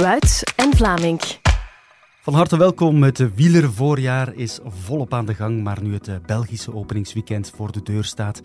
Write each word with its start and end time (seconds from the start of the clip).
Wuits 0.00 0.44
en 0.56 0.72
Vlaming. 0.72 1.49
Van 2.22 2.34
harte 2.34 2.58
welkom. 2.58 3.02
Het 3.02 3.34
wielervoorjaar 3.34 4.34
is 4.34 4.58
volop 4.64 5.14
aan 5.14 5.26
de 5.26 5.34
gang, 5.34 5.62
maar 5.62 5.82
nu 5.82 5.92
het 5.92 6.08
eh, 6.08 6.14
Belgische 6.26 6.74
openingsweekend 6.74 7.52
voor 7.56 7.72
de 7.72 7.82
deur 7.82 8.04
staat, 8.04 8.42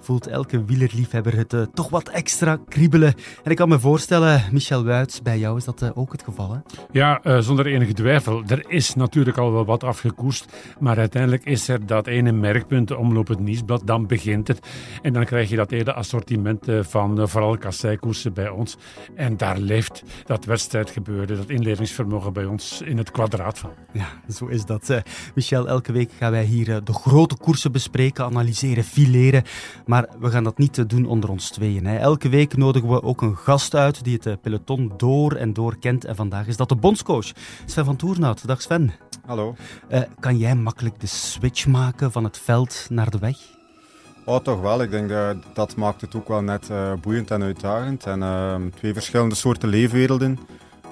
voelt 0.00 0.26
elke 0.26 0.64
wielerliefhebber 0.64 1.36
het 1.36 1.52
uh, 1.52 1.62
toch 1.74 1.88
wat 1.88 2.08
extra 2.08 2.58
kriebelen. 2.68 3.14
En 3.42 3.50
ik 3.50 3.56
kan 3.56 3.68
me 3.68 3.78
voorstellen, 3.78 4.42
Michel 4.52 4.84
Wuits, 4.84 5.22
bij 5.22 5.38
jou 5.38 5.56
is 5.56 5.64
dat 5.64 5.82
uh, 5.82 5.88
ook 5.94 6.12
het 6.12 6.22
geval? 6.22 6.62
Ja, 6.90 7.20
zonder 7.40 7.66
enige 7.66 7.92
twijfel. 7.92 8.42
Er 8.46 8.70
is 8.70 8.94
natuurlijk 8.94 9.38
al 9.38 9.52
wel 9.52 9.64
wat 9.64 9.84
afgekoerst, 9.84 10.74
maar 10.80 10.98
uiteindelijk 10.98 11.44
is 11.44 11.68
er 11.68 11.86
dat 11.86 12.06
ene 12.06 12.32
merkpunt, 12.32 12.88
de 12.88 12.96
Omloop 12.96 13.28
het 13.28 13.38
Nieuwsblad, 13.38 13.86
dan 13.86 14.06
begint 14.06 14.48
het. 14.48 14.66
En 15.02 15.12
dan 15.12 15.24
krijg 15.24 15.50
je 15.50 15.56
dat 15.56 15.70
hele 15.70 15.92
assortiment 15.92 16.66
van 16.80 17.28
vooral 17.28 17.58
kasseikoersen 17.58 18.32
bij 18.32 18.48
ons. 18.48 18.76
En 19.14 19.36
daar 19.36 19.58
leeft 19.58 20.02
dat 20.24 20.44
wedstrijdgebeurde, 20.44 21.36
dat 21.36 21.48
inlevingsvermogen 21.48 22.32
bij 22.32 22.44
ons 22.44 22.80
in 22.80 22.98
het 22.98 23.12
kwadraat 23.14 23.58
van. 23.58 23.70
Ja, 23.92 24.06
zo 24.32 24.46
is 24.46 24.64
dat. 24.64 24.88
Uh, 24.88 24.98
Michel, 25.34 25.68
elke 25.68 25.92
week 25.92 26.12
gaan 26.18 26.30
wij 26.30 26.44
hier 26.44 26.68
uh, 26.68 26.76
de 26.84 26.92
grote 26.92 27.36
koersen 27.36 27.72
bespreken, 27.72 28.24
analyseren, 28.24 28.84
fileren. 28.84 29.42
Maar 29.86 30.08
we 30.18 30.30
gaan 30.30 30.44
dat 30.44 30.58
niet 30.58 30.88
doen 30.90 31.06
onder 31.06 31.30
ons 31.30 31.50
tweeën. 31.50 31.86
Hè. 31.86 31.96
Elke 31.96 32.28
week 32.28 32.56
nodigen 32.56 32.88
we 32.88 33.02
ook 33.02 33.22
een 33.22 33.36
gast 33.36 33.74
uit 33.74 34.04
die 34.04 34.14
het 34.14 34.26
uh, 34.26 34.34
peloton 34.42 34.92
door 34.96 35.32
en 35.32 35.52
door 35.52 35.78
kent. 35.78 36.04
En 36.04 36.16
vandaag 36.16 36.46
is 36.46 36.56
dat 36.56 36.68
de 36.68 36.76
bondscoach, 36.76 37.32
Sven 37.64 37.84
van 37.84 37.96
Toernout. 37.96 38.46
Dag 38.46 38.62
Sven. 38.62 38.92
Hallo. 39.26 39.54
kan 40.20 40.38
jij 40.38 40.54
makkelijk 40.54 41.00
de 41.00 41.06
switch 41.06 41.66
maken 41.66 42.12
van 42.12 42.24
het 42.24 42.38
veld 42.38 42.86
naar 42.90 43.10
de 43.10 43.18
weg? 43.18 43.36
Oh, 44.24 44.36
toch 44.36 44.60
wel. 44.60 44.82
Ik 44.82 44.90
denk 44.90 45.08
dat 45.08 45.36
dat 45.54 45.76
maakt 45.76 46.00
het 46.00 46.14
ook 46.14 46.28
wel 46.28 46.42
net 46.42 46.70
boeiend 47.00 47.30
en 47.30 47.42
uitdagend. 47.42 48.06
En 48.06 48.22
ehm, 48.22 48.70
twee 48.70 48.92
verschillende 48.92 49.34
soorten 49.34 49.68
leefwerelden 49.68 50.38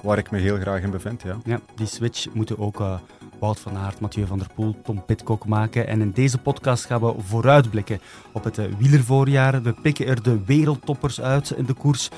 waar 0.03 0.17
ik 0.17 0.31
me 0.31 0.39
heel 0.39 0.57
graag 0.57 0.81
in 0.81 0.91
bevind. 0.91 1.23
Ja, 1.45 1.59
die 1.75 1.87
switch 1.87 2.33
moeten 2.33 2.59
ook 2.59 2.79
uh, 2.79 2.99
Wout 3.39 3.59
van 3.59 3.77
Aert, 3.77 3.99
Mathieu 3.99 4.25
van 4.25 4.37
der 4.37 4.47
Poel, 4.55 4.75
Tom 4.83 5.05
Pitcock 5.05 5.45
maken. 5.45 5.87
En 5.87 6.01
in 6.01 6.11
deze 6.11 6.37
podcast 6.37 6.85
gaan 6.85 7.01
we 7.01 7.13
vooruitblikken 7.17 7.99
op 8.31 8.43
het 8.43 8.57
uh, 8.57 8.65
wielervoorjaar. 8.77 9.61
We 9.61 9.73
pikken 9.81 10.07
er 10.07 10.23
de 10.23 10.43
wereldtoppers 10.45 11.21
uit 11.21 11.51
in 11.51 11.65
de 11.65 11.73
koers. 11.73 12.09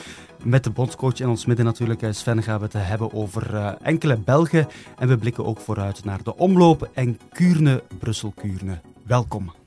Met 0.44 0.64
de 0.64 0.70
bondscoach 0.70 1.20
in 1.20 1.30
ons 1.30 1.46
midden 1.46 1.66
natuurlijk, 1.66 2.02
eh, 2.02 2.12
Sven, 2.12 2.44
gaan 2.44 2.58
we 2.58 2.64
het 2.64 2.74
hebben 2.74 3.14
over 3.14 3.76
enkele 3.82 4.18
Belgen. 4.18 4.68
En 4.98 5.08
we 5.08 5.18
blikken 5.18 5.46
ook 5.46 5.60
vooruit 5.60 6.06
naar 6.06 6.24
de 6.24 6.36
omloop 6.36 6.90
en 6.94 7.20
Kuurne, 7.32 7.84
Brussel-Kuurne. 8.00 8.80
Welkom. 9.04 9.65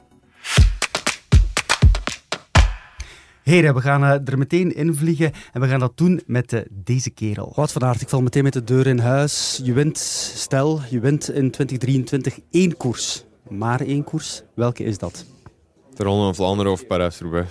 Heren, 3.48 3.74
we 3.74 3.80
gaan 3.80 4.02
uh, 4.02 4.28
er 4.28 4.38
meteen 4.38 4.74
in 4.74 4.94
vliegen 4.94 5.32
en 5.52 5.60
we 5.60 5.68
gaan 5.68 5.78
dat 5.78 5.96
doen 5.96 6.20
met 6.26 6.52
uh, 6.52 6.60
deze 6.70 7.10
kerel. 7.10 7.52
Wat 7.54 7.72
van 7.72 7.82
Aert, 7.82 8.00
ik 8.00 8.08
val 8.08 8.22
meteen 8.22 8.42
met 8.42 8.52
de 8.52 8.64
deur 8.64 8.86
in 8.86 8.98
huis. 8.98 9.60
Je 9.64 9.72
wint, 9.72 9.98
stel, 9.98 10.80
je 10.90 11.00
wint 11.00 11.30
in 11.30 11.50
2023 11.50 12.38
één 12.50 12.76
koers. 12.76 13.24
Maar 13.48 13.80
één 13.80 14.04
koers. 14.04 14.42
Welke 14.54 14.84
is 14.84 14.98
dat? 14.98 15.26
De 15.94 16.04
Ronde 16.04 16.24
van 16.24 16.34
Vlaanderen 16.34 16.72
of 16.72 16.86
Parijs-Roubaix. 16.86 17.50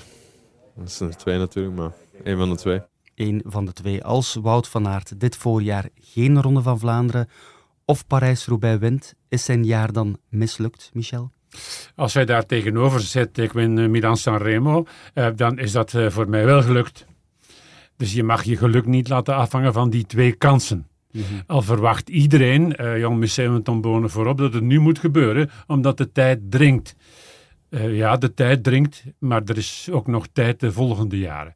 Dat 0.76 0.92
zijn 0.92 1.10
er 1.10 1.16
twee 1.16 1.38
natuurlijk, 1.38 1.76
maar 1.76 1.92
één 2.24 2.38
van 2.38 2.50
de 2.50 2.56
twee. 2.56 2.82
Eén 3.16 3.42
van 3.46 3.66
de 3.66 3.74
twee. 3.74 4.04
Als 4.04 4.34
Wout 4.42 4.68
van 4.68 4.88
Aert 4.88 5.20
dit 5.20 5.36
voorjaar 5.36 5.90
geen 5.96 6.42
Ronde 6.42 6.62
van 6.62 6.80
Vlaanderen 6.80 7.30
of 7.86 8.08
Parijs-Roubaix 8.08 8.80
wint, 8.80 9.14
is 9.30 9.46
zijn 9.46 9.64
jaar 9.64 9.92
dan 9.92 10.18
mislukt, 10.30 10.90
Michel? 10.94 11.32
Als 11.96 12.14
hij 12.14 12.26
daar 12.26 12.46
tegenover 12.46 13.00
zit, 13.00 13.38
ik 13.38 13.52
win 13.52 13.78
uh, 13.78 13.90
Milan 13.90 14.18
Sanremo, 14.18 14.86
uh, 15.14 15.28
dan 15.36 15.60
is 15.60 15.72
dat 15.72 15.94
uh, 15.94 16.10
voor 16.10 16.30
mij 16.30 16.46
wel 16.46 16.62
gelukt. 16.62 17.06
Dus 17.98 18.14
je 18.14 18.24
mag 18.24 18.44
je 18.44 18.58
geluk 18.58 18.86
niet 18.86 19.10
laten 19.10 19.36
afhangen 19.36 19.74
van 19.74 19.90
die 19.90 20.06
twee 20.06 20.32
kansen. 20.32 20.88
Mm 21.12 21.24
-hmm. 21.30 21.44
Al 21.48 21.62
verwacht 21.62 22.10
iedereen, 22.10 22.76
uh, 22.82 23.00
Jan 23.00 23.20
Museum 23.20 23.56
en 23.56 23.64
Tom 23.64 23.82
Bonen 23.82 24.10
voorop, 24.10 24.38
dat 24.38 24.54
het 24.54 24.64
nu 24.64 24.80
moet 24.80 25.00
gebeuren, 25.00 25.50
omdat 25.68 25.98
de 25.98 26.12
tijd 26.12 26.40
dringt. 26.50 26.96
ja, 27.70 28.18
de 28.18 28.34
tijd 28.34 28.64
dringt, 28.64 29.04
maar 29.20 29.42
er 29.46 29.58
is 29.58 29.88
ook 29.92 30.08
nog 30.08 30.28
tijd 30.34 30.60
de 30.60 30.72
volgende 30.72 31.18
jaren. 31.18 31.54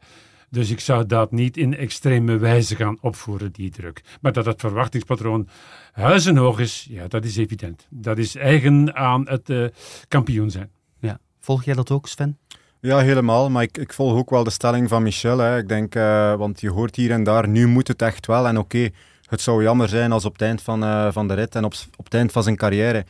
Dus 0.51 0.69
ik 0.69 0.79
zou 0.79 1.05
dat 1.05 1.31
niet 1.31 1.57
in 1.57 1.75
extreme 1.75 2.37
wijze 2.37 2.75
gaan 2.75 2.97
opvoeren, 3.01 3.51
die 3.51 3.69
druk. 3.69 4.01
Maar 4.21 4.33
dat 4.33 4.45
het 4.45 4.59
verwachtingspatroon 4.59 5.47
huizenhoog 5.91 6.59
is, 6.59 6.87
ja, 6.89 7.07
dat 7.07 7.25
is 7.25 7.37
evident. 7.37 7.87
Dat 7.89 8.17
is 8.17 8.35
eigen 8.35 8.95
aan 8.95 9.27
het 9.27 9.49
uh, 9.49 9.67
kampioen 10.07 10.51
zijn. 10.51 10.69
Ja. 10.99 11.19
Volg 11.39 11.63
jij 11.63 11.73
dat 11.73 11.91
ook, 11.91 12.07
Sven? 12.07 12.37
Ja, 12.79 12.99
helemaal. 12.99 13.49
Maar 13.49 13.63
ik, 13.63 13.77
ik 13.77 13.93
volg 13.93 14.17
ook 14.17 14.29
wel 14.29 14.43
de 14.43 14.49
stelling 14.49 14.89
van 14.89 15.03
Michel. 15.03 15.37
Hè. 15.37 15.57
Ik 15.57 15.67
denk, 15.67 15.95
uh, 15.95 16.35
want 16.35 16.61
je 16.61 16.69
hoort 16.69 16.95
hier 16.95 17.11
en 17.11 17.23
daar, 17.23 17.47
nu 17.47 17.67
moet 17.67 17.87
het 17.87 18.01
echt 18.01 18.27
wel. 18.27 18.47
En 18.47 18.57
oké, 18.57 18.77
okay, 18.77 18.93
het 19.25 19.41
zou 19.41 19.63
jammer 19.63 19.89
zijn 19.89 20.11
als 20.11 20.25
op 20.25 20.33
het 20.33 20.41
eind 20.41 20.61
van, 20.61 20.83
uh, 20.83 21.11
van 21.11 21.27
de 21.27 21.33
rit 21.33 21.55
en 21.55 21.63
op, 21.63 21.73
op 21.97 22.05
het 22.05 22.13
eind 22.13 22.31
van 22.31 22.43
zijn 22.43 22.55
carrière 22.55 23.05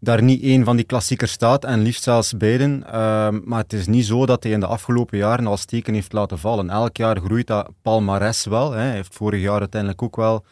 daar 0.00 0.22
niet 0.22 0.42
één 0.42 0.64
van 0.64 0.76
die 0.76 0.84
klassiekers 0.84 1.32
staat, 1.32 1.64
en 1.64 1.82
liefst 1.82 2.02
zelfs 2.02 2.36
beiden. 2.36 2.82
Uh, 2.86 3.28
maar 3.44 3.62
het 3.62 3.72
is 3.72 3.86
niet 3.86 4.06
zo 4.06 4.26
dat 4.26 4.42
hij 4.42 4.52
in 4.52 4.60
de 4.60 4.66
afgelopen 4.66 5.18
jaren 5.18 5.46
al 5.46 5.56
steken 5.56 5.94
heeft 5.94 6.12
laten 6.12 6.38
vallen. 6.38 6.70
Elk 6.70 6.96
jaar 6.96 7.20
groeit 7.20 7.46
dat 7.46 7.70
palmares 7.82 8.44
wel. 8.44 8.72
Hè. 8.72 8.80
Hij 8.80 8.94
heeft 8.94 9.14
vorig 9.14 9.40
jaar 9.40 9.60
uiteindelijk 9.60 10.02
ook 10.02 10.16
wel 10.16 10.44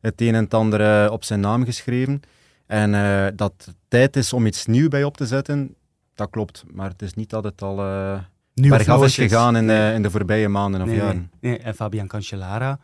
het 0.00 0.20
een 0.20 0.34
en 0.34 0.44
het 0.44 0.54
ander 0.54 1.10
op 1.10 1.24
zijn 1.24 1.40
naam 1.40 1.64
geschreven. 1.64 2.22
En 2.66 2.92
uh, 2.92 3.26
dat 3.34 3.52
het 3.56 3.74
tijd 3.88 4.16
is 4.16 4.32
om 4.32 4.46
iets 4.46 4.66
nieuws 4.66 4.88
bij 4.88 5.04
op 5.04 5.16
te 5.16 5.26
zetten, 5.26 5.74
dat 6.14 6.30
klopt. 6.30 6.64
Maar 6.72 6.90
het 6.90 7.02
is 7.02 7.14
niet 7.14 7.30
dat 7.30 7.44
het 7.44 7.62
al 7.62 7.78
uh, 7.78 8.18
bergaf 8.54 9.04
is 9.04 9.14
gegaan 9.14 9.56
in, 9.56 9.64
nee. 9.64 9.94
in, 9.94 10.02
de 10.02 10.10
voorbije 10.10 10.48
maanden 10.48 10.80
of 10.82 10.86
nee, 10.86 10.96
jaren. 10.96 11.30
Nee. 11.40 11.52
nee. 11.52 11.60
En 11.60 11.74
Fabian 11.74 12.06
Cancellara 12.06 12.78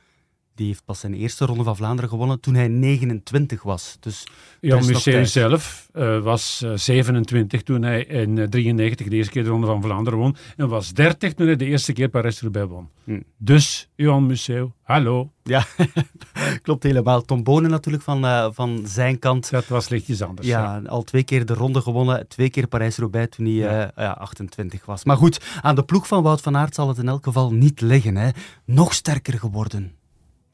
die 0.57 0.67
heeft 0.67 0.85
pas 0.85 1.01
zijn 1.01 1.15
eerste 1.15 1.45
ronde 1.45 1.65
van 1.65 1.77
Vlaanderen 1.77 2.11
gewonnen 2.11 2.41
toen 2.41 2.55
hij 2.55 2.69
29 2.69 3.63
was. 3.63 3.97
Dus 4.01 4.27
Jan 4.61 4.87
Museeuw 4.87 5.25
zelf 5.25 5.89
uh, 5.95 6.23
was 6.23 6.63
uh, 6.65 6.73
27 6.75 7.63
toen 7.63 7.83
hij 7.83 8.05
in 8.05 8.37
uh, 8.37 8.45
93 8.45 9.09
de 9.09 9.17
eerste 9.17 9.33
keer 9.33 9.45
de 9.45 9.49
ronde 9.49 9.67
van 9.67 9.83
Vlaanderen 9.83 10.19
won. 10.19 10.37
En 10.57 10.69
was 10.69 10.93
30 10.93 11.35
toen 11.35 11.47
hij 11.47 11.57
de 11.57 11.65
eerste 11.65 11.93
keer 11.93 12.09
Parijs-Roubaix 12.09 12.69
won. 12.69 12.89
Hm. 13.05 13.21
Dus, 13.37 13.89
Johan 13.95 14.27
Museeuw, 14.27 14.73
hallo. 14.83 15.31
Ja, 15.43 15.65
klopt 16.63 16.83
helemaal. 16.83 17.23
Tom 17.23 17.43
Bonen 17.43 17.71
natuurlijk 17.71 18.03
van, 18.03 18.25
uh, 18.25 18.49
van 18.53 18.83
zijn 18.87 19.19
kant. 19.19 19.51
Dat 19.51 19.67
was 19.67 19.89
lichtjes 19.89 20.23
anders. 20.23 20.49
Ja, 20.49 20.81
ja. 20.83 20.89
al 20.89 21.03
twee 21.03 21.25
keer 21.25 21.47
de 21.47 21.55
ronde 21.55 21.81
gewonnen. 21.81 22.29
Twee 22.29 22.51
keer 22.51 22.67
Parijs-Roubaix 22.67 23.37
toen 23.37 23.47
hij 23.47 23.55
ja. 23.55 23.93
ja. 23.97 24.11
28 24.11 24.87
was. 24.87 25.05
Maar 25.05 25.17
goed, 25.17 25.41
aan 25.63 25.75
de 25.75 25.85
ploeg 25.85 26.07
van 26.07 26.23
Wout 26.23 26.41
van 26.41 26.57
Aert 26.57 26.75
zal 26.75 26.89
het 26.89 26.99
in 26.99 27.09
elk 27.09 27.25
geval 27.25 27.53
niet 27.53 27.81
liggen. 27.81 28.17
Hè. 28.17 28.31
Nog 28.65 28.95
sterker 28.95 29.39
geworden. 29.39 29.95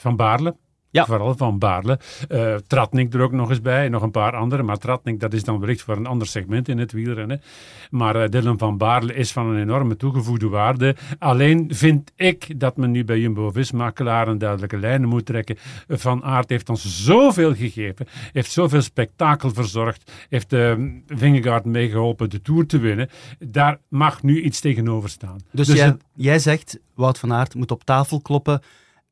Van 0.02 0.16
Baarle. 0.16 0.56
Ja. 0.90 1.04
Vooral 1.04 1.36
van 1.36 1.58
Baarle. 1.58 1.98
Uh, 2.28 2.54
Tratnik 2.66 3.14
er 3.14 3.20
ook 3.20 3.32
nog 3.32 3.50
eens 3.50 3.60
bij. 3.60 3.88
Nog 3.88 4.02
een 4.02 4.10
paar 4.10 4.36
andere. 4.36 4.62
Maar 4.62 4.76
Tratnik, 4.76 5.20
dat 5.20 5.32
is 5.32 5.44
dan 5.44 5.60
wellicht 5.60 5.82
voor 5.82 5.96
een 5.96 6.06
ander 6.06 6.26
segment 6.26 6.68
in 6.68 6.78
het 6.78 6.92
wielrennen. 6.92 7.42
Maar 7.90 8.16
uh, 8.16 8.28
Dylan 8.28 8.58
van 8.58 8.78
Baarle 8.78 9.14
is 9.14 9.32
van 9.32 9.46
een 9.46 9.60
enorme 9.60 9.96
toegevoegde 9.96 10.48
waarde. 10.48 10.96
Alleen 11.18 11.74
vind 11.74 12.12
ik 12.16 12.60
dat 12.60 12.76
men 12.76 12.90
nu 12.90 13.04
bij 13.04 13.18
Jumbo-Visma 13.18 13.90
klaar 13.90 14.28
een 14.28 14.38
duidelijke 14.38 14.78
lijnen 14.78 15.08
moet 15.08 15.26
trekken. 15.26 15.56
Van 15.88 16.24
Aert 16.24 16.48
heeft 16.48 16.68
ons 16.68 17.04
zoveel 17.04 17.54
gegeven. 17.54 18.06
Heeft 18.32 18.50
zoveel 18.50 18.82
spektakel 18.82 19.50
verzorgd. 19.50 20.12
Heeft 20.28 20.52
uh, 20.52 20.74
Vingegaard 21.06 21.64
meegeholpen 21.64 22.30
de 22.30 22.42
Tour 22.42 22.66
te 22.66 22.78
winnen. 22.78 23.08
Daar 23.38 23.78
mag 23.88 24.22
nu 24.22 24.42
iets 24.42 24.60
tegenover 24.60 25.08
staan. 25.08 25.38
Dus, 25.52 25.66
dus 25.66 25.76
jij, 25.76 25.86
het... 25.86 26.04
jij 26.14 26.38
zegt, 26.38 26.78
Wout 26.94 27.18
van 27.18 27.32
Aert 27.32 27.54
moet 27.54 27.70
op 27.70 27.84
tafel 27.84 28.20
kloppen 28.20 28.62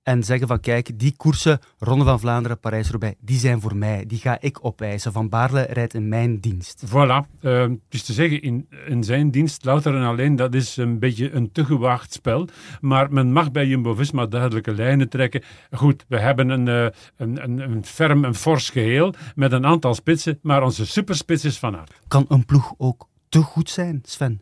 en 0.03 0.23
zeggen 0.23 0.49
van 0.49 0.61
kijk, 0.61 0.99
die 0.99 1.15
koersen, 1.17 1.59
Ronde 1.79 2.05
van 2.05 2.21
Vlaanderen, 2.21 2.61
Parijs-Roubaix, 2.61 3.17
die 3.21 3.39
zijn 3.39 3.61
voor 3.61 3.77
mij. 3.77 4.07
Die 4.07 4.19
ga 4.19 4.41
ik 4.41 4.65
opeisen. 4.65 5.13
Van 5.13 5.29
Baarle 5.29 5.63
rijdt 5.63 5.95
in 5.95 6.09
mijn 6.09 6.41
dienst. 6.41 6.85
Voilà. 6.87 7.41
Uh, 7.41 7.67
dus 7.89 8.03
te 8.03 8.13
zeggen, 8.13 8.43
in, 8.43 8.69
in 8.87 9.05
zijn 9.05 9.31
dienst, 9.31 9.65
louter 9.65 9.95
en 9.95 10.03
alleen, 10.03 10.37
dat 10.37 10.55
is 10.55 10.77
een 10.77 10.99
beetje 10.99 11.31
een 11.31 11.53
te 11.53 11.65
gewaagd 11.65 12.13
spel. 12.13 12.49
Maar 12.81 13.13
men 13.13 13.33
mag 13.33 13.51
bij 13.51 13.67
Jumbo-Visma 13.67 14.27
duidelijke 14.27 14.75
lijnen 14.75 15.09
trekken. 15.09 15.43
Goed, 15.71 16.05
we 16.09 16.19
hebben 16.19 16.49
een, 16.49 16.67
uh, 16.67 16.89
een, 17.17 17.43
een, 17.43 17.59
een 17.59 17.85
ferm, 17.85 18.25
een 18.25 18.35
fors 18.35 18.71
geheel 18.71 19.15
met 19.35 19.53
een 19.53 19.67
aantal 19.67 19.95
spitsen, 19.95 20.39
maar 20.43 20.63
onze 20.63 20.87
superspits 20.87 21.45
is 21.45 21.59
van 21.59 21.77
aard. 21.77 21.93
Kan 22.09 22.25
een 22.29 22.45
ploeg 22.45 22.75
ook 22.77 23.09
te 23.29 23.43
goed 23.43 23.71
zijn, 23.71 24.01
Sven? 24.05 24.41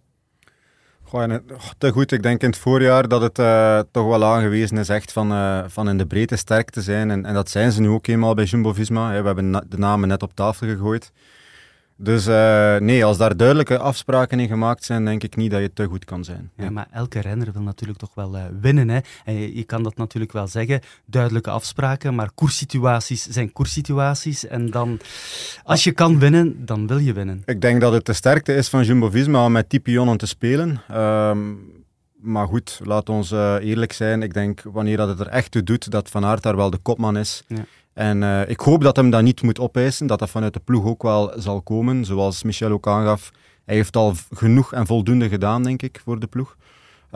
Te 1.78 1.90
goed. 1.92 2.12
Ik 2.12 2.22
denk 2.22 2.42
in 2.42 2.48
het 2.48 2.58
voorjaar 2.58 3.08
dat 3.08 3.22
het 3.22 3.38
uh, 3.38 3.80
toch 3.90 4.06
wel 4.06 4.24
aangewezen 4.24 4.78
is 4.78 4.88
echt 4.88 5.12
van, 5.12 5.32
uh, 5.32 5.64
van 5.66 5.88
in 5.88 5.98
de 5.98 6.06
breedte 6.06 6.36
sterk 6.36 6.70
te 6.70 6.82
zijn. 6.82 7.10
En, 7.10 7.24
en 7.24 7.34
dat 7.34 7.50
zijn 7.50 7.72
ze 7.72 7.80
nu 7.80 7.88
ook 7.88 8.06
eenmaal 8.06 8.34
bij 8.34 8.44
Jumbo-Visma. 8.44 9.08
We 9.20 9.26
hebben 9.26 9.52
de 9.52 9.78
namen 9.78 10.08
net 10.08 10.22
op 10.22 10.34
tafel 10.34 10.66
gegooid. 10.66 11.12
Dus 12.00 12.26
uh, 12.26 12.76
nee, 12.76 13.04
als 13.04 13.18
daar 13.18 13.36
duidelijke 13.36 13.78
afspraken 13.78 14.40
in 14.40 14.48
gemaakt 14.48 14.84
zijn, 14.84 15.04
denk 15.04 15.22
ik 15.22 15.36
niet 15.36 15.50
dat 15.50 15.60
je 15.60 15.72
te 15.72 15.84
goed 15.84 16.04
kan 16.04 16.24
zijn. 16.24 16.50
Ja, 16.56 16.70
maar 16.70 16.88
elke 16.92 17.20
renner 17.20 17.52
wil 17.52 17.62
natuurlijk 17.62 17.98
toch 17.98 18.14
wel 18.14 18.36
uh, 18.36 18.42
winnen. 18.60 18.88
Hè? 18.88 18.98
En 19.24 19.34
je, 19.34 19.56
je, 19.56 19.64
kan 19.64 19.82
dat 19.82 19.96
natuurlijk 19.96 20.32
wel 20.32 20.46
zeggen, 20.46 20.80
duidelijke 21.04 21.50
afspraken, 21.50 22.14
maar 22.14 22.30
koerssituaties 22.34 23.26
zijn 23.26 23.52
koerssituaties. 23.52 24.46
En 24.46 24.70
dan, 24.70 25.00
als 25.64 25.84
je 25.84 25.92
kan 25.92 26.18
winnen, 26.18 26.66
dan 26.66 26.86
wil 26.86 26.98
je 26.98 27.12
winnen. 27.12 27.42
Ik 27.44 27.60
denk 27.60 27.80
dat 27.80 27.92
het 27.92 28.06
de 28.06 28.12
sterkte 28.12 28.54
is 28.54 28.68
van 28.68 28.84
Jumbo-Visma 28.84 29.44
om 29.44 29.52
met 29.52 29.70
die 29.70 29.80
pionnen 29.80 30.16
te 30.16 30.26
spelen. 30.26 30.80
Um, 30.94 31.76
Maar 32.20 32.46
goed, 32.46 32.80
laat 32.84 33.08
ons 33.08 33.32
uh, 33.32 33.54
eerlijk 33.60 33.92
zijn. 33.92 34.22
Ik 34.22 34.34
denk, 34.34 34.62
wanneer 34.64 34.96
dat 34.96 35.08
het 35.08 35.20
er 35.20 35.26
echt 35.26 35.50
toe 35.50 35.62
doet, 35.62 35.90
dat 35.90 36.10
Van 36.10 36.24
Aert 36.24 36.42
daar 36.42 36.56
wel 36.56 36.70
de 36.70 36.78
kopman 36.78 37.16
is. 37.16 37.44
Ja. 37.46 37.64
En 37.98 38.22
uh, 38.22 38.48
ik 38.48 38.60
hoop 38.60 38.82
dat 38.82 38.96
hem 38.96 39.10
dat 39.10 39.22
niet 39.22 39.42
moet 39.42 39.60
opeisen, 39.60 40.06
dat 40.06 40.18
dat 40.18 40.30
vanuit 40.30 40.52
de 40.52 40.60
ploeg 40.60 40.84
ook 40.84 41.02
wel 41.02 41.32
zal 41.36 41.62
komen. 41.62 42.04
Zoals 42.04 42.42
Michel 42.42 42.70
ook 42.70 42.86
aangaf, 42.86 43.30
hij 43.64 43.74
heeft 43.74 43.96
al 43.96 44.14
genoeg 44.34 44.72
en 44.72 44.86
voldoende 44.86 45.28
gedaan, 45.28 45.62
denk 45.62 45.82
ik, 45.82 46.00
voor 46.04 46.18
de 46.18 46.26
ploeg. 46.26 46.56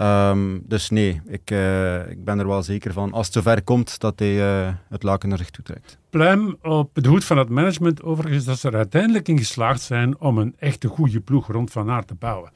Um, 0.00 0.62
dus 0.64 0.90
nee, 0.90 1.20
ik, 1.26 1.50
uh, 1.50 2.10
ik 2.10 2.24
ben 2.24 2.38
er 2.38 2.46
wel 2.46 2.62
zeker 2.62 2.92
van, 2.92 3.12
als 3.12 3.26
het 3.26 3.34
zover 3.34 3.62
komt, 3.62 4.00
dat 4.00 4.18
hij 4.18 4.64
uh, 4.66 4.72
het 4.88 5.02
laken 5.02 5.28
naar 5.28 5.38
zich 5.38 5.50
toe 5.50 5.64
trekt. 5.64 5.98
Pluim 6.10 6.56
op 6.62 6.90
de 6.92 7.08
hoed 7.08 7.24
van 7.24 7.38
het 7.38 7.48
management 7.48 8.02
overigens 8.02 8.44
dat 8.44 8.58
ze 8.58 8.68
er 8.68 8.76
uiteindelijk 8.76 9.28
in 9.28 9.38
geslaagd 9.38 9.80
zijn 9.80 10.20
om 10.20 10.38
een 10.38 10.54
echte 10.58 10.88
goede 10.88 11.20
ploeg 11.20 11.46
rond 11.46 11.70
Van 11.70 11.90
Aert 11.90 12.06
te 12.06 12.14
bouwen. 12.14 12.50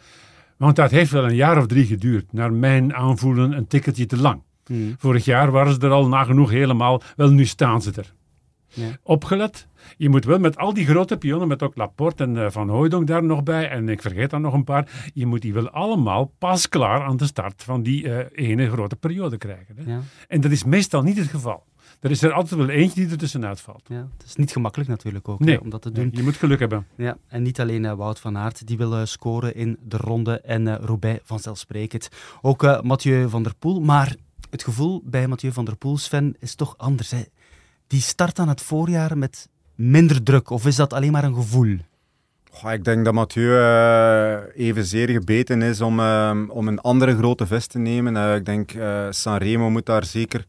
Want 0.57 0.77
dat 0.77 0.91
heeft 0.91 1.11
wel 1.11 1.25
een 1.25 1.35
jaar 1.35 1.59
of 1.59 1.67
drie 1.67 1.87
geduurd. 1.87 2.33
Naar 2.33 2.53
mijn 2.53 2.95
aanvoelen 2.95 3.53
een 3.53 3.67
tikkeltje 3.67 4.07
te 4.07 4.17
lang. 4.17 4.41
Hmm. 4.67 4.95
Vorig 4.99 5.25
jaar 5.25 5.51
waren 5.51 5.73
ze 5.73 5.81
er 5.81 5.91
al 5.91 6.09
nagenoeg 6.09 6.51
helemaal. 6.51 7.03
Wel, 7.17 7.31
nu 7.31 7.45
staan 7.45 7.83
ze 7.83 7.93
er. 7.95 8.15
Ja. 8.77 8.97
Opgelet. 9.03 9.67
Je 9.97 10.09
moet 10.09 10.25
wel 10.25 10.39
met 10.39 10.57
al 10.57 10.75
die 10.75 10.87
grote 10.87 11.17
pionnen, 11.17 11.49
met 11.49 11.63
ook 11.63 11.77
Laporte 11.77 12.23
en 12.23 12.35
uh, 12.35 12.51
Van 12.51 12.69
Hooydonk 12.69 13.07
daar 13.07 13.25
nog 13.25 13.43
bij, 13.43 13.69
en 13.69 13.89
ik 13.89 14.03
vergeet 14.03 14.31
dan 14.31 14.41
nog 14.41 14.55
een 14.55 14.65
paar, 14.65 15.11
je 15.15 15.27
moet 15.27 15.43
die 15.43 15.53
wel 15.53 15.71
allemaal 15.71 16.33
pas 16.39 16.69
klaar 16.69 17.03
aan 17.03 17.17
de 17.17 17.27
start 17.27 17.63
van 17.63 17.83
die 17.83 18.05
uh, 18.05 18.19
ene 18.33 18.71
grote 18.71 18.97
periode 18.97 19.39
krijgen. 19.39 19.77
Hè? 19.77 19.93
Ja. 19.93 20.01
En 20.29 20.41
dat 20.41 20.51
is 20.51 20.65
meestal 20.65 21.03
niet 21.03 21.19
het 21.19 21.29
geval. 21.29 21.65
Er 22.01 22.11
is 22.11 22.23
er 22.23 22.33
altijd 22.33 22.61
wel 22.61 22.69
eentje 22.69 23.01
die 23.01 23.11
er 23.11 23.19
tussenuit 23.19 23.61
valt. 23.61 23.83
Ja, 23.89 24.09
het 24.17 24.27
is 24.27 24.37
niet 24.37 24.53
gemakkelijk 24.53 24.91
natuurlijk 24.91 25.29
ook 25.29 25.41
nee, 25.41 25.61
om 25.61 25.71
dat 25.71 25.83
te 25.83 25.93
doen. 25.93 26.11
je 26.13 26.23
moet 26.23 26.37
geluk 26.37 26.59
hebben. 26.59 26.87
Ja, 26.97 27.17
en 27.29 27.43
niet 27.43 27.61
alleen 27.61 27.85
uh, 27.85 27.93
Wout 27.93 28.21
van 28.21 28.39
Aert 28.39 28.67
die 28.67 28.77
wil 28.77 28.99
uh, 28.99 29.05
scoren 29.05 29.55
in 29.55 29.79
de 29.83 29.97
ronde 29.97 30.41
en 30.41 30.67
uh, 30.67 30.75
Roubaix 30.81 31.21
vanzelfsprekend. 31.25 32.09
Ook 32.43 32.83
Mathieu 32.83 33.29
van 33.29 33.43
der 33.43 33.55
Poel. 33.55 33.81
Maar 33.81 34.17
het 34.51 34.65
gevoel 34.65 35.03
bij 35.05 35.27
Mathieu 35.27 35.53
van 35.53 35.65
der 35.65 35.77
Poel, 35.77 35.97
Sven, 35.97 36.37
is 36.39 36.55
toch 36.55 36.75
anders. 36.77 37.11
Hè? 37.11 37.23
Die 37.87 38.01
start 38.01 38.39
aan 38.39 38.49
het 38.49 38.63
voorjaar 38.63 39.19
met 39.19 39.49
minder 39.75 40.23
druk. 40.23 40.51
Of 40.51 40.67
is 40.67 40.77
dat 40.77 40.93
alleen 40.93 41.13
maar 41.13 41.25
een 41.25 41.35
gevoel? 41.35 41.77
Oh, 42.65 42.73
ik 42.73 42.85
denk 42.85 43.05
dat 43.05 43.15
Mathieu 43.15 43.51
uh, 43.51 44.67
evenzeer 44.67 45.09
gebeten 45.09 45.63
is 45.63 45.81
om, 45.81 46.01
uh, 46.01 46.41
om 46.49 46.69
een 46.69 46.81
andere 46.81 47.17
grote 47.17 47.47
vis 47.47 47.67
te 47.67 47.79
nemen. 47.79 48.15
Uh, 48.15 48.35
ik 48.35 48.45
denk 48.45 48.73
uh, 48.73 49.07
Sanremo 49.11 49.71
moet 49.71 49.87
daar 49.87 50.05
zeker 50.05 50.45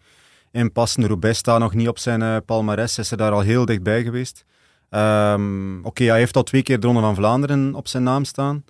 in 0.51 0.72
passen. 0.72 1.07
Roubaix 1.07 1.38
staat 1.38 1.60
nog 1.60 1.74
niet 1.74 1.88
op 1.88 2.00
zijn 2.00 2.45
palmares, 2.45 2.98
is 2.98 3.12
er 3.12 3.18
daar 3.18 3.31
al 3.31 3.42
heel 3.42 3.66
dichtbij 3.66 4.04
geweest. 4.04 4.45
Um, 4.90 5.86
Oké, 5.86 6.04
hij 6.04 6.18
heeft 6.18 6.36
al 6.36 6.44
twee 6.44 6.63
keer 6.63 6.80
de 6.80 6.88
Ronde 6.88 7.01
van 7.01 7.16
Vlaanderen 7.16 7.75
op 7.75 7.88
zijn 7.88 8.04
naam 8.04 8.24
staan. 8.24 8.63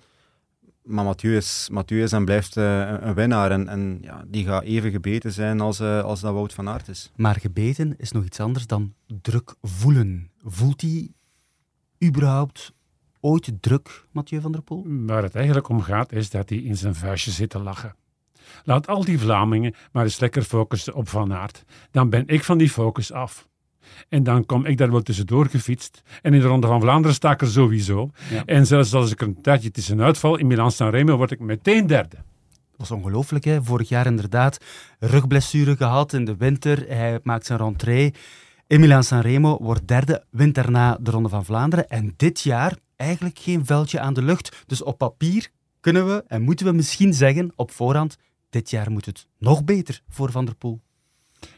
Maar 0.88 1.04
Mathieu 1.04 1.36
is, 1.36 1.68
Mathieu 1.72 2.02
is 2.02 2.12
en 2.12 2.24
blijft 2.24 2.56
uh, 2.56 2.94
een 3.00 3.14
winnaar. 3.14 3.50
En, 3.50 3.68
en 3.68 3.98
ja, 4.00 4.24
die 4.26 4.44
gaat 4.44 4.62
even 4.62 4.90
gebeten 4.90 5.32
zijn 5.32 5.60
als, 5.60 5.80
uh, 5.80 6.02
als 6.02 6.20
dat 6.20 6.32
Wout 6.32 6.52
van 6.52 6.68
Aert 6.68 6.88
is. 6.88 7.12
Maar 7.16 7.36
gebeten 7.40 7.94
is 7.98 8.12
nog 8.12 8.24
iets 8.24 8.40
anders 8.40 8.66
dan 8.66 8.94
druk 9.06 9.54
voelen. 9.62 10.30
Voelt 10.42 10.80
hij 10.80 11.10
überhaupt 12.04 12.72
ooit 13.20 13.52
druk, 13.60 14.06
Mathieu 14.12 14.40
van 14.40 14.52
der 14.52 14.62
Poel? 14.62 14.84
Waar 14.86 15.22
het 15.22 15.34
eigenlijk 15.34 15.68
om 15.68 15.80
gaat, 15.80 16.12
is 16.12 16.30
dat 16.30 16.48
hij 16.48 16.58
in 16.58 16.76
zijn 16.76 16.94
vuistje 16.94 17.30
zit 17.30 17.50
te 17.50 17.58
lachen. 17.58 17.94
Laat 18.64 18.86
al 18.86 19.04
die 19.04 19.18
Vlamingen 19.18 19.74
maar 19.92 20.04
eens 20.04 20.20
lekker 20.20 20.42
focussen 20.42 20.94
op 20.94 21.08
Van 21.08 21.32
Aert. 21.32 21.64
Dan 21.90 22.10
ben 22.10 22.26
ik 22.26 22.44
van 22.44 22.58
die 22.58 22.70
focus 22.70 23.12
af. 23.12 23.48
En 24.08 24.22
dan 24.22 24.46
kom 24.46 24.66
ik 24.66 24.76
daar 24.76 24.90
wel 24.90 25.02
tussendoor 25.02 25.46
gefietst. 25.46 26.02
En 26.22 26.34
in 26.34 26.40
de 26.40 26.46
Ronde 26.46 26.66
van 26.66 26.80
Vlaanderen 26.80 27.14
sta 27.14 27.30
ik 27.30 27.40
er 27.40 27.46
sowieso. 27.46 28.10
En 28.46 28.66
zelfs 28.66 28.94
als 28.94 29.10
ik 29.10 29.20
een 29.20 29.40
tijdje 29.40 29.70
tussen 29.70 30.02
uitval 30.02 30.36
in 30.36 30.46
Milan-San 30.46 30.90
Remo, 30.90 31.16
word 31.16 31.30
ik 31.30 31.40
meteen 31.40 31.86
derde. 31.86 32.16
Dat 32.16 32.88
was 32.88 32.90
ongelooflijk, 32.90 33.44
hè? 33.44 33.62
Vorig 33.62 33.88
jaar 33.88 34.06
inderdaad 34.06 34.58
rugblessure 34.98 35.76
gehad 35.76 36.12
in 36.12 36.24
de 36.24 36.36
winter. 36.36 36.84
Hij 36.88 37.20
maakt 37.22 37.46
zijn 37.46 37.58
rentree. 37.58 38.14
In 38.66 38.80
Milan-San 38.80 39.20
Remo 39.20 39.58
wordt 39.60 39.88
derde, 39.88 40.24
wint 40.30 40.54
daarna 40.54 40.98
de 41.00 41.10
Ronde 41.10 41.28
van 41.28 41.44
Vlaanderen. 41.44 41.88
En 41.88 42.14
dit 42.16 42.40
jaar 42.40 42.76
eigenlijk 42.96 43.38
geen 43.38 43.66
veldje 43.66 44.00
aan 44.00 44.14
de 44.14 44.22
lucht. 44.22 44.64
Dus 44.66 44.82
op 44.82 44.98
papier 44.98 45.48
kunnen 45.80 46.06
we 46.06 46.24
en 46.26 46.42
moeten 46.42 46.66
we 46.66 46.72
misschien 46.72 47.14
zeggen 47.14 47.52
op 47.56 47.70
voorhand 47.70 48.16
dit 48.50 48.70
jaar 48.70 48.90
moet 48.90 49.06
het 49.06 49.26
nog 49.38 49.64
beter 49.64 50.02
voor 50.08 50.30
Van 50.30 50.44
der 50.44 50.54
Poel. 50.54 50.80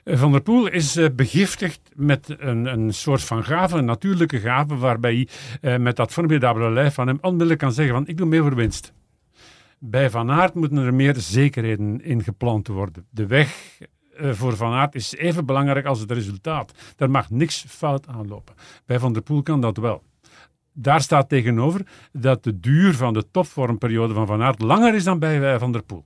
Eh, 0.05 0.19
van 0.19 0.32
der 0.32 0.41
Poel 0.41 0.67
is 0.67 0.97
uh, 0.97 1.06
begiftigd 1.17 1.81
met 1.94 2.37
een, 2.38 2.67
een 2.67 2.94
soort 2.94 3.23
van 3.23 3.44
gave, 3.44 3.77
een 3.77 3.85
natuurlijke 3.85 4.38
gave, 4.41 4.77
waarbij 4.77 5.27
hij 5.61 5.75
uh, 5.75 5.82
met 5.82 5.97
dat 5.97 6.12
formidabele 6.12 6.71
lijf 6.71 6.94
van 6.94 7.06
hem 7.06 7.19
onmiddellijk 7.21 7.59
kan 7.59 7.73
zeggen 7.73 7.94
van 7.94 8.06
ik 8.06 8.17
doe 8.17 8.27
mee 8.27 8.41
voor 8.41 8.55
winst. 8.55 8.93
Bij 9.79 10.11
Van 10.11 10.31
Aert 10.31 10.55
moeten 10.55 10.79
er 10.79 10.94
meer 10.94 11.15
zekerheden 11.17 12.05
in 12.05 12.23
gepland 12.23 12.69
worden. 12.69 13.06
De 13.11 13.27
weg 13.27 13.79
voor 14.21 14.56
Van 14.56 14.73
Aert 14.73 14.94
is 14.94 15.17
even 15.17 15.47
belangrijk 15.47 15.87
als 15.87 16.00
het 16.00 16.11
resultaat. 16.11 16.73
Daar 16.97 17.11
mag 17.11 17.31
niks 17.31 17.65
fout 17.69 18.06
aanlopen. 18.06 18.55
Bij 18.87 18.99
Van 18.99 19.12
der 19.12 19.23
Poel 19.23 19.43
kan 19.43 19.61
dat 19.61 19.77
wel. 19.77 20.03
Daar 20.73 21.00
staat 21.00 21.29
tegenover 21.29 21.87
dat 22.12 22.44
de 22.44 22.61
duur 22.61 22.94
van 22.94 23.12
de 23.12 23.31
topvormperiode 23.31 24.15
van 24.15 24.27
Van 24.27 24.43
Aert 24.43 24.62
langer 24.62 24.94
is 24.94 25.05
dan 25.05 25.19
bij 25.19 25.59
Van 25.59 25.73
der 25.73 25.82
Poel. 25.82 26.05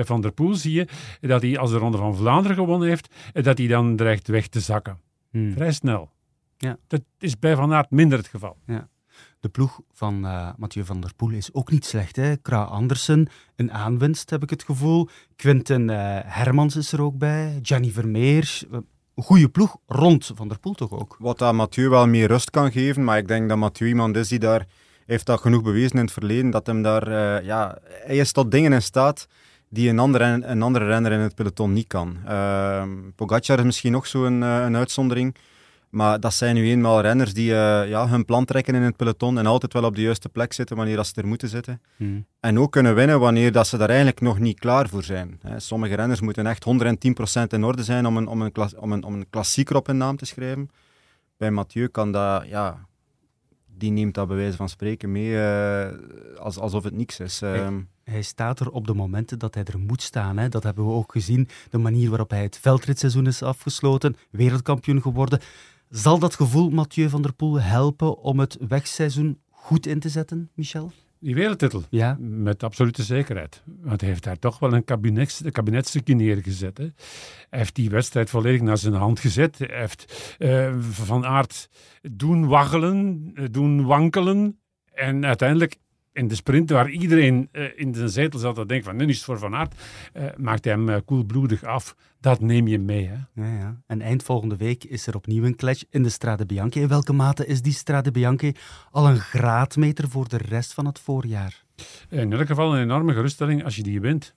Bij 0.00 0.08
Van 0.08 0.20
der 0.20 0.32
Poel 0.32 0.54
zie 0.54 0.72
je 0.72 0.86
dat 1.20 1.42
hij, 1.42 1.58
als 1.58 1.70
de 1.70 1.76
Ronde 1.76 1.98
van 1.98 2.16
Vlaanderen 2.16 2.56
gewonnen 2.56 2.88
heeft, 2.88 3.14
dat 3.32 3.58
hij 3.58 3.66
dan 3.66 3.96
dreigt 3.96 4.28
weg 4.28 4.46
te 4.48 4.60
zakken. 4.60 4.98
Hmm. 5.30 5.52
Vrij 5.52 5.72
snel. 5.72 6.10
Ja. 6.58 6.76
Dat 6.86 7.00
is 7.18 7.38
bij 7.38 7.56
Van 7.56 7.72
Aert 7.72 7.90
minder 7.90 8.18
het 8.18 8.28
geval. 8.28 8.56
Ja. 8.66 8.88
De 9.40 9.48
ploeg 9.48 9.80
van 9.92 10.24
uh, 10.24 10.48
Mathieu 10.56 10.84
van 10.84 11.00
der 11.00 11.14
Poel 11.16 11.30
is 11.30 11.54
ook 11.54 11.70
niet 11.70 11.84
slecht. 11.84 12.16
Hè? 12.16 12.36
Kra 12.36 12.62
Andersen, 12.62 13.28
een 13.56 13.72
aanwinst 13.72 14.30
heb 14.30 14.42
ik 14.42 14.50
het 14.50 14.62
gevoel. 14.62 15.08
Quinten 15.36 15.88
uh, 15.88 16.18
Hermans 16.24 16.76
is 16.76 16.92
er 16.92 17.02
ook 17.02 17.18
bij. 17.18 17.58
Gianni 17.62 17.90
Vermeer. 17.90 18.60
Een 18.70 18.86
goede 19.14 19.48
ploeg 19.48 19.76
rond 19.86 20.30
Van 20.34 20.48
der 20.48 20.58
Poel 20.58 20.74
toch 20.74 20.90
ook. 20.90 21.16
Wat 21.18 21.38
dat 21.38 21.54
Mathieu 21.54 21.88
wel 21.88 22.06
meer 22.06 22.26
rust 22.26 22.50
kan 22.50 22.72
geven. 22.72 23.04
Maar 23.04 23.18
ik 23.18 23.28
denk 23.28 23.48
dat 23.48 23.58
Mathieu 23.58 23.88
iemand 23.88 24.16
is 24.16 24.28
die 24.28 24.38
daar... 24.38 24.66
heeft 25.06 25.26
dat 25.26 25.40
genoeg 25.40 25.62
bewezen 25.62 25.96
in 25.96 26.04
het 26.04 26.12
verleden. 26.12 26.50
Dat 26.50 26.66
hem 26.66 26.82
daar... 26.82 27.08
Uh, 27.08 27.46
ja, 27.46 27.78
hij 27.82 28.16
is 28.16 28.32
tot 28.32 28.50
dingen 28.50 28.72
in 28.72 28.82
staat 28.82 29.26
die 29.70 29.88
een 29.88 29.98
andere, 29.98 30.24
een 30.24 30.62
andere 30.62 30.86
renner 30.86 31.12
in 31.12 31.18
het 31.18 31.34
peloton 31.34 31.72
niet 31.72 31.86
kan. 31.86 32.16
Uh, 32.28 32.82
Pogacar 33.16 33.58
is 33.58 33.64
misschien 33.64 33.92
nog 33.92 34.06
zo'n 34.06 34.42
uh, 34.42 34.64
een 34.64 34.76
uitzondering. 34.76 35.36
Maar 35.90 36.20
dat 36.20 36.34
zijn 36.34 36.54
nu 36.54 36.70
eenmaal 36.70 37.00
renners 37.00 37.34
die 37.34 37.50
uh, 37.50 37.88
ja, 37.88 38.08
hun 38.08 38.24
plan 38.24 38.44
trekken 38.44 38.74
in 38.74 38.82
het 38.82 38.96
peloton 38.96 39.38
en 39.38 39.46
altijd 39.46 39.72
wel 39.72 39.84
op 39.84 39.94
de 39.94 40.02
juiste 40.02 40.28
plek 40.28 40.52
zitten 40.52 40.76
wanneer 40.76 40.96
dat 40.96 41.06
ze 41.06 41.12
er 41.14 41.26
moeten 41.26 41.48
zitten. 41.48 41.82
Hmm. 41.96 42.26
En 42.40 42.58
ook 42.58 42.72
kunnen 42.72 42.94
winnen 42.94 43.20
wanneer 43.20 43.52
dat 43.52 43.66
ze 43.66 43.76
daar 43.76 43.88
eigenlijk 43.88 44.20
nog 44.20 44.38
niet 44.38 44.58
klaar 44.58 44.88
voor 44.88 45.02
zijn. 45.02 45.40
Sommige 45.56 45.94
renners 45.94 46.20
moeten 46.20 46.46
echt 46.46 46.66
110% 47.40 47.42
in 47.48 47.64
orde 47.64 47.82
zijn 47.84 48.06
om 48.06 48.16
een, 48.16 48.26
om, 48.26 48.42
een 48.42 48.52
om, 48.78 48.92
een, 48.92 49.04
om 49.04 49.14
een 49.14 49.30
klassieker 49.30 49.76
op 49.76 49.86
hun 49.86 49.96
naam 49.96 50.16
te 50.16 50.24
schrijven. 50.24 50.70
Bij 51.36 51.50
Mathieu 51.50 51.86
kan 51.86 52.12
dat, 52.12 52.46
ja, 52.46 52.86
die 53.66 53.90
neemt 53.90 54.14
dat 54.14 54.28
bij 54.28 54.36
wijze 54.36 54.56
van 54.56 54.68
spreken 54.68 55.12
mee 55.12 55.28
uh, 55.28 55.86
als, 56.38 56.58
alsof 56.58 56.84
het 56.84 56.94
niks 56.94 57.20
is. 57.20 57.40
Hey. 57.40 57.86
Hij 58.10 58.22
staat 58.22 58.60
er 58.60 58.70
op 58.70 58.86
de 58.86 58.94
momenten 58.94 59.38
dat 59.38 59.54
hij 59.54 59.64
er 59.64 59.78
moet 59.78 60.02
staan. 60.02 60.38
Hè. 60.38 60.48
Dat 60.48 60.62
hebben 60.62 60.86
we 60.86 60.92
ook 60.92 61.12
gezien. 61.12 61.48
De 61.70 61.78
manier 61.78 62.08
waarop 62.08 62.30
hij 62.30 62.42
het 62.42 62.58
veldritseizoen 62.58 63.26
is 63.26 63.42
afgesloten, 63.42 64.16
wereldkampioen 64.30 65.02
geworden. 65.02 65.40
Zal 65.88 66.18
dat 66.18 66.34
gevoel 66.34 66.70
Mathieu 66.70 67.08
van 67.08 67.22
der 67.22 67.32
Poel 67.32 67.60
helpen 67.60 68.18
om 68.18 68.38
het 68.38 68.56
wegseizoen 68.68 69.38
goed 69.50 69.86
in 69.86 70.00
te 70.00 70.08
zetten, 70.08 70.50
Michel? 70.54 70.92
Die 71.18 71.34
wereldtitel, 71.34 71.82
ja. 71.90 72.16
met 72.20 72.62
absolute 72.62 73.02
zekerheid. 73.02 73.62
Want 73.64 74.00
hij 74.00 74.10
heeft 74.10 74.24
daar 74.24 74.38
toch 74.38 74.58
wel 74.58 74.72
een 74.72 74.84
kabinet, 74.84 75.42
kabinetstukje 75.52 76.14
neergezet. 76.14 76.78
Hè. 76.78 76.84
Hij 77.50 77.58
heeft 77.58 77.74
die 77.74 77.90
wedstrijd 77.90 78.30
volledig 78.30 78.60
naar 78.60 78.78
zijn 78.78 78.94
hand 78.94 79.20
gezet. 79.20 79.58
Hij 79.58 79.78
heeft 79.78 80.36
uh, 80.38 80.74
Van 80.80 81.26
Aert 81.26 81.68
doen 82.02 82.46
waggelen, 82.46 83.30
eh, 83.34 83.44
doen 83.50 83.84
wankelen. 83.84 84.60
En 84.92 85.24
uiteindelijk 85.24 85.76
in 86.12 86.28
de 86.28 86.34
sprint, 86.34 86.70
waar 86.70 86.90
iedereen 86.90 87.48
uh, 87.52 87.64
in 87.74 87.94
zijn 87.94 88.08
zetel 88.08 88.38
zat 88.38 88.54
te 88.54 88.66
denken 88.66 88.86
van 88.86 88.96
nu 88.96 89.06
is 89.06 89.16
het 89.16 89.24
voor 89.24 89.38
Van 89.38 89.54
Aert, 89.54 89.74
uh, 90.14 90.24
maakt 90.36 90.64
hij 90.64 90.72
hem 90.72 90.88
uh, 90.88 90.96
koelbloedig 91.04 91.64
af. 91.64 91.96
Dat 92.20 92.40
neem 92.40 92.66
je 92.66 92.78
mee. 92.78 93.06
Hè? 93.06 93.42
Ja, 93.42 93.58
ja. 93.58 93.80
En 93.86 94.00
eind 94.00 94.22
volgende 94.22 94.56
week 94.56 94.84
is 94.84 95.06
er 95.06 95.16
opnieuw 95.16 95.44
een 95.44 95.56
clash 95.56 95.82
in 95.90 96.02
de 96.02 96.08
Strade 96.08 96.46
Bianche. 96.46 96.80
In 96.80 96.88
welke 96.88 97.12
mate 97.12 97.46
is 97.46 97.62
die 97.62 97.72
Strade 97.72 98.10
Bianche 98.10 98.54
al 98.90 99.08
een 99.08 99.18
graadmeter 99.18 100.08
voor 100.08 100.28
de 100.28 100.36
rest 100.36 100.74
van 100.74 100.86
het 100.86 100.98
voorjaar? 100.98 101.64
In 102.08 102.32
elk 102.32 102.46
geval 102.46 102.74
een 102.74 102.82
enorme 102.82 103.12
geruststelling 103.12 103.64
als 103.64 103.76
je 103.76 103.82
die 103.82 104.00
wint. 104.00 104.34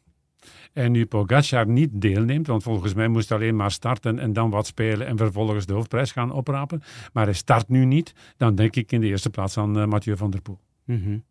En 0.74 0.92
nu 0.92 1.06
Pogacar 1.06 1.68
niet 1.68 1.90
deelneemt, 1.94 2.48
want 2.48 2.64
volgens 2.64 2.94
mij 2.94 3.08
moest 3.08 3.30
hij 3.30 3.38
alleen 3.38 3.56
maar 3.56 3.72
starten 3.72 4.20
en 4.20 4.34
dan 4.34 4.50
wat 4.50 4.68
spelen 4.68 5.08
en 5.08 5.18
vervolgens 5.18 5.66
de 5.66 5.74
hoofdprijs 5.74 6.12
gaan 6.12 6.32
oprapen. 6.32 6.82
Maar 7.14 7.26
hij 7.26 7.34
start 7.34 7.70
nu 7.70 7.86
niet, 7.86 8.14
dan 8.38 8.56
denk 8.56 8.76
ik 8.76 8.92
in 8.92 9.02
de 9.02 9.08
eerste 9.08 9.30
plaats 9.30 9.58
aan 9.58 9.90
Mathieu 9.90 10.18
van 10.18 10.32
der 10.32 10.42
Poel. 10.42 10.60
Mm 10.86 11.04
-hmm. 11.04 11.24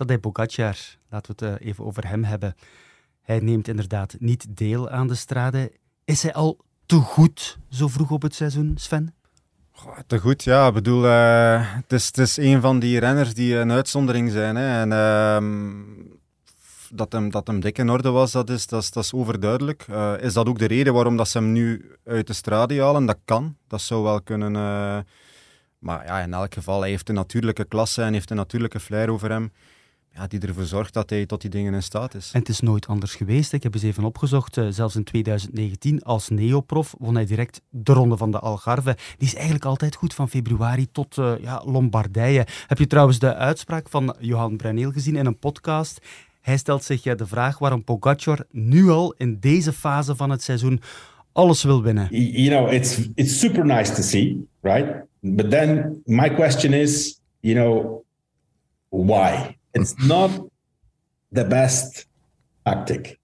Tadej 0.00 0.18
Pogacar, 0.18 0.76
laten 1.10 1.34
we 1.36 1.46
het 1.46 1.60
even 1.60 1.84
over 1.84 2.08
hem 2.08 2.24
hebben. 2.24 2.54
Hij 3.22 3.38
neemt 3.38 3.68
inderdaad 3.68 4.16
niet 4.18 4.46
deel 4.56 4.90
aan 4.90 5.06
de 5.06 5.14
strade. 5.14 5.72
Is 6.04 6.22
hij 6.22 6.32
al 6.32 6.58
te 6.86 6.96
goed 6.96 7.58
zo 7.70 7.88
vroeg 7.88 8.10
op 8.10 8.22
het 8.22 8.34
seizoen, 8.34 8.72
Sven? 8.76 9.14
Te 10.06 10.18
goed, 10.18 10.44
ja. 10.44 10.66
Ik 10.66 10.74
bedoel, 10.74 11.04
uh, 11.04 11.74
het, 11.74 11.92
is, 11.92 12.06
het 12.06 12.18
is 12.18 12.36
een 12.36 12.60
van 12.60 12.78
die 12.78 12.98
renners 12.98 13.34
die 13.34 13.56
een 13.56 13.72
uitzondering 13.72 14.30
zijn. 14.30 14.56
Hè. 14.56 14.80
En, 14.80 14.90
uh, 14.90 15.86
dat 16.90 17.12
hem, 17.12 17.30
dat 17.30 17.46
hem 17.46 17.60
dik 17.60 17.78
in 17.78 17.90
orde 17.90 18.10
was, 18.10 18.32
dat 18.32 18.50
is, 18.50 18.66
dat 18.66 18.82
is, 18.82 18.90
dat 18.90 19.10
overduidelijk. 19.14 19.86
Uh, 19.90 20.12
is 20.20 20.32
dat 20.32 20.46
ook 20.46 20.58
de 20.58 20.66
reden 20.66 20.94
waarom 20.94 21.16
dat 21.16 21.28
ze 21.28 21.38
hem 21.38 21.52
nu 21.52 21.96
uit 22.04 22.26
de 22.26 22.32
strade 22.32 22.82
halen? 22.82 23.06
Dat 23.06 23.18
kan, 23.24 23.56
dat 23.68 23.80
zou 23.80 24.02
wel 24.02 24.22
kunnen. 24.22 24.52
Maar 25.78 26.04
ja, 26.04 26.20
in 26.20 26.34
elk 26.34 26.54
geval, 26.54 26.80
hij 26.80 26.90
heeft 26.90 27.08
een 27.08 27.14
natuurlijke 27.14 27.64
klasse 27.64 28.02
en 28.02 28.12
heeft 28.12 28.30
een 28.30 28.36
natuurlijke 28.36 28.80
flair 28.80 29.10
over 29.10 29.30
hem 29.30 29.52
ja, 30.14 30.26
die 30.26 30.40
ervoor 30.40 30.64
zorgt 30.64 30.94
dat 30.94 31.10
hij 31.10 31.26
tot 31.26 31.40
die 31.40 31.50
dingen 31.50 31.74
in 31.74 31.82
staat 31.82 32.14
is. 32.14 32.30
En 32.32 32.38
het 32.38 32.48
is 32.48 32.60
nooit 32.60 32.86
anders 32.86 33.14
geweest. 33.14 33.52
Ik 33.52 33.62
heb 33.62 33.74
eens 33.74 33.82
even 33.82 34.04
opgezocht. 34.04 34.56
Uh, 34.56 34.66
zelfs 34.70 34.96
in 34.96 35.04
2019 35.04 36.02
als 36.02 36.28
neoprof 36.28 36.94
won 36.98 37.14
hij 37.14 37.26
direct 37.26 37.60
de 37.68 37.92
Ronde 37.92 38.16
van 38.16 38.30
de 38.30 38.38
Algarve. 38.38 38.96
Die 39.18 39.28
is 39.28 39.34
eigenlijk 39.34 39.64
altijd 39.64 39.94
goed 39.94 40.14
van 40.14 40.28
februari 40.28 40.90
tot 40.92 41.16
uh, 41.16 41.32
ja, 41.40 41.62
Lombardije. 41.64 42.46
Heb 42.66 42.78
je 42.78 42.86
trouwens 42.86 43.18
de 43.18 43.34
uitspraak 43.34 43.88
van 43.88 44.16
Johan 44.18 44.56
Bruneel 44.56 44.90
gezien 44.90 45.16
in 45.16 45.26
een 45.26 45.38
podcast? 45.38 46.00
Hij 46.40 46.56
stelt 46.56 46.84
zich 46.84 47.02
de 47.02 47.26
vraag 47.26 47.58
waarom 47.58 47.84
Pogacar 47.84 48.44
nu 48.50 48.88
al 48.88 49.14
in 49.16 49.40
deze 49.40 49.72
fase 49.72 50.16
van 50.16 50.30
het 50.30 50.42
seizoen 50.42 50.80
alles 51.32 51.62
wil 51.62 51.82
winnen. 51.82 52.08
You 52.10 52.48
know, 52.48 52.72
it's, 52.72 52.98
it's 53.14 53.38
super 53.38 53.66
nice 53.66 53.94
to 53.94 54.02
see, 54.02 54.48
right? 54.60 55.08
But 55.20 55.50
then 55.50 56.02
my 56.04 56.34
question 56.34 56.72
is, 56.72 57.20
you 57.40 57.54
know, 57.54 58.04
why? 58.88 59.58
It's 59.72 59.94
not 59.94 60.30
the 61.32 61.46
best 61.46 62.08
tactic. 62.62 63.18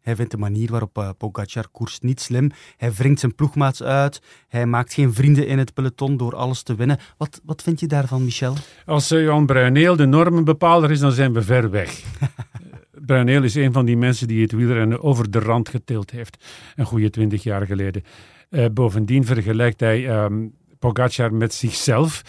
Hij 0.00 0.16
vindt 0.16 0.30
de 0.30 0.38
manier 0.38 0.70
waarop 0.70 0.98
uh, 0.98 1.10
Pogacar 1.18 1.68
koerst 1.72 2.02
niet 2.02 2.20
slim. 2.20 2.50
Hij 2.76 2.92
wringt 2.92 3.20
zijn 3.20 3.34
ploegmaats 3.34 3.82
uit. 3.82 4.22
Hij 4.48 4.66
maakt 4.66 4.92
geen 4.92 5.14
vrienden 5.14 5.46
in 5.46 5.58
het 5.58 5.74
peloton 5.74 6.16
door 6.16 6.36
alles 6.36 6.62
te 6.62 6.74
winnen. 6.74 6.98
Wat, 7.16 7.40
wat 7.44 7.62
vind 7.62 7.80
je 7.80 7.86
daarvan, 7.86 8.24
Michel? 8.24 8.54
Als 8.86 9.12
uh, 9.12 9.22
Jan 9.22 9.46
Bruineel 9.46 9.96
de 9.96 10.06
normenbepaler 10.06 10.90
is, 10.90 10.98
dan 10.98 11.12
zijn 11.12 11.32
we 11.32 11.42
ver 11.42 11.70
weg. 11.70 12.02
Bruineel 13.06 13.42
is 13.42 13.54
een 13.54 13.72
van 13.72 13.84
die 13.84 13.96
mensen 13.96 14.28
die 14.28 14.42
het 14.42 14.52
wielrennen 14.52 15.02
over 15.02 15.30
de 15.30 15.38
rand 15.38 15.68
getild 15.68 16.10
heeft. 16.10 16.44
Een 16.76 16.86
goede 16.86 17.10
twintig 17.10 17.42
jaar 17.42 17.66
geleden. 17.66 18.02
Uh, 18.50 18.66
bovendien 18.72 19.24
vergelijkt 19.24 19.80
hij 19.80 20.24
um, 20.24 20.54
Pogacar 20.78 21.34
met 21.34 21.54
zichzelf. 21.54 22.22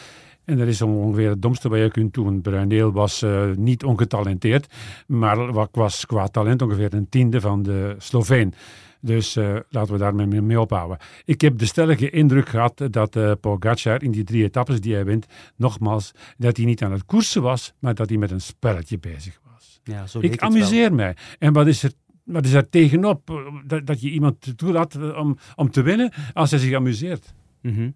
En 0.49 0.57
dat 0.57 0.67
is 0.67 0.81
ongeveer 0.81 1.29
het 1.29 1.41
domste 1.41 1.69
wat 1.69 1.79
je 1.79 1.91
kunt 1.91 2.13
doen. 2.13 2.41
Bruineel 2.41 2.91
was 2.91 3.23
uh, 3.23 3.51
niet 3.55 3.83
ongetalenteerd, 3.83 4.73
maar 5.07 5.51
wat 5.53 5.69
was 5.71 6.05
qua 6.05 6.27
talent 6.27 6.61
ongeveer 6.61 6.93
een 6.93 7.09
tiende 7.09 7.41
van 7.41 7.63
de 7.63 7.95
Sloveen. 7.97 8.53
Dus 9.01 9.37
uh, 9.37 9.55
laten 9.69 9.93
we 9.93 9.99
daarmee 9.99 10.41
mee 10.41 10.59
ophouden. 10.59 10.97
Ik 11.25 11.41
heb 11.41 11.57
de 11.57 11.65
stellige 11.65 12.09
indruk 12.09 12.49
gehad 12.49 12.81
dat 12.89 13.15
uh, 13.15 13.31
Pogacar 13.41 14.03
in 14.03 14.11
die 14.11 14.23
drie 14.23 14.43
etappes 14.43 14.81
die 14.81 14.93
hij 14.93 15.05
wint, 15.05 15.25
nogmaals, 15.55 16.11
dat 16.37 16.57
hij 16.57 16.65
niet 16.65 16.83
aan 16.83 16.91
het 16.91 17.05
koersen 17.05 17.41
was, 17.41 17.73
maar 17.79 17.95
dat 17.95 18.09
hij 18.09 18.17
met 18.17 18.31
een 18.31 18.41
spelletje 18.41 18.99
bezig 18.99 19.39
was. 19.53 19.79
Ja, 19.83 20.07
zo 20.07 20.19
Ik 20.21 20.41
amuseer 20.41 20.93
mij. 20.93 21.15
En 21.39 21.53
wat 21.53 21.67
is 21.67 21.83
er 21.83 21.91
wat 22.23 22.45
is 22.45 22.61
tegenop 22.69 23.43
dat, 23.65 23.85
dat 23.85 24.01
je 24.01 24.09
iemand 24.09 24.57
toelaat 24.57 25.15
om, 25.15 25.37
om 25.55 25.71
te 25.71 25.81
winnen 25.81 26.13
als 26.33 26.51
hij 26.51 26.59
zich 26.59 26.73
amuseert? 26.73 27.33
Mm 27.61 27.73
-hmm. 27.73 27.93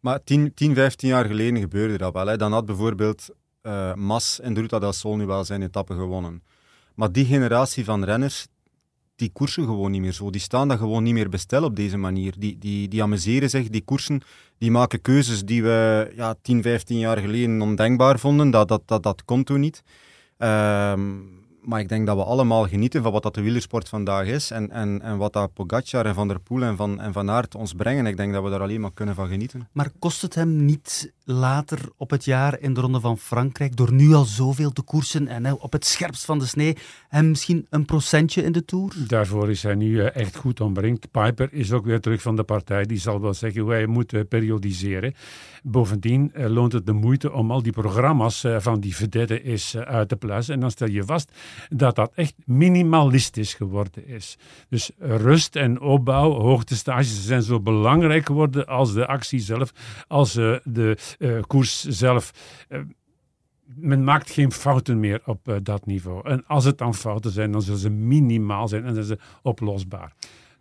Maar 0.00 0.24
10, 0.24 0.54
10, 0.54 0.74
15 0.74 1.08
jaar 1.08 1.24
geleden 1.24 1.60
gebeurde 1.60 1.98
dat 1.98 2.12
wel. 2.12 2.26
Hè. 2.26 2.36
Dan 2.36 2.52
had 2.52 2.66
bijvoorbeeld 2.66 3.28
uh, 3.62 3.94
Mas 3.94 4.40
en 4.40 4.54
Ruta 4.54 4.78
del 4.78 4.92
Sol 4.92 5.16
nu 5.16 5.26
wel 5.26 5.44
zijn 5.44 5.62
etappen 5.62 5.96
gewonnen. 5.96 6.42
Maar 6.94 7.12
die 7.12 7.24
generatie 7.24 7.84
van 7.84 8.04
renners, 8.04 8.46
die 9.16 9.30
koersen 9.32 9.64
gewoon 9.64 9.90
niet 9.90 10.00
meer 10.00 10.12
zo. 10.12 10.30
Die 10.30 10.40
staan 10.40 10.68
dat 10.68 10.78
gewoon 10.78 11.02
niet 11.02 11.14
meer 11.14 11.28
bestel 11.28 11.64
op 11.64 11.76
deze 11.76 11.96
manier. 11.96 12.34
Die, 12.38 12.58
die, 12.58 12.88
die 12.88 13.02
amuseren 13.02 13.50
zich, 13.50 13.68
die 13.68 13.84
koersen, 13.84 14.20
die 14.58 14.70
maken 14.70 15.00
keuzes 15.00 15.44
die 15.44 15.62
we 15.62 16.12
ja, 16.16 16.34
10, 16.42 16.62
15 16.62 16.98
jaar 16.98 17.18
geleden 17.18 17.62
ondenkbaar 17.62 18.18
vonden. 18.18 18.50
Dat, 18.50 18.68
dat, 18.68 18.82
dat, 18.84 19.02
dat 19.02 19.24
kon 19.24 19.44
toen 19.44 19.60
niet. 19.60 19.82
Uh, 20.38 20.92
maar 21.62 21.80
ik 21.80 21.88
denk 21.88 22.06
dat 22.06 22.16
we 22.16 22.24
allemaal 22.24 22.68
genieten 22.68 23.02
van 23.02 23.12
wat 23.12 23.22
dat 23.22 23.34
de 23.34 23.42
wielersport 23.42 23.88
vandaag 23.88 24.26
is 24.26 24.50
en, 24.50 24.70
en, 24.70 25.02
en 25.02 25.16
wat 25.16 25.32
dat 25.32 25.52
Pogacar 25.52 26.06
en 26.06 26.14
Van 26.14 26.28
der 26.28 26.40
Poel 26.40 26.62
en 26.62 26.76
Van, 26.76 27.00
en 27.00 27.12
van 27.12 27.30
Aert 27.30 27.54
ons 27.54 27.72
brengen. 27.72 28.06
Ik 28.06 28.16
denk 28.16 28.32
dat 28.32 28.42
we 28.42 28.50
daar 28.50 28.60
alleen 28.60 28.80
maar 28.80 28.92
kunnen 28.94 29.14
van 29.14 29.28
genieten. 29.28 29.68
Maar 29.72 29.90
kost 29.98 30.22
het 30.22 30.34
hem 30.34 30.64
niet 30.64 31.12
later 31.24 31.78
op 31.96 32.10
het 32.10 32.24
jaar 32.24 32.60
in 32.60 32.74
de 32.74 32.80
Ronde 32.80 33.00
van 33.00 33.18
Frankrijk, 33.18 33.76
door 33.76 33.92
nu 33.92 34.12
al 34.12 34.24
zoveel 34.24 34.72
te 34.72 34.82
koersen 34.82 35.28
en 35.28 35.60
op 35.60 35.72
het 35.72 35.86
scherpst 35.86 36.24
van 36.24 36.38
de 36.38 36.46
snee, 36.46 36.76
hem 37.08 37.28
misschien 37.28 37.66
een 37.70 37.84
procentje 37.84 38.42
in 38.42 38.52
de 38.52 38.64
Tour? 38.64 38.92
Daarvoor 39.06 39.50
is 39.50 39.62
hij 39.62 39.74
nu 39.74 40.00
echt 40.00 40.36
goed 40.36 40.60
omringd. 40.60 41.10
Piper 41.10 41.52
is 41.52 41.72
ook 41.72 41.84
weer 41.84 42.00
terug 42.00 42.22
van 42.22 42.36
de 42.36 42.42
partij. 42.42 42.84
Die 42.84 42.98
zal 42.98 43.20
wel 43.20 43.34
zeggen 43.34 43.60
hoe 43.60 43.70
hij 43.70 43.86
moet 43.86 44.28
periodiseren. 44.28 45.14
Bovendien 45.62 46.32
loont 46.34 46.72
het 46.72 46.86
de 46.86 46.92
moeite 46.92 47.32
om 47.32 47.50
al 47.50 47.62
die 47.62 47.72
programma's 47.72 48.44
van 48.58 48.80
die 48.80 48.96
vedetten 48.96 49.44
is 49.44 49.76
uit 49.76 50.08
te 50.08 50.16
pluizen. 50.16 50.54
En 50.54 50.60
dan 50.60 50.70
stel 50.70 50.88
je 50.88 51.04
vast 51.04 51.32
dat 51.68 51.96
dat 51.96 52.12
echt 52.14 52.34
minimalistisch 52.44 53.54
geworden 53.54 54.06
is. 54.06 54.38
Dus 54.68 54.90
rust 54.98 55.56
en 55.56 55.80
opbouw, 55.80 56.32
hoogtestages 56.32 57.26
zijn 57.26 57.42
zo 57.42 57.60
belangrijk 57.60 58.26
geworden 58.26 58.66
als 58.66 58.92
de 58.92 59.06
actie 59.06 59.40
zelf, 59.40 59.72
als 60.06 60.36
uh, 60.36 60.56
de 60.64 60.96
uh, 61.18 61.42
koers 61.46 61.84
zelf. 61.84 62.30
Uh, 62.68 62.80
men 63.64 64.04
maakt 64.04 64.30
geen 64.30 64.52
fouten 64.52 65.00
meer 65.00 65.20
op 65.24 65.58
dat 65.62 65.86
niveau. 65.86 66.28
En 66.28 66.46
als 66.46 66.64
het 66.64 66.78
dan 66.78 66.94
fouten 66.94 67.30
zijn, 67.30 67.52
dan 67.52 67.62
zullen 67.62 67.80
ze 67.80 67.90
minimaal 67.90 68.68
zijn 68.68 68.84
en 68.84 68.94
zijn 68.94 69.06
ze 69.06 69.18
oplosbaar. 69.42 70.12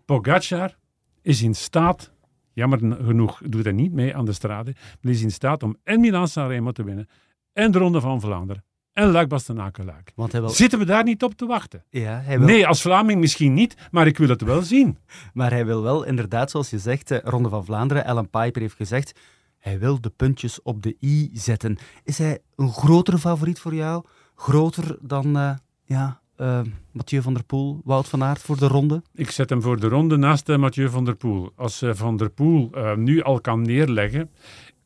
Pogacar 0.06 0.77
is 1.22 1.41
in 1.41 1.56
staat, 1.56 2.12
jammer 2.53 2.79
genoeg 2.79 3.41
doet 3.46 3.63
hij 3.63 3.74
niet 3.74 3.94
mee 3.94 4.15
aan 4.15 4.25
de 4.25 4.34
strade, 4.34 4.75
maar 5.01 5.12
is 5.12 5.22
in 5.22 5.32
staat 5.32 5.63
om 5.63 5.77
en 5.84 6.00
Milan-San 6.00 6.48
Remo 6.48 6.72
te 6.72 6.84
winnen 6.84 7.08
en 7.53 7.72
de 7.72 7.77
Ronde 7.77 8.01
van 8.01 8.22
Vlaanderen 8.22 8.63
en 8.97 9.11
Luik 9.11 9.27
Bastenaken-Luik. 9.27 10.11
Zitten 10.45 10.79
we 10.79 10.85
daar 10.85 11.03
niet 11.03 11.23
op 11.23 11.33
te 11.33 11.45
wachten? 11.45 11.83
Ja, 11.89 12.21
hij 12.23 12.37
wil... 12.37 12.47
Nee, 12.47 12.67
als 12.67 12.81
Vlaming 12.81 13.19
misschien 13.19 13.53
niet, 13.53 13.75
maar 13.91 14.07
ik 14.07 14.17
wil 14.17 14.29
het 14.29 14.41
wel 14.41 14.61
zien. 14.61 14.97
maar 15.33 15.51
hij 15.51 15.65
wil 15.65 15.81
wel, 15.81 16.03
inderdaad, 16.03 16.51
zoals 16.51 16.69
je 16.69 16.79
zegt, 16.79 17.11
Ronde 17.23 17.49
van 17.49 17.65
Vlaanderen, 17.65 18.05
Ellen 18.05 18.29
Piper 18.29 18.61
heeft 18.61 18.75
gezegd, 18.75 19.19
hij 19.57 19.79
wil 19.79 20.01
de 20.01 20.09
puntjes 20.09 20.61
op 20.61 20.83
de 20.83 20.95
i 21.01 21.29
zetten. 21.33 21.77
Is 22.03 22.17
hij 22.17 22.39
een 22.55 22.71
grotere 22.71 23.17
favoriet 23.17 23.59
voor 23.59 23.75
jou? 23.75 24.03
Groter 24.35 24.97
dan 25.01 25.37
uh, 25.37 25.51
ja, 25.85 26.21
uh, 26.37 26.59
Mathieu 26.91 27.21
van 27.21 27.33
der 27.33 27.43
Poel, 27.43 27.81
Wout 27.83 28.07
van 28.07 28.23
Aert 28.23 28.41
voor 28.41 28.57
de 28.57 28.67
ronde? 28.67 29.01
Ik 29.13 29.31
zet 29.31 29.49
hem 29.49 29.61
voor 29.61 29.79
de 29.79 29.87
ronde 29.87 30.17
naast 30.17 30.49
uh, 30.49 30.57
Mathieu 30.57 30.89
van 30.89 31.05
der 31.05 31.15
Poel. 31.15 31.51
Als 31.55 31.83
Van 31.85 32.17
der 32.17 32.29
Poel 32.29 32.71
nu 32.95 33.21
al 33.21 33.41
kan 33.41 33.61
neerleggen 33.61 34.29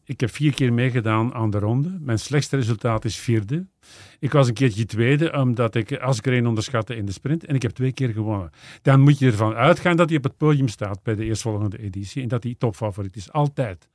ik 0.03 0.19
heb 0.19 0.33
vier 0.33 0.53
keer 0.53 0.73
meegedaan 0.73 1.33
aan 1.33 1.49
de 1.49 1.59
ronde. 1.59 1.97
Mijn 1.99 2.19
slechtste 2.19 2.55
resultaat 2.55 3.05
is 3.05 3.17
vierde. 3.17 3.67
Ik 4.19 4.31
was 4.31 4.47
een 4.47 4.53
keertje 4.53 4.85
tweede, 4.85 5.33
omdat 5.33 5.75
ik 5.75 5.97
Asgreen 5.97 6.47
onderschatte 6.47 6.95
in 6.95 7.05
de 7.05 7.11
sprint. 7.11 7.45
En 7.45 7.55
ik 7.55 7.61
heb 7.61 7.71
twee 7.71 7.91
keer 7.91 8.09
gewonnen. 8.09 8.49
Dan 8.81 8.99
moet 8.99 9.19
je 9.19 9.25
ervan 9.25 9.53
uitgaan 9.53 9.97
dat 9.97 10.09
hij 10.09 10.17
op 10.17 10.23
het 10.23 10.37
podium 10.37 10.67
staat 10.67 11.03
bij 11.03 11.15
de 11.15 11.25
eerstvolgende 11.25 11.77
editie. 11.77 12.21
En 12.21 12.27
dat 12.27 12.43
hij 12.43 12.55
topfavoriet 12.57 13.15
is. 13.15 13.31
Altijd. 13.31 13.89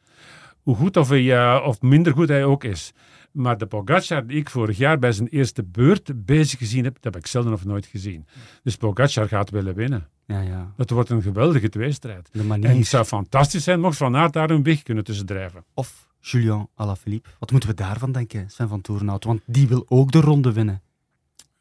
Hoe 0.63 0.77
goed 0.77 0.97
of, 0.97 1.13
uh, 1.13 1.63
of 1.67 1.81
minder 1.81 2.13
goed 2.13 2.29
hij 2.29 2.45
ook 2.45 2.65
is. 2.65 2.93
Maar 3.37 3.59
de 3.59 3.67
Pogacar 3.67 4.27
die 4.27 4.37
ik 4.37 4.51
vorig 4.51 4.79
jaar 4.79 4.99
bij 4.99 5.13
zijn 5.13 5.29
eerste 5.29 5.65
beurt 5.65 6.25
bezig 6.25 6.59
gezien 6.59 6.85
heb, 6.85 6.95
dat 6.95 7.05
heb 7.05 7.17
ik 7.17 7.27
zelden 7.27 7.53
of 7.53 7.65
nooit 7.65 7.87
gezien. 7.87 8.27
Dus 8.63 8.77
Pogacar 8.77 9.29
gaat 9.29 9.51
willen 9.51 9.75
winnen. 9.75 10.09
Ja, 10.27 10.41
ja. 10.41 10.73
Dat 10.77 10.91
wordt 10.91 11.11
een 11.11 11.23
geweldige 11.23 11.69
tweestrijd. 11.69 12.31
Manier... 12.47 12.71
En 12.71 12.77
het 12.77 12.87
zou 12.87 13.05
fantastisch 13.05 13.65
zijn 13.65 13.81
mocht 13.81 13.97
Van 13.97 14.17
Aert 14.17 14.33
daar 14.33 14.51
een 14.51 14.63
weg 14.63 14.83
kunnen 14.83 15.05
tussen 15.05 15.27
drijven. 15.27 15.65
Of 15.75 16.09
Julien 16.21 16.69
Alaphilippe. 16.75 17.29
Wat 17.39 17.51
moeten 17.51 17.69
we 17.69 17.75
daarvan 17.75 18.13
denken, 18.13 18.51
Sven 18.51 18.69
van 18.69 18.81
Toornhout? 18.81 19.25
Want 19.25 19.41
die 19.47 19.69
wil 19.69 19.85
ook 19.89 20.13
de 20.13 20.21
ronde 20.21 20.53
winnen. 20.53 20.83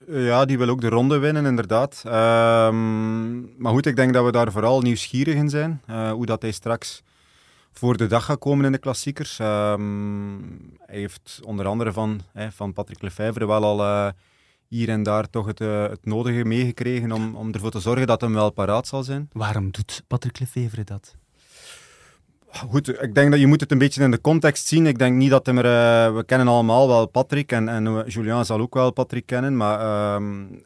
Ja, 0.07 0.45
die 0.45 0.57
wil 0.57 0.69
ook 0.69 0.81
de 0.81 0.89
ronde 0.89 1.17
winnen, 1.17 1.45
inderdaad. 1.45 2.03
Um, 2.05 2.11
maar 3.57 3.71
goed, 3.71 3.85
ik 3.85 3.95
denk 3.95 4.13
dat 4.13 4.25
we 4.25 4.31
daar 4.31 4.51
vooral 4.51 4.81
nieuwsgierig 4.81 5.35
in 5.35 5.49
zijn. 5.49 5.81
Uh, 5.89 6.11
hoe 6.11 6.25
dat 6.25 6.41
hij 6.41 6.51
straks 6.51 7.03
voor 7.79 7.97
de 7.97 8.07
dag 8.07 8.25
gaat 8.25 8.39
komen 8.39 8.65
in 8.65 8.71
de 8.71 8.77
klassiekers. 8.77 9.39
Um, 9.39 10.77
hij 10.79 10.99
heeft 10.99 11.39
onder 11.43 11.65
andere 11.65 11.91
van, 11.91 12.21
hè, 12.33 12.51
van 12.51 12.73
Patrick 12.73 13.01
Lefevre 13.01 13.47
wel 13.47 13.63
al 13.63 13.79
uh, 13.79 14.09
hier 14.67 14.89
en 14.89 15.03
daar 15.03 15.29
toch 15.29 15.45
het, 15.45 15.59
uh, 15.59 15.83
het 15.83 16.05
nodige 16.05 16.45
meegekregen 16.45 17.11
om, 17.11 17.35
om 17.35 17.51
ervoor 17.51 17.71
te 17.71 17.79
zorgen 17.79 18.07
dat 18.07 18.21
hem 18.21 18.33
wel 18.33 18.51
paraat 18.51 18.87
zal 18.87 19.03
zijn. 19.03 19.29
Waarom 19.31 19.71
doet 19.71 20.03
Patrick 20.07 20.39
Lefevre 20.39 20.83
dat? 20.83 21.15
Goed, 22.47 23.01
ik 23.01 23.15
denk 23.15 23.31
dat 23.31 23.39
je 23.39 23.47
moet 23.47 23.61
het 23.61 23.71
een 23.71 23.77
beetje 23.77 24.03
in 24.03 24.11
de 24.11 24.21
context 24.21 24.67
zien. 24.67 24.85
Ik 24.85 24.97
denk 24.97 25.15
niet 25.15 25.29
dat 25.29 25.45
hem 25.45 25.57
er... 25.57 25.65
Uh, 25.65 26.15
we 26.15 26.23
kennen 26.23 26.47
allemaal 26.47 26.87
wel 26.87 27.05
Patrick 27.05 27.51
en, 27.51 27.69
en 27.69 28.03
Julian 28.07 28.45
zal 28.45 28.59
ook 28.59 28.73
wel 28.73 28.91
Patrick 28.91 29.25
kennen, 29.25 29.57
maar... 29.57 30.15
Um, 30.15 30.63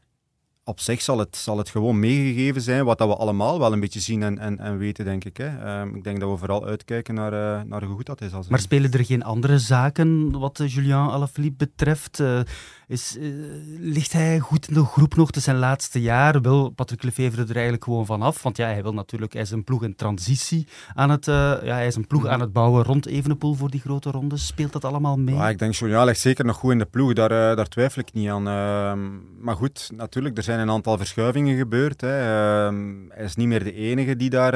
op 0.70 0.80
zich 0.80 1.02
zal 1.02 1.18
het, 1.18 1.36
zal 1.36 1.58
het 1.58 1.70
gewoon 1.70 2.00
meegegeven 2.00 2.62
zijn, 2.62 2.86
wat 2.86 2.98
dat 2.98 3.08
we 3.08 3.16
allemaal 3.16 3.60
wel 3.60 3.74
een 3.74 3.80
beetje 3.80 4.00
zien 4.00 4.24
en, 4.24 4.40
en, 4.40 4.60
en 4.60 4.78
weten, 4.78 5.06
denk 5.06 5.26
ik. 5.26 5.38
Hè. 5.38 5.58
Ehm, 5.58 5.96
ik 5.96 6.04
denk 6.04 6.20
dat 6.20 6.30
we 6.30 6.38
vooral 6.38 6.66
uitkijken 6.66 7.14
naar, 7.14 7.34
uh, 7.34 7.62
naar 7.66 7.84
hoe 7.84 7.96
goed 7.96 8.06
dat 8.06 8.22
is. 8.22 8.34
Als 8.34 8.48
maar 8.48 8.60
spelen 8.60 8.92
er 8.92 9.06
geen 9.06 9.24
andere 9.24 9.60
zaken 9.60 10.40
wat 10.40 10.62
Julian 10.66 11.10
Alaphilippe 11.10 11.66
betreft? 11.66 12.20
Uh, 12.20 12.40
is, 12.90 13.18
uh, 13.20 13.46
ligt 13.80 14.14
hij 14.14 14.40
goed 14.40 14.68
in 14.68 14.74
de 14.74 14.84
groep 14.84 15.16
nog? 15.16 15.32
Is 15.32 15.44
zijn 15.44 15.58
laatste 15.58 16.02
jaar. 16.02 16.42
Wil 16.42 16.70
Patrick 16.70 17.04
Lefevre 17.04 17.42
er 17.42 17.54
eigenlijk 17.54 17.84
gewoon 17.84 18.06
vanaf? 18.06 18.44
Want 18.44 18.58
ja, 18.58 18.68
hij 18.68 18.84
wil 18.84 18.94
natuurlijk, 18.94 19.34
hij 19.34 19.42
is 19.42 19.52
een 19.52 19.64
ploeg 19.64 19.84
in 19.84 19.96
transitie 19.96 20.68
aan 20.94 21.10
het, 21.10 21.26
ja, 21.26 21.60
hij 21.62 21.88
is 21.88 21.96
een 21.96 22.08
ploeg 22.08 22.28
aan 22.28 22.40
het 22.40 22.54
bouwen 22.54 22.84
rond 22.84 23.06
Evenepoel 23.06 23.54
voor 23.54 23.70
die 23.70 23.80
grote 23.80 24.12
rondes. 24.12 24.48
Speelt 24.48 24.72
dat 24.72 24.86
allemaal 24.86 25.18
mee? 25.18 25.36
Ja, 25.36 25.50
ik 25.50 25.60
denk 25.60 25.74
Julian 25.74 26.06
ligt 26.06 26.20
zeker 26.20 26.46
nog 26.46 26.56
goed 26.56 26.72
in 26.72 26.78
de 26.78 26.86
ploeg, 26.86 27.14
daar, 27.14 27.30
daar 27.30 27.68
twijfel 27.68 28.02
ik 28.02 28.14
niet 28.14 28.30
aan. 28.30 28.48
Ehm, 28.48 29.08
maar 29.44 29.56
goed, 29.56 29.90
natuurlijk, 29.96 30.38
er 30.38 30.44
zijn 30.44 30.60
een 30.60 30.72
aantal 30.72 30.98
verschuivingen 30.98 31.58
gebeurd. 31.58 32.02
Hè. 32.02 32.20
Ehm, 32.20 33.10
hij 33.10 33.24
is 33.24 33.36
niet 33.36 33.48
meer 33.48 33.64
de 33.64 33.74
enige 33.74 34.16
die 34.16 34.30
daar 34.30 34.54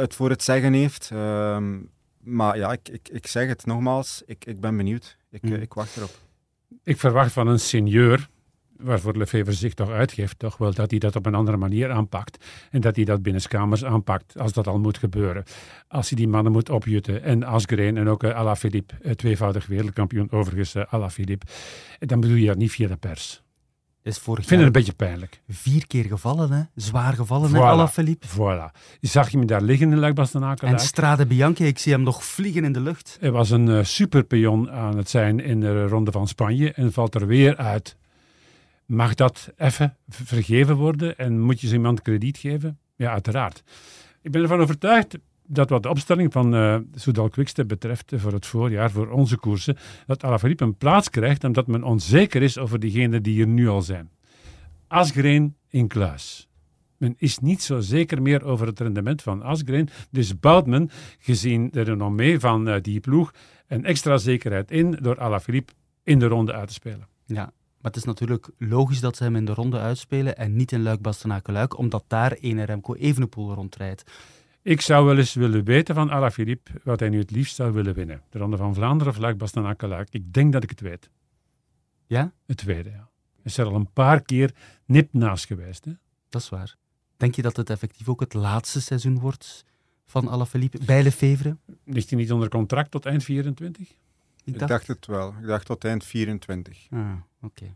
het 0.00 0.14
voor 0.14 0.30
het 0.30 0.42
zeggen 0.42 0.72
heeft. 0.72 1.10
Ehm, 1.12 1.76
maar 2.18 2.58
ja, 2.58 2.72
ik, 2.72 2.88
ik, 2.88 3.08
ik 3.08 3.26
zeg 3.26 3.48
het 3.48 3.66
nogmaals, 3.66 4.22
ik, 4.26 4.44
ik 4.44 4.60
ben 4.60 4.76
benieuwd. 4.76 5.16
Ik, 5.30 5.42
mm. 5.42 5.52
ik 5.52 5.74
wacht 5.74 5.96
erop. 5.96 6.26
Ik 6.82 6.98
verwacht 6.98 7.32
van 7.32 7.46
een 7.46 7.60
senior, 7.60 8.28
waarvoor 8.76 9.16
Lefevre 9.16 9.52
zich 9.52 9.74
toch 9.74 9.90
uitgeeft, 9.90 10.38
toch 10.38 10.56
wel 10.56 10.74
dat 10.74 10.90
hij 10.90 10.98
dat 10.98 11.16
op 11.16 11.26
een 11.26 11.34
andere 11.34 11.56
manier 11.56 11.90
aanpakt. 11.90 12.44
En 12.70 12.80
dat 12.80 12.96
hij 12.96 13.04
dat 13.04 13.22
binnenskamers 13.22 13.84
aanpakt, 13.84 14.38
als 14.38 14.52
dat 14.52 14.66
al 14.66 14.78
moet 14.78 14.98
gebeuren. 14.98 15.44
Als 15.88 16.08
hij 16.08 16.18
die 16.18 16.28
mannen 16.28 16.52
moet 16.52 16.70
opjutten. 16.70 17.22
En 17.22 17.44
Asgreen 17.44 17.96
en 17.96 18.08
ook 18.08 18.22
uh, 18.22 18.36
Alaphilippe, 18.36 19.14
tweevoudig 19.14 19.66
wereldkampioen 19.66 20.30
overigens, 20.30 20.74
uh, 20.74 20.82
Alaphilippe. 20.88 21.46
Dan 21.98 22.20
bedoel 22.20 22.36
je 22.36 22.46
dat 22.46 22.56
niet 22.56 22.70
via 22.70 22.88
de 22.88 22.96
pers. 22.96 23.42
Is 24.08 24.18
vorig 24.18 24.42
ik 24.42 24.48
vind 24.48 24.60
het 24.60 24.68
een 24.68 24.82
beetje 24.82 24.92
pijnlijk. 24.92 25.40
Vier 25.48 25.86
keer 25.86 26.04
gevallen, 26.04 26.52
hè? 26.52 26.62
Zwaar 26.74 27.12
gevallen, 27.12 27.50
voilà, 27.50 27.54
Alaphilippe? 27.54 28.26
Voilà. 28.26 28.78
Zag 29.00 29.30
je 29.30 29.38
me 29.38 29.44
daar 29.44 29.62
liggen 29.62 29.92
in 29.92 29.98
Luik 29.98 30.18
En 30.18 30.78
Strade 30.78 31.26
Bianchi, 31.26 31.64
ik 31.64 31.78
zie 31.78 31.92
hem 31.92 32.02
nog 32.02 32.24
vliegen 32.24 32.64
in 32.64 32.72
de 32.72 32.80
lucht. 32.80 33.16
Hij 33.20 33.30
was 33.30 33.50
een 33.50 33.66
uh, 33.66 33.84
superpion 33.84 34.70
aan 34.70 34.96
het 34.96 35.10
zijn 35.10 35.40
in 35.40 35.60
de 35.60 35.86
Ronde 35.86 36.12
van 36.12 36.28
Spanje 36.28 36.72
en 36.72 36.92
valt 36.92 37.14
er 37.14 37.26
weer 37.26 37.56
uit. 37.56 37.96
Mag 38.86 39.14
dat 39.14 39.52
even 39.56 39.96
vergeven 40.08 40.76
worden 40.76 41.18
en 41.18 41.40
moet 41.40 41.60
je 41.60 41.66
zo 41.66 41.74
iemand 41.74 42.02
krediet 42.02 42.38
geven? 42.38 42.78
Ja, 42.96 43.12
uiteraard. 43.12 43.62
Ik 44.22 44.30
ben 44.30 44.42
ervan 44.42 44.60
overtuigd 44.60 45.18
dat 45.48 45.70
wat 45.70 45.82
de 45.82 45.88
opstelling 45.88 46.32
van 46.32 46.54
uh, 46.54 46.76
Soudal 46.94 47.28
Quickstep 47.28 47.68
betreft 47.68 48.12
voor 48.16 48.32
het 48.32 48.46
voorjaar, 48.46 48.90
voor 48.90 49.08
onze 49.08 49.36
koersen, 49.36 49.76
dat 50.06 50.24
Alaphilippe 50.24 50.64
een 50.64 50.76
plaats 50.76 51.10
krijgt 51.10 51.44
omdat 51.44 51.66
men 51.66 51.82
onzeker 51.82 52.42
is 52.42 52.58
over 52.58 52.78
diegenen 52.78 53.22
die 53.22 53.40
er 53.40 53.46
nu 53.46 53.68
al 53.68 53.82
zijn. 53.82 54.10
Asgreen 54.86 55.56
in 55.68 55.88
Kluis. 55.88 56.48
Men 56.96 57.14
is 57.18 57.38
niet 57.38 57.62
zo 57.62 57.80
zeker 57.80 58.22
meer 58.22 58.44
over 58.44 58.66
het 58.66 58.80
rendement 58.80 59.22
van 59.22 59.42
Asgreen, 59.42 59.88
dus 60.10 60.40
bouwt 60.40 60.66
men, 60.66 60.90
gezien 61.18 61.68
de 61.70 61.80
renommee 61.80 62.40
van 62.40 62.68
uh, 62.68 62.74
die 62.82 63.00
ploeg, 63.00 63.32
een 63.66 63.84
extra 63.84 64.16
zekerheid 64.16 64.70
in 64.70 64.98
door 65.00 65.18
Alaphilippe 65.18 65.72
in 66.02 66.18
de 66.18 66.26
ronde 66.26 66.52
uit 66.52 66.68
te 66.68 66.74
spelen. 66.74 67.08
Ja, 67.26 67.42
maar 67.80 67.90
het 67.90 67.96
is 67.96 68.04
natuurlijk 68.04 68.50
logisch 68.58 69.00
dat 69.00 69.16
ze 69.16 69.22
hem 69.22 69.36
in 69.36 69.44
de 69.44 69.54
ronde 69.54 69.78
uitspelen 69.78 70.36
en 70.36 70.56
niet 70.56 70.72
in 70.72 70.82
Luik-Bastenaken-Luik, 70.82 71.78
omdat 71.78 72.04
daar 72.06 72.32
ene 72.32 72.62
Remco 72.64 72.94
Evenepoel 72.94 73.54
rondrijdt. 73.54 74.10
Ik 74.62 74.80
zou 74.80 75.06
wel 75.06 75.18
eens 75.18 75.34
willen 75.34 75.64
weten 75.64 75.94
van 75.94 76.10
Alaphilippe 76.10 76.70
wat 76.84 77.00
hij 77.00 77.08
nu 77.08 77.18
het 77.18 77.30
liefst 77.30 77.54
zou 77.54 77.72
willen 77.72 77.94
winnen. 77.94 78.22
De 78.30 78.38
Ronde 78.38 78.56
van 78.56 78.74
Vlaanderen 78.74 79.12
of 79.12 79.18
Luik 79.18 79.38
Bastenaken 79.38 80.06
Ik 80.10 80.32
denk 80.32 80.52
dat 80.52 80.62
ik 80.62 80.70
het 80.70 80.80
weet. 80.80 81.10
Ja? 82.06 82.32
Het 82.46 82.56
tweede, 82.56 82.90
ja. 82.90 83.08
Hij 83.34 83.42
is 83.44 83.58
er 83.58 83.66
al 83.66 83.74
een 83.74 83.92
paar 83.92 84.22
keer 84.22 84.54
nip 84.84 85.12
naast 85.12 85.46
geweest. 85.46 85.84
Hè? 85.84 85.92
Dat 86.28 86.40
is 86.40 86.48
waar. 86.48 86.76
Denk 87.16 87.34
je 87.34 87.42
dat 87.42 87.56
het 87.56 87.70
effectief 87.70 88.08
ook 88.08 88.20
het 88.20 88.34
laatste 88.34 88.80
seizoen 88.80 89.18
wordt 89.18 89.64
van 90.06 90.28
Alaphilippe 90.28 90.78
bij 90.84 91.02
Lefevre? 91.02 91.56
Ligt 91.84 92.10
hij 92.10 92.18
niet 92.18 92.32
onder 92.32 92.48
contract 92.48 92.90
tot 92.90 93.06
eind 93.06 93.24
24? 93.24 93.94
Ik 94.44 94.58
dacht, 94.58 94.86
het 94.86 95.06
wel. 95.06 95.34
Ik 95.40 95.46
dacht 95.46 95.66
tot 95.66 95.84
eind 95.84 96.04
24. 96.04 96.86
Ah, 96.90 97.12
oké. 97.42 97.74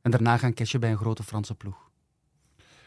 En 0.00 0.10
daarna 0.10 0.36
gaan 0.36 0.54
cashen 0.54 0.80
bij 0.80 0.90
een 0.90 0.96
grote 0.96 1.22
Franse 1.22 1.54
ploeg? 1.54 1.90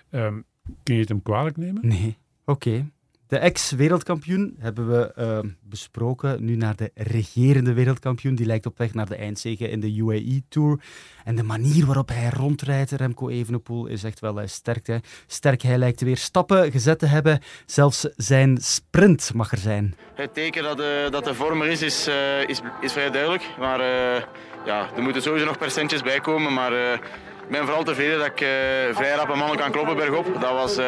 Um, 0.09 0.45
kun 0.83 0.93
je 0.93 0.99
het 0.99 1.09
hem 1.09 1.21
kwalijk 1.21 1.57
nemen? 1.57 1.87
Nee. 1.87 2.17
Oké. 2.45 2.89
De 3.27 3.37
ex-wereldkampioen 3.37 4.55
hebben 4.59 4.89
we 4.89 5.13
uh, 5.19 5.51
besproken. 5.61 6.45
Nu 6.45 6.55
naar 6.55 6.75
de 6.75 6.91
regerende 6.93 7.73
wereldkampioen. 7.73 8.35
Die 8.35 8.45
lijkt 8.45 8.65
op 8.65 8.77
weg 8.77 8.93
naar 8.93 9.05
de 9.05 9.15
eindzege 9.15 9.69
in 9.69 9.79
de 9.79 9.95
UAE 9.95 10.41
Tour. 10.49 10.79
En 11.23 11.35
de 11.35 11.43
manier 11.43 11.85
waarop 11.85 12.09
hij 12.09 12.29
rondrijdt, 12.29 12.91
Remco 12.91 13.29
Evenepoel, 13.29 13.85
is 13.85 14.03
echt 14.03 14.19
wel 14.19 14.41
uh, 14.41 14.47
sterk. 14.47 14.87
Hè? 14.87 14.97
Sterk, 15.27 15.61
hij 15.61 15.77
lijkt 15.77 16.01
weer 16.01 16.17
stappen 16.17 16.71
gezet 16.71 16.99
te 16.99 17.05
hebben. 17.05 17.39
Zelfs 17.65 18.07
zijn 18.15 18.57
sprint 18.61 19.33
mag 19.33 19.51
er 19.51 19.57
zijn. 19.57 19.95
Het 20.15 20.33
teken 20.33 20.63
dat 20.63 20.77
de, 20.77 21.07
dat 21.11 21.23
de 21.23 21.33
vorm 21.33 21.61
er 21.61 21.67
is, 21.67 21.81
is, 21.81 22.07
uh, 22.07 22.47
is, 22.47 22.61
is 22.81 22.91
vrij 22.91 23.11
duidelijk. 23.11 23.49
Maar 23.59 23.79
ja, 24.65 24.89
er 24.95 25.01
moeten 25.01 25.21
sowieso 25.21 25.45
nog 25.45 25.57
percentjes 25.57 26.01
bij 26.01 26.19
komen. 26.19 26.53
Maar 26.53 26.99
ik 27.45 27.51
ben 27.51 27.65
vooral 27.65 27.83
tevreden 27.83 28.17
dat 28.17 28.27
ik 28.27 28.41
uh, 28.41 28.47
vrij 28.95 29.15
rap 29.15 29.29
een 29.29 29.37
mannen 29.37 29.57
kan 29.57 29.71
kloppen 29.71 29.95
bergop. 29.95 30.41
Dat 30.41 30.51
was 30.51 30.77
uh, 30.77 30.85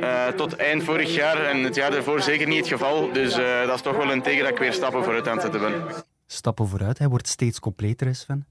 uh, 0.00 0.26
tot 0.26 0.56
eind 0.56 0.84
vorig 0.84 1.14
jaar 1.14 1.44
en 1.44 1.62
het 1.62 1.74
jaar 1.74 1.90
daarvoor 1.90 2.20
zeker 2.22 2.46
niet 2.46 2.58
het 2.58 2.68
geval. 2.68 3.12
Dus 3.12 3.34
dat 3.66 3.74
is 3.74 3.80
toch 3.80 3.96
wel 3.96 4.12
een 4.12 4.22
teken 4.22 4.42
dat 4.42 4.52
ik 4.52 4.58
weer 4.58 4.72
stappen 4.72 5.04
vooruit 5.04 5.28
aan 5.28 5.38
het 5.38 5.42
zetten 5.42 5.60
ben. 5.60 6.04
Stappen 6.26 6.68
vooruit, 6.68 6.98
hij 6.98 7.08
wordt 7.08 7.28
steeds 7.28 7.60
completer, 7.60 8.14
Sven. 8.14 8.46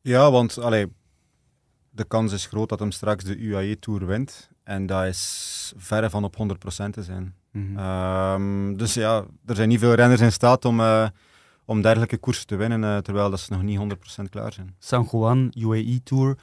Ja, 0.00 0.30
want 0.30 0.58
allee, 0.58 0.92
de 1.90 2.04
kans 2.04 2.32
is 2.32 2.46
groot 2.46 2.68
dat 2.68 2.78
hem 2.78 2.90
straks 2.90 3.24
de 3.24 3.36
UAE 3.36 3.78
Tour 3.78 4.06
wint. 4.06 4.50
En 4.64 4.86
dat 4.86 5.04
is 5.04 5.72
verre 5.76 6.10
van 6.10 6.24
op 6.24 6.36
100% 6.36 6.90
te 6.90 7.02
zijn. 7.02 7.34
Mm 7.52 7.76
-hmm. 7.76 8.64
um, 8.68 8.76
dus 8.76 8.94
ja, 8.94 9.24
er 9.46 9.56
zijn 9.56 9.68
niet 9.68 9.80
veel 9.80 9.94
renners 9.94 10.20
in 10.20 10.32
staat 10.32 10.64
om 10.64 10.80
om 11.64 11.82
dergelijke 11.82 12.16
koersen 12.16 12.46
te 12.46 12.56
winnen, 12.56 12.82
uh, 12.82 12.98
terwijl 12.98 13.30
dat 13.30 13.40
ze 13.40 13.52
nog 13.52 13.62
niet 13.62 13.78
100% 13.78 14.28
klaar 14.30 14.52
zijn. 14.52 14.74
San 14.78 15.08
Juan, 15.10 15.52
UAE 15.58 16.00
Tour, 16.02 16.38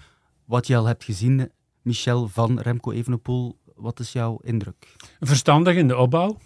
wat 0.46 0.68
je 0.68 0.78
al 0.78 0.86
hebt 0.86 1.04
gezien, 1.04 1.52
Michel 1.82 2.28
van 2.28 2.60
Remco 2.60 2.92
Evenepoel, 2.92 3.58
wat 3.76 4.00
is 4.00 4.12
jouw 4.12 4.40
indruk? 4.44 4.96
Verstandig 5.20 5.76
in 5.76 5.88
de 5.88 5.98
opbouw, 5.98 6.38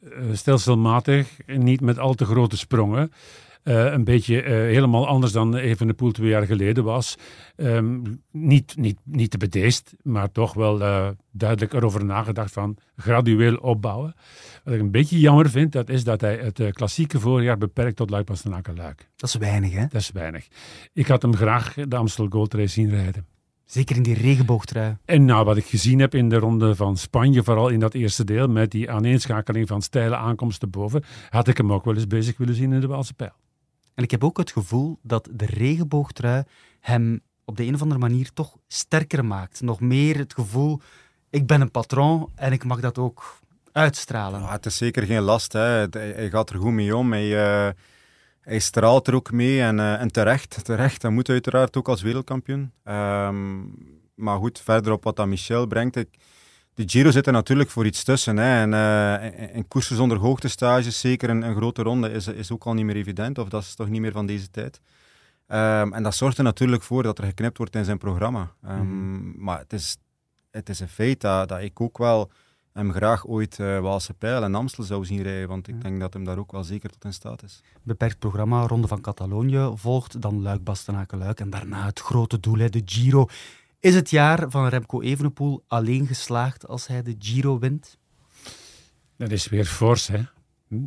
uh, 0.00 0.34
stelselmatig, 0.34 1.36
niet 1.46 1.80
met 1.80 1.98
al 1.98 2.14
te 2.14 2.24
grote 2.24 2.56
sprongen. 2.56 3.12
Uh, 3.68 3.92
een 3.92 4.04
beetje 4.04 4.42
uh, 4.42 4.48
helemaal 4.48 5.06
anders 5.06 5.32
dan 5.32 5.56
Evenepoel 5.56 6.10
twee 6.10 6.28
jaar 6.28 6.46
geleden 6.46 6.84
was. 6.84 7.16
Um, 7.56 8.22
niet, 8.30 8.76
niet, 8.76 8.98
niet 9.04 9.30
te 9.30 9.38
bedeesd, 9.38 9.94
maar 10.02 10.32
toch 10.32 10.54
wel 10.54 10.80
uh, 10.80 11.08
duidelijk 11.32 11.72
erover 11.72 12.04
nagedacht 12.04 12.52
van 12.52 12.76
gradueel 12.96 13.56
opbouwen. 13.56 14.14
Wat 14.64 14.74
ik 14.74 14.80
een 14.80 14.90
beetje 14.90 15.18
jammer 15.18 15.50
vind, 15.50 15.72
dat 15.72 15.88
is 15.88 16.04
dat 16.04 16.20
hij 16.20 16.36
het 16.36 16.72
klassieke 16.72 17.20
voorjaar 17.20 17.58
beperkt 17.58 17.96
tot 17.96 18.10
Luik 18.10 18.28
Luik. 18.76 19.08
Dat 19.16 19.28
is 19.28 19.34
weinig, 19.34 19.72
hè? 19.72 19.80
Dat 19.80 20.00
is 20.00 20.10
weinig. 20.10 20.48
Ik 20.92 21.06
had 21.06 21.22
hem 21.22 21.36
graag 21.36 21.74
de 21.74 21.96
Amstel 21.96 22.26
Gold 22.28 22.54
Race 22.54 22.72
zien 22.72 22.90
rijden. 22.90 23.26
Zeker 23.64 23.96
in 23.96 24.02
die 24.02 24.14
regenboogtrui. 24.14 24.96
En 25.04 25.24
nou, 25.24 25.44
wat 25.44 25.56
ik 25.56 25.64
gezien 25.64 25.98
heb 25.98 26.14
in 26.14 26.28
de 26.28 26.36
ronde 26.36 26.74
van 26.74 26.96
Spanje, 26.96 27.42
vooral 27.42 27.68
in 27.68 27.80
dat 27.80 27.94
eerste 27.94 28.24
deel, 28.24 28.48
met 28.48 28.70
die 28.70 28.90
aaneenschakeling 28.90 29.68
van 29.68 29.82
steile 29.82 30.16
aankomsten 30.16 30.70
boven, 30.70 31.02
had 31.28 31.48
ik 31.48 31.56
hem 31.56 31.72
ook 31.72 31.84
wel 31.84 31.94
eens 31.94 32.06
bezig 32.06 32.36
willen 32.36 32.54
zien 32.54 32.72
in 32.72 32.80
de 32.80 32.86
Waalse 32.86 33.14
Pijl. 33.14 33.32
En 33.96 34.02
ik 34.02 34.10
heb 34.10 34.24
ook 34.24 34.38
het 34.38 34.50
gevoel 34.50 34.98
dat 35.02 35.28
de 35.32 35.46
regenboogtrui 35.46 36.42
hem 36.80 37.20
op 37.44 37.56
de 37.56 37.64
een 37.64 37.74
of 37.74 37.82
andere 37.82 38.00
manier 38.00 38.32
toch 38.32 38.56
sterker 38.68 39.24
maakt. 39.24 39.60
Nog 39.60 39.80
meer 39.80 40.16
het 40.16 40.34
gevoel, 40.34 40.80
ik 41.30 41.46
ben 41.46 41.60
een 41.60 41.70
patroon 41.70 42.30
en 42.34 42.52
ik 42.52 42.64
mag 42.64 42.80
dat 42.80 42.98
ook 42.98 43.38
uitstralen. 43.72 44.42
Het 44.42 44.66
is 44.66 44.76
zeker 44.76 45.02
geen 45.02 45.22
last. 45.22 45.52
Hè. 45.52 45.86
Hij, 45.90 46.30
gaat 46.30 46.50
er 46.50 46.58
goed 46.58 46.72
mee 46.72 46.96
om. 46.96 47.12
Hij, 47.12 47.28
hij 48.40 48.58
straalt 48.58 49.06
er 49.06 49.14
ook 49.14 49.32
mee 49.32 49.62
en, 49.62 49.78
uh, 49.78 50.00
en 50.00 50.12
terecht. 50.12 50.64
Terecht, 50.64 51.00
dat 51.00 51.10
moet 51.10 51.28
uiteraard 51.28 51.76
ook 51.76 51.88
als 51.88 52.02
wereldkampioen. 52.02 52.72
Um, 52.84 53.74
maar 54.14 54.38
goed, 54.38 54.60
verder 54.60 54.92
op 54.92 55.04
wat 55.04 55.16
dat 55.16 55.26
Michel 55.26 55.66
brengt. 55.66 55.96
Ik, 55.96 56.08
de 56.76 56.82
Giro 56.86 57.10
zit 57.10 57.26
er 57.26 57.32
natuurlijk 57.32 57.70
voor 57.70 57.86
iets 57.86 58.04
tussen. 58.04 58.36
Hè. 58.36 58.60
En, 58.60 58.72
uh, 58.72 59.54
en 59.56 59.68
koersen 59.68 59.96
zonder 59.96 60.18
hoogtestages, 60.18 61.00
zeker 61.00 61.30
een, 61.30 61.42
een, 61.42 61.56
grote 61.56 61.82
ronde, 61.82 62.10
is, 62.10 62.26
is 62.26 62.50
ook 62.50 62.64
al 62.64 62.74
niet 62.74 62.84
meer 62.84 62.96
evident. 62.96 63.38
Of 63.38 63.48
dat 63.48 63.62
is 63.62 63.74
toch 63.74 63.88
niet 63.88 64.00
meer 64.00 64.12
van 64.12 64.26
deze 64.26 64.50
tijd. 64.50 64.80
Um, 65.48 65.92
en 65.92 66.02
dat 66.02 66.14
zorgt 66.14 66.38
er 66.38 66.44
natuurlijk 66.44 66.82
voor 66.82 67.02
dat 67.02 67.18
er 67.18 67.24
geknipt 67.24 67.58
wordt 67.58 67.74
in 67.74 67.84
zijn 67.84 67.98
programma. 67.98 68.52
Um, 68.68 68.80
mm. 68.80 69.34
Maar 69.36 69.58
het 69.58 69.72
is, 69.72 69.96
het 70.50 70.68
is 70.68 70.80
een 70.80 70.88
feit 70.88 71.20
dat, 71.20 71.48
dat 71.48 71.60
ik 71.60 71.80
ook 71.80 71.98
wel 71.98 72.30
hem 72.72 72.92
graag 72.92 73.26
ooit 73.26 73.58
uh, 73.58 73.80
Waalse 73.80 74.14
Pijl 74.14 74.42
en 74.42 74.54
Amstel 74.54 74.84
zou 74.84 75.04
zien 75.04 75.22
rijden, 75.22 75.48
want 75.48 75.68
ik 75.68 75.82
denk 75.82 76.00
dat 76.00 76.12
hem 76.12 76.24
daar 76.24 76.38
ook 76.38 76.52
wel 76.52 76.64
zeker 76.64 76.90
tot 76.90 77.04
in 77.04 77.12
staat 77.12 77.42
is. 77.42 77.60
Beperkt 77.82 78.18
programma, 78.18 78.66
Ronde 78.66 78.88
van 78.88 79.00
Catalonië 79.00 79.70
volgt, 79.74 80.20
dan 80.20 80.42
Luik, 80.42 80.64
Bastenaken, 80.64 81.18
Luik 81.18 81.40
en 81.40 81.50
daarna 81.50 81.84
het 81.84 82.00
grote 82.00 82.40
doel, 82.40 82.58
hè, 82.58 82.68
de 82.68 82.82
Giro. 82.84 83.26
Is 83.80 83.94
het 83.94 84.10
jaar 84.10 84.50
van 84.50 84.68
Remco 84.68 85.00
Evenepoel 85.00 85.64
alleen 85.66 86.06
geslaagd 86.06 86.66
als 86.68 86.86
hij 86.86 87.02
de 87.02 87.14
Giro 87.18 87.58
wint? 87.58 87.98
Dat 89.16 89.30
is 89.30 89.48
weer 89.48 89.64
fors, 89.64 90.06
hè. 90.06 90.22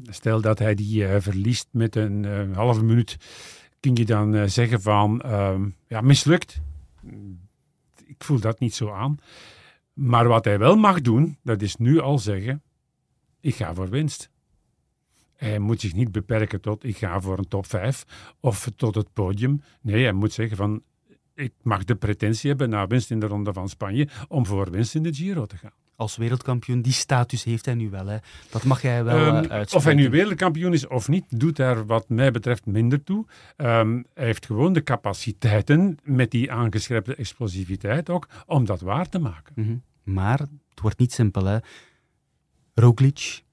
Stel 0.04 0.42
dat 0.42 0.60
hij 0.60 0.76
die 0.76 1.04
uh, 1.04 1.16
verliest 1.20 1.68
met 1.72 1.96
een 1.96 2.24
uh, 2.24 2.56
halve 2.56 2.84
minuut, 2.84 3.18
kun 3.80 3.96
je 3.96 4.06
dan 4.06 4.36
uh, 4.36 4.44
zeggen 4.46 4.82
van, 4.82 5.22
ja, 5.88 6.02
mislukt. 6.02 6.62
ik 8.06 8.24
voel 8.24 8.40
dat 8.40 8.60
niet 8.60 8.74
zo 8.74 8.92
aan. 8.92 9.18
Maar 9.94 10.28
wat 10.28 10.46
hij 10.46 10.60
wel 10.60 10.76
mag 10.76 11.02
doen, 11.02 11.38
dat 11.44 11.62
is 11.62 11.76
nu 11.76 12.00
al 12.00 12.20
zeggen, 12.20 12.62
ik 13.40 13.56
ga 13.56 13.74
voor 13.74 13.90
winst. 13.90 14.30
Hij 15.36 15.60
moet 15.60 15.82
zich 15.82 15.94
niet 15.94 16.12
beperken 16.12 16.62
tot 16.62 16.84
ik 16.84 16.98
ga 16.98 17.22
voor 17.22 17.38
een 17.38 17.48
top 17.48 17.66
5 17.66 18.06
of 18.40 18.72
tot 18.76 18.96
het 18.96 19.14
podium. 19.14 19.62
Nee, 19.82 20.04
hij 20.04 20.14
moet 20.14 20.34
zeggen 20.34 20.58
van 20.58 20.84
ik 21.40 21.54
mag 21.62 21.84
de 21.84 21.96
pretentie 21.96 22.50
hebben 22.50 22.70
na 22.70 22.88
winst 22.88 23.12
in 23.12 23.20
de 23.20 23.26
Ronde 23.26 23.54
van 23.54 23.70
Spanje 23.70 24.08
om 24.28 24.46
voor 24.46 24.72
winst 24.72 24.96
in 24.96 25.04
de 25.04 25.14
Giro 25.14 25.46
te 25.46 25.58
gaan. 25.58 25.72
Als 25.96 26.18
wereldkampioen, 26.18 26.82
die 26.82 26.94
status 26.94 27.44
heeft 27.44 27.66
hij 27.66 27.74
nu 27.74 27.90
wel. 27.90 28.06
Hè. 28.08 28.18
Dat 28.50 28.64
mag 28.64 28.82
jij 28.82 29.04
wel 29.04 29.16
Um, 29.18 29.28
eh, 29.28 29.34
uitspreken. 29.36 29.76
of 29.78 29.84
hij 29.84 29.94
nu 29.94 30.10
wereldkampioen 30.10 30.74
is 30.74 30.88
of 30.88 31.08
niet, 31.08 31.26
doet 31.40 31.56
daar 31.56 31.86
wat 31.86 32.10
mij 32.10 32.32
betreft 32.32 32.66
minder 32.66 33.04
toe. 33.04 33.26
Ehm, 33.56 34.02
hij 34.14 34.26
heeft 34.26 34.46
gewoon 34.46 34.74
de 34.74 34.84
capaciteiten, 34.84 35.98
met 36.04 36.32
die 36.32 36.52
aangeschreven 36.52 37.18
explosiviteit 37.18 38.10
ook, 38.10 38.28
om 38.46 38.66
dat 38.66 38.82
waar 38.82 39.10
te 39.10 39.20
maken. 39.20 39.54
Mhm. 39.56 39.76
Maar 40.04 40.40
het 40.40 40.80
wordt 40.82 41.00
niet 41.00 41.14
simpel, 41.14 41.46
hè. 41.46 41.58
Roglic, 42.74 43.44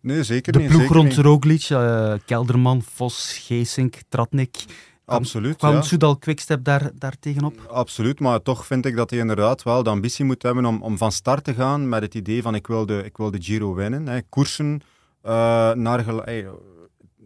Nee, 0.00 0.22
zeker 0.22 0.52
de 0.52 0.58
niet. 0.58 0.68
ploeg 0.68 0.80
zeker 0.80 0.96
rond 0.96 1.08
niet. 1.08 1.18
Roglic, 1.18 1.62
eh, 1.62 2.14
Kelderman, 2.26 2.82
Vos, 2.82 3.38
Geesink, 3.46 3.96
Tratnik. 4.08 4.64
Absoluut, 5.04 5.56
Kwam 5.56 5.74
ja. 5.74 5.82
Soudal 5.82 6.16
Quickstep 6.16 6.64
daar, 6.64 6.90
daar 6.94 7.18
tegenop? 7.20 7.60
Absoluut, 7.68 8.20
maar 8.20 8.42
toch 8.42 8.66
vind 8.66 8.86
ik 8.86 8.96
dat 8.96 9.10
hij 9.10 9.18
inderdaad 9.18 9.62
wel 9.62 9.82
de 9.82 9.90
ambitie 9.90 10.24
moet 10.24 10.42
hebben 10.42 10.64
om, 10.64 10.82
om 10.82 10.98
van 10.98 11.12
start 11.12 11.44
te 11.44 11.54
gaan 11.54 11.88
met 11.88 12.02
het 12.02 12.14
idee 12.14 12.42
van 12.42 12.54
ik 12.54 12.66
wil 12.66 12.86
de, 12.86 13.02
ik 13.04 13.16
wil 13.16 13.30
de 13.30 13.42
Giro 13.42 13.74
winnen. 13.74 14.06
Hè. 14.06 14.22
Koersen 14.22 14.80
eh, 15.22 15.72
naar 15.72 16.24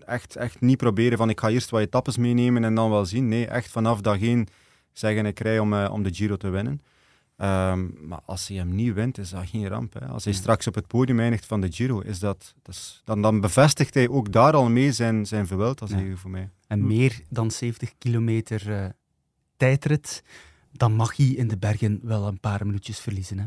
echt, 0.09 0.37
echt 0.37 0.61
niet 0.61 0.77
proberen 0.77 1.19
van 1.19 1.31
ik 1.31 1.41
ga 1.41 1.49
eerst 1.49 1.71
wat 1.71 1.81
etappes 1.81 2.17
meenemen 2.17 2.65
en 2.65 2.75
dan 2.75 2.91
wel 2.91 3.05
zien. 3.05 3.29
Nee, 3.29 3.47
echt 3.47 3.71
vanaf 3.71 4.01
dag 4.01 4.21
één 4.21 4.47
zeggen 4.93 5.27
ik 5.27 5.41
rij 5.41 5.59
om, 5.59 5.75
eh, 5.75 5.93
om 5.93 6.03
de 6.03 6.15
Giro 6.15 6.37
te 6.37 6.49
winnen. 6.49 6.83
Ehm, 7.39 7.87
maar 8.09 8.21
als 8.25 8.49
hij 8.49 8.57
hem 8.57 8.75
niet 8.75 8.95
wint, 8.95 9.19
is 9.19 9.31
dat 9.31 9.49
geen 9.49 9.69
ramp. 9.69 9.95
Hè. 9.95 10.07
Als 10.07 10.25
hij 10.25 10.33
straks 10.33 10.67
op 10.67 10.75
het 10.75 10.87
podium 10.87 11.21
eindigt 11.21 11.47
van 11.47 11.61
de 11.61 11.73
Giro, 11.73 12.01
is 12.01 12.19
dat, 12.19 12.55
dat 12.63 12.75
is, 12.75 13.03
dan, 13.05 13.23
dan 13.23 13.41
bevestigt 13.41 13.95
hij 13.95 14.09
ook 14.09 14.33
daar 14.33 14.53
al 14.53 14.69
mee 14.71 14.93
zijn, 14.93 15.27
zijn 15.27 15.47
verwild, 15.47 15.81
als 15.81 15.91
Ja. 15.91 15.97
hij 15.97 16.17
voor 16.17 16.31
mij. 16.31 16.51
En 16.67 16.87
meer 16.87 17.21
dan 17.29 17.51
70 17.51 17.93
kilometer 17.99 18.73
eh, 18.73 18.87
tijdrit, 19.57 20.23
dan 20.73 20.93
mag 20.93 21.17
hij 21.17 21.27
in 21.27 21.49
de 21.49 21.57
bergen 21.59 22.01
wel 22.03 22.27
een 22.27 22.41
paar 22.41 22.67
minuutjes 22.67 23.01
verliezen. 23.01 23.39
Hè? 23.39 23.45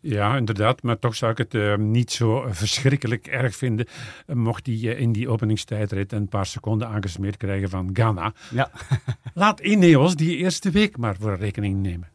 Ja, 0.00 0.36
inderdaad, 0.36 0.82
maar 0.82 0.98
toch 0.98 1.14
zou 1.14 1.32
ik 1.32 1.38
het 1.38 1.54
eh, 1.54 1.76
niet 1.76 2.10
zo 2.10 2.46
verschrikkelijk 2.50 3.26
erg 3.26 3.56
vinden 3.56 3.86
eh, 4.26 4.36
mocht 4.36 4.66
hij 4.66 4.74
eh, 4.74 5.00
in 5.00 5.12
die 5.12 5.28
openingstijdrit 5.28 6.12
een 6.12 6.28
paar 6.28 6.46
seconden 6.46 6.88
aangesmeerd 6.88 7.36
krijgen 7.36 7.68
van 7.70 7.90
Ghana. 7.92 8.32
Ja. 8.50 8.70
Laat 9.34 9.60
Ineos 9.60 10.16
die 10.16 10.36
eerste 10.36 10.70
week 10.70 10.96
maar 10.96 11.16
voor 11.16 11.36
rekening 11.36 11.82
nemen. 11.82 12.08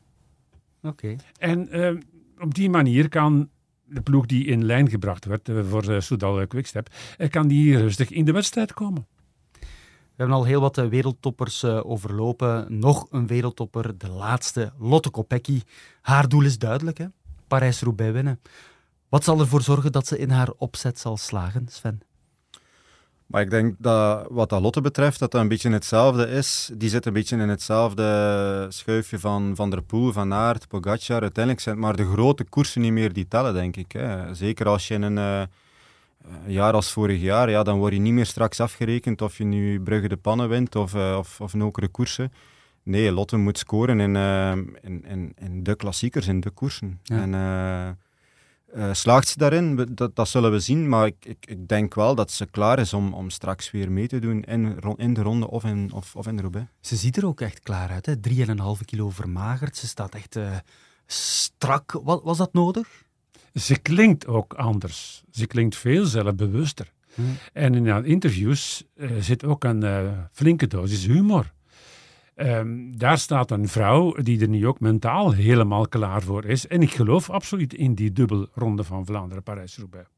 Oké. 0.83 1.15
En 1.37 1.69
eh, 1.69 1.95
op 2.39 2.53
die 2.53 2.69
manier 2.69 3.09
kan 3.09 3.49
de 3.93 4.01
ploeg 4.01 4.25
die 4.25 4.45
in 4.45 4.65
lijn 4.65 4.89
gebracht 4.89 5.25
werd 5.25 5.49
eh, 5.49 5.59
voor 5.69 5.89
uh, 5.89 5.99
Soudal 5.99 6.47
Quickstep, 6.47 6.89
eh, 7.17 7.29
kan 7.29 7.47
die 7.47 7.77
rustig 7.77 8.09
in 8.09 8.25
de 8.25 8.31
wedstrijd 8.31 8.73
komen. 8.73 9.07
We 9.59 10.19
hebben 10.19 10.35
al 10.35 10.45
heel 10.45 10.61
wat 10.61 10.75
wereldtoppers 10.75 11.65
overlopen. 11.65 12.79
Nog 12.79 13.07
een 13.11 13.27
wereldtopper, 13.27 13.97
de 13.97 14.09
laatste, 14.09 14.71
Lotte 14.79 15.09
Kopecky. 15.09 15.61
Haar 16.01 16.29
doel 16.29 16.43
is 16.43 16.57
duidelijk, 16.57 16.97
hè? 16.97 17.05
Parijs-Roubaix 17.47 18.13
winnen. 18.13 18.39
Wat 19.09 19.23
zal 19.23 19.39
ervoor 19.39 19.61
zorgen 19.61 19.91
dat 19.91 20.07
ze 20.07 20.17
in 20.17 20.29
haar 20.29 20.49
opzet 20.57 20.99
zal 20.99 21.17
slagen, 21.17 21.67
Sven? 21.69 22.01
Maar 23.33 23.41
ik 23.41 23.49
denk 23.49 23.75
dat 23.77 24.27
wat 24.29 24.49
dat 24.49 24.61
Lotte 24.61 24.81
betreft, 24.81 25.19
dat 25.19 25.31
dat 25.31 25.41
een 25.41 25.47
beetje 25.47 25.69
hetzelfde 25.69 26.27
is. 26.27 26.71
Die 26.73 26.89
zit 26.89 27.05
een 27.05 27.13
beetje 27.13 27.37
in 27.37 27.49
hetzelfde 27.49 28.65
schuifje 28.69 29.19
van 29.19 29.55
Van 29.55 29.69
der 29.69 29.81
Poel, 29.81 30.11
Van 30.11 30.33
Aert, 30.33 30.67
Pogacar. 30.67 31.21
Uiteindelijk 31.21 31.63
zijn 31.63 31.75
het 31.75 31.85
maar 31.85 31.95
de 31.95 32.11
grote 32.11 32.43
koersen 32.43 32.81
niet 32.81 32.91
meer 32.91 33.13
die 33.13 33.27
tellen, 33.27 33.53
denk 33.53 33.75
ik. 33.75 33.91
Hè. 33.91 34.33
Zeker 34.33 34.67
als 34.67 34.87
je 34.87 34.93
in 34.93 35.01
een 35.01 35.17
uh, 35.17 35.41
jaar 36.45 36.73
als 36.73 36.91
vorig 36.91 37.21
jaar, 37.21 37.49
ja, 37.49 37.63
dan 37.63 37.77
word 37.77 37.93
je 37.93 37.99
niet 37.99 38.13
meer 38.13 38.25
straks 38.25 38.59
afgerekend 38.59 39.21
of 39.21 39.37
je 39.37 39.43
nu 39.43 39.81
Brugge 39.81 40.07
de 40.07 40.17
Pannen 40.17 40.49
wint 40.49 40.75
of, 40.75 40.93
uh, 40.93 41.15
of, 41.17 41.41
of 41.41 41.53
nokere 41.53 41.87
koersen. 41.87 42.31
Nee, 42.83 43.11
Lotte 43.11 43.37
moet 43.37 43.57
scoren 43.57 43.99
in, 43.99 44.15
uh, 44.15 44.51
in, 44.81 45.05
in, 45.05 45.33
in, 45.39 45.63
de 45.63 45.75
klassiekers, 45.75 46.27
in 46.27 46.39
de 46.39 46.49
koersen. 46.49 46.99
Ja. 47.03 47.21
En, 47.21 47.33
uh, 48.75 48.93
slaagt 48.93 49.27
ze 49.27 49.37
daarin? 49.37 49.87
Dat, 49.95 50.15
dat, 50.15 50.29
zullen 50.29 50.51
we 50.51 50.59
zien, 50.59 50.89
maar 50.89 51.05
ik, 51.05 51.25
ik, 51.25 51.45
ik, 51.45 51.67
denk 51.67 51.95
wel 51.95 52.15
dat 52.15 52.31
ze 52.31 52.45
klaar 52.45 52.79
is 52.79 52.93
om, 52.93 53.13
om 53.13 53.29
straks 53.29 53.71
weer 53.71 53.91
mee 53.91 54.07
te 54.07 54.19
doen 54.19 54.43
in, 54.43 54.79
in 54.95 55.13
de 55.13 55.21
ronde 55.21 55.49
of 55.49 55.63
in, 55.63 55.91
of, 55.91 56.15
of 56.15 56.27
in 56.27 56.35
de 56.35 56.41
Roubaix. 56.41 56.67
Ze 56.81 56.95
ziet 56.95 57.17
er 57.17 57.25
ook 57.25 57.41
echt 57.41 57.59
klaar 57.59 57.89
uit, 57.89 58.05
hè? 58.05 58.15
3,5 58.29 58.85
kilo 58.85 59.09
vermagerd. 59.09 59.77
Ze 59.77 59.87
staat 59.87 60.15
echt 60.15 60.35
uh, 60.35 60.55
strak. 61.05 61.99
Wat, 62.03 62.23
was 62.23 62.37
dat 62.37 62.53
nodig? 62.53 62.87
Ze 63.53 63.79
klinkt 63.79 64.27
ook 64.27 64.53
anders. 64.53 65.23
Ze 65.31 65.47
klinkt 65.47 65.75
veel 65.75 66.05
zelfbewuster. 66.05 66.91
Hmm. 67.13 67.37
En 67.53 67.75
in 67.75 67.87
haar 67.87 68.05
interviews 68.05 68.83
uh, 68.95 69.11
zit 69.19 69.43
ook 69.43 69.63
een 69.63 69.83
uh, 69.83 70.11
flinke 70.31 70.67
dosis 70.67 71.05
humor. 71.05 71.53
Um, 72.35 72.97
daar 72.97 73.17
staat 73.17 73.51
een 73.51 73.67
vrouw 73.67 74.11
die 74.11 74.41
er 74.41 74.47
nu 74.47 74.67
ook 74.67 74.79
mentaal 74.79 75.31
helemaal 75.31 75.87
klaar 75.87 76.21
voor 76.21 76.45
is. 76.45 76.67
En 76.67 76.81
ik 76.81 76.91
geloof 76.91 77.29
absoluut 77.29 77.73
in 77.73 77.95
die 77.95 78.11
dubbelronde 78.11 78.83
van 78.83 79.05
Vlaanderen-Parijs-Roubaix. 79.05 80.09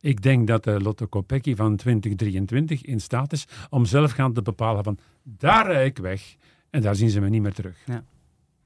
Ik 0.00 0.22
denk 0.22 0.46
dat 0.46 0.64
de 0.64 0.80
Lotto 0.80 1.06
Kopecky 1.06 1.54
van 1.54 1.76
2023 1.76 2.82
in 2.82 3.00
staat 3.00 3.32
is 3.32 3.46
om 3.70 3.84
zelf 3.84 4.12
gaan 4.12 4.32
te 4.32 4.42
bepalen 4.42 4.84
van 4.84 4.98
daar 5.22 5.66
rijd 5.66 5.86
ik 5.86 5.98
weg 5.98 6.36
en 6.70 6.82
daar 6.82 6.96
zien 6.96 7.10
ze 7.10 7.20
me 7.20 7.28
niet 7.28 7.42
meer 7.42 7.54
terug. 7.54 7.76
Ja. 7.86 8.04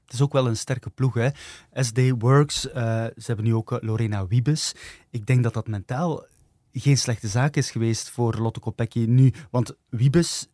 Het 0.03 0.13
is 0.13 0.21
ook 0.21 0.33
wel 0.33 0.47
een 0.47 0.57
sterke 0.57 0.89
ploeg, 0.89 1.13
hè. 1.13 1.29
SD 1.73 1.99
Works, 2.17 2.65
uh, 2.65 2.73
ze 2.73 3.23
hebben 3.25 3.45
nu 3.45 3.53
ook 3.53 3.71
uh, 3.71 3.77
Lorena 3.81 4.27
Wiebes. 4.27 4.75
Ik 5.09 5.25
denk 5.25 5.43
dat 5.43 5.53
dat 5.53 5.67
mentaal 5.67 6.25
geen 6.71 6.97
slechte 6.97 7.27
zaak 7.27 7.55
is 7.55 7.71
geweest 7.71 8.09
voor 8.09 8.35
Lotto 8.35 8.59
Kopecky 8.59 9.05
nu. 9.05 9.33
Want 9.51 9.75
Wiebes, 9.89 10.47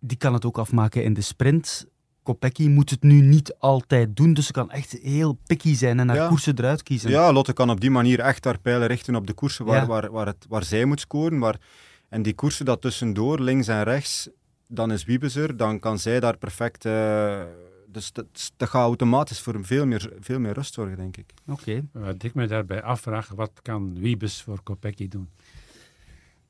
die 0.00 0.16
kan 0.16 0.32
het 0.32 0.44
ook 0.44 0.58
afmaken 0.58 1.04
in 1.04 1.14
de 1.14 1.20
sprint. 1.20 1.86
Kopecky 2.22 2.68
moet 2.68 2.90
het 2.90 3.02
nu 3.02 3.20
niet 3.20 3.54
altijd 3.58 4.16
doen, 4.16 4.34
dus 4.34 4.46
ze 4.46 4.52
kan 4.52 4.70
echt 4.70 4.98
heel 5.02 5.38
picky 5.46 5.74
zijn 5.74 6.00
en 6.00 6.08
haar 6.08 6.16
ja. 6.16 6.28
koersen 6.28 6.58
eruit 6.58 6.82
kiezen. 6.82 7.10
Ja, 7.10 7.32
Lotte 7.32 7.52
kan 7.52 7.70
op 7.70 7.80
die 7.80 7.90
manier 7.90 8.20
echt 8.20 8.44
haar 8.44 8.58
pijlen 8.58 8.86
richten 8.86 9.14
op 9.14 9.26
de 9.26 9.32
koersen 9.32 9.64
waar, 9.64 9.80
ja. 9.80 9.86
waar, 9.86 10.10
waar, 10.10 10.26
het, 10.26 10.46
waar 10.48 10.64
zij 10.64 10.84
moet 10.84 11.00
scoren. 11.00 11.38
Waar, 11.38 11.60
en 12.08 12.22
die 12.22 12.34
koersen 12.34 12.64
dat 12.64 12.80
tussendoor, 12.80 13.40
links 13.40 13.68
en 13.68 13.82
rechts, 13.82 14.28
dan 14.68 14.92
is 14.92 15.04
Wiebes 15.04 15.34
er, 15.34 15.56
dan 15.56 15.78
kan 15.78 15.98
zij 15.98 16.20
daar 16.20 16.36
perfect... 16.36 16.84
Uh, 16.84 17.42
dus 17.88 18.12
dat, 18.12 18.52
dat, 18.56 18.68
gaat 18.68 18.82
automatisch 18.82 19.40
voor 19.40 19.64
veel 19.64 19.86
meer, 19.86 20.12
veel 20.20 20.38
meer 20.38 20.52
rust 20.52 20.74
zorgen, 20.74 20.96
denk 20.96 21.16
ik. 21.16 21.32
Oké. 21.46 21.82
Okay. 21.92 22.04
Wat 22.12 22.22
ik 22.22 22.34
me 22.34 22.46
daarbij 22.46 22.82
afvraag, 22.82 23.28
wat 23.28 23.52
kan 23.62 23.98
Wiebes 23.98 24.42
voor 24.42 24.62
Kopecky 24.62 25.08
doen? 25.08 25.28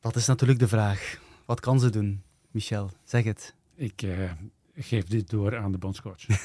Dat 0.00 0.16
is 0.16 0.26
natuurlijk 0.26 0.59
de 0.59 0.68
vraag. 0.68 1.18
Wat 1.44 1.61
kan 1.61 1.80
ze 1.80 1.90
doen? 1.90 2.22
Michel, 2.56 2.90
zeg 3.04 3.24
het. 3.24 3.54
Ik 3.74 4.02
uh, 4.02 4.30
geef 4.76 5.04
dit 5.04 5.30
door 5.30 5.56
aan 5.56 5.72
de 5.72 5.78
bondscoach. 5.78 6.28
uh, 6.28 6.36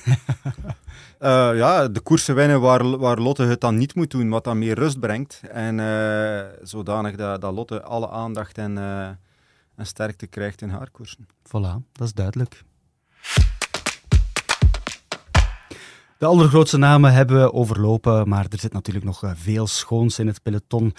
ja, 1.61 1.87
de 1.87 1.99
koersen 1.99 2.35
winnen 2.35 2.61
waar, 2.61 2.97
waar 2.97 3.17
Lotte 3.17 3.43
het 3.43 3.61
dan 3.61 3.77
niet 3.77 3.95
moet 3.95 4.11
doen, 4.11 4.29
wat 4.29 4.43
dan 4.43 4.57
meer 4.57 4.75
rust 4.75 4.99
brengt. 4.99 5.41
En 5.51 5.77
uh, 5.77 6.41
zodanig 6.61 7.15
dat, 7.15 7.41
dat 7.41 7.53
Lotte 7.53 7.81
alle 7.81 8.09
aandacht 8.09 8.57
en, 8.57 8.77
uh, 8.77 9.07
en 9.75 9.85
sterkte 9.85 10.27
krijgt 10.27 10.61
in 10.61 10.69
haar 10.69 10.89
koersen. 10.89 11.27
Voilà, 11.47 11.91
dat 11.91 12.07
is 12.07 12.13
duidelijk. 12.13 12.63
De 16.17 16.25
allergrootste 16.25 16.77
namen 16.77 17.13
hebben 17.13 17.41
we 17.41 17.53
overlopen, 17.53 18.29
maar 18.29 18.45
er 18.49 18.59
zit 18.59 18.73
natuurlijk 18.73 19.05
nog 19.05 19.23
veel 19.35 19.67
schoons 19.67 20.19
in 20.19 20.27
het 20.27 20.41
peloton. 20.41 20.93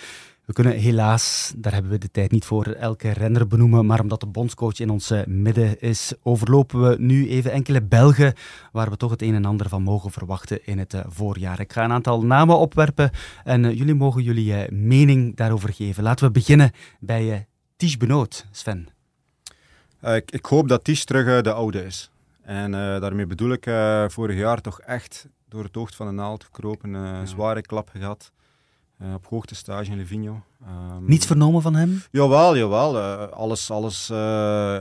We 0.44 0.52
kunnen 0.52 0.72
helaas, 0.72 1.52
daar 1.56 1.72
hebben 1.72 1.90
we 1.90 1.98
de 1.98 2.10
tijd 2.10 2.30
niet 2.30 2.44
voor, 2.44 2.66
elke 2.66 3.10
renner 3.10 3.46
benoemen, 3.46 3.86
maar 3.86 4.00
omdat 4.00 4.20
de 4.20 4.26
bondscoach 4.26 4.80
in 4.80 4.90
ons 4.90 5.12
midden 5.26 5.80
is, 5.80 6.12
overlopen 6.22 6.88
we 6.88 6.96
nu 6.98 7.28
even 7.28 7.52
enkele 7.52 7.82
Belgen 7.82 8.34
waar 8.72 8.90
we 8.90 8.96
toch 8.96 9.10
het 9.10 9.22
een 9.22 9.34
en 9.34 9.44
ander 9.44 9.68
van 9.68 9.82
mogen 9.82 10.10
verwachten 10.10 10.66
in 10.66 10.78
het 10.78 10.94
voorjaar. 11.06 11.60
Ik 11.60 11.72
ga 11.72 11.84
een 11.84 11.92
aantal 11.92 12.24
namen 12.24 12.58
opwerpen 12.58 13.10
en 13.44 13.74
jullie 13.74 13.94
mogen 13.94 14.22
jullie 14.22 14.72
mening 14.72 15.36
daarover 15.36 15.72
geven. 15.72 16.02
Laten 16.02 16.26
we 16.26 16.32
beginnen 16.32 16.70
bij 17.00 17.46
Ties 17.76 17.96
Benoot, 17.96 18.46
Sven. 18.50 18.88
Uh, 20.04 20.16
ik, 20.16 20.30
ik, 20.30 20.44
hoop 20.44 20.68
dat 20.68 20.84
Ties 20.84 21.04
terug 21.04 21.26
uh, 21.26 21.42
de 21.42 21.52
oude 21.52 21.84
is. 21.84 22.10
En 22.42 22.72
uh, 22.72 23.00
daarmee 23.00 23.26
bedoel 23.26 23.52
ik 23.52 23.64
vorig 24.12 24.36
jaar 24.36 24.60
toch 24.60 24.80
echt 24.80 25.28
door 25.48 25.64
het 25.64 25.76
oog 25.76 25.94
van 25.94 26.06
de 26.06 26.12
naald 26.12 26.44
gekropen, 26.44 26.94
een 26.94 27.18
ja. 27.18 27.26
zware 27.26 27.60
klap 27.60 27.88
gehad. 27.88 28.32
Uh, 29.02 29.14
op 29.14 29.26
hoogtestage 29.26 29.90
in 29.90 29.96
Livigno. 29.96 30.42
Um, 30.62 31.04
Niets 31.04 31.26
vernomen 31.26 31.62
van 31.62 31.74
hem? 31.74 32.02
Jawel, 32.10 32.56
jawel. 32.56 32.96
Uh, 32.96 33.28
alles 33.28 33.70
alles 33.70 34.10
uh, 34.10 34.16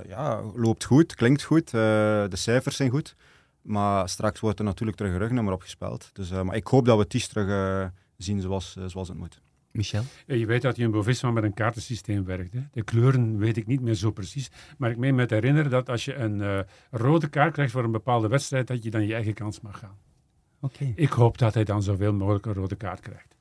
ja, 0.08 0.42
loopt 0.56 0.84
goed, 0.84 1.16
klinkt 1.16 1.44
goed. 1.44 1.72
de 1.72 2.30
cijfers 2.32 2.76
zijn 2.76 2.90
goed. 2.90 3.16
Maar 3.62 4.10
straks 4.10 4.40
wordt 4.40 4.60
er 4.60 4.66
natuurlijk 4.66 4.98
terug 4.98 5.14
een 5.14 5.20
rugnummer 5.20 5.54
opgespeld. 5.54 6.10
Dus, 6.14 6.32
maar 6.32 6.56
ik 6.56 6.68
hoop 6.68 6.86
dat 6.86 6.98
we 6.98 7.08
Ties 7.08 7.28
terug 7.28 7.92
zien 8.18 8.42
zoals, 8.42 8.78
zoals 8.86 9.08
het 9.08 9.18
moet. 9.18 9.42
Michel? 9.72 10.04
Je 10.26 10.46
weet 10.46 10.62
dat 10.62 10.76
Jumbo-Visma 10.76 11.32
met 11.32 11.44
een 11.44 11.54
kaartensysteem 11.54 12.26
werkt. 12.26 12.54
Hè? 12.54 12.62
De 12.72 12.84
kleuren 12.84 13.38
weet 13.38 13.58
ik 13.58 13.68
niet 13.68 13.82
meer 13.82 13.94
zo 13.94 14.12
precies. 14.12 14.52
Maar 14.78 14.92
ik 14.92 14.98
meen 14.98 15.16
me 15.16 15.26
te 15.26 15.34
herinneren 15.34 15.72
dat 15.72 15.90
als 15.90 16.06
je 16.06 16.16
een 16.16 16.66
rode 16.92 17.28
kaart 17.28 17.54
krijgt 17.54 17.72
voor 17.72 17.84
een 17.84 17.92
bepaalde 17.92 18.28
wedstrijd, 18.28 18.68
dat 18.68 18.84
je 18.84 18.90
dan 18.90 19.06
je 19.06 19.14
eigen 19.14 19.34
kans 19.34 19.62
mag 19.62 19.80
gaan. 19.80 19.98
Oké. 20.62 20.94
Ik 20.96 21.10
hoop 21.10 21.38
dat 21.38 21.54
hij 21.54 21.64
dan 21.64 21.84
zoveel 21.84 22.14
mogelijk 22.14 22.46
een 22.46 22.54
rode 22.54 22.76
kaart 22.76 23.00
krijgt. 23.00 23.36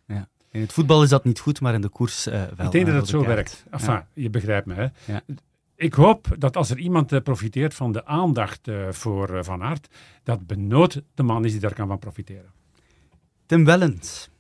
In 0.51 0.61
het 0.61 0.73
voetbal 0.73 1.03
is 1.03 1.09
dat 1.09 1.25
niet 1.25 1.41
goed, 1.41 1.61
maar 1.61 1.75
in 1.75 1.81
de 1.81 1.89
koers 1.89 2.27
eh, 2.27 2.33
wel. 2.33 2.67
ik 2.67 2.73
denk 2.73 2.73
dat 2.73 2.95
een 2.95 3.01
het 3.01 3.09
zo 3.09 3.21
kaart. 3.21 3.35
werkt. 3.35 3.65
Enfin, 3.71 4.03
je 4.13 4.31
begrijpt 4.31 4.67
me. 4.67 4.75
Hè? 4.75 4.87
Ja. 5.13 5.23
Ik 5.81 5.95
hoop 5.95 6.35
dat 6.39 6.57
als 6.57 6.71
er 6.71 6.79
iemand 6.79 7.13
eh, 7.13 7.21
profiteert 7.21 7.75
van 7.75 7.93
de 7.93 8.05
aandacht 8.05 8.69
eh, 8.69 8.89
voor 8.91 9.37
eh, 9.37 9.43
Van 9.43 9.63
Aert, 9.63 9.89
dat 10.23 10.47
Benoot 10.47 11.03
de 11.15 11.23
man 11.23 11.45
is 11.45 11.51
die 11.51 11.61
daar 11.61 11.75
kan 11.75 11.89
van 11.89 11.99
profiteren. 11.99 12.53
Tim 13.47 13.65
Wellens. 13.65 14.31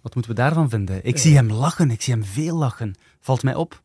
Wat 0.00 0.14
moeten 0.14 0.34
we 0.34 0.40
daarvan 0.40 0.70
vinden? 0.70 1.04
Ik 1.04 1.18
zie 1.18 1.34
hem 1.34 1.52
lachen, 1.52 1.90
ik 1.90 2.02
zie 2.02 2.14
hem 2.14 2.24
veel 2.24 2.56
lachen. 2.56 2.94
Valt 3.20 3.42
mij 3.42 3.54
op. 3.54 3.82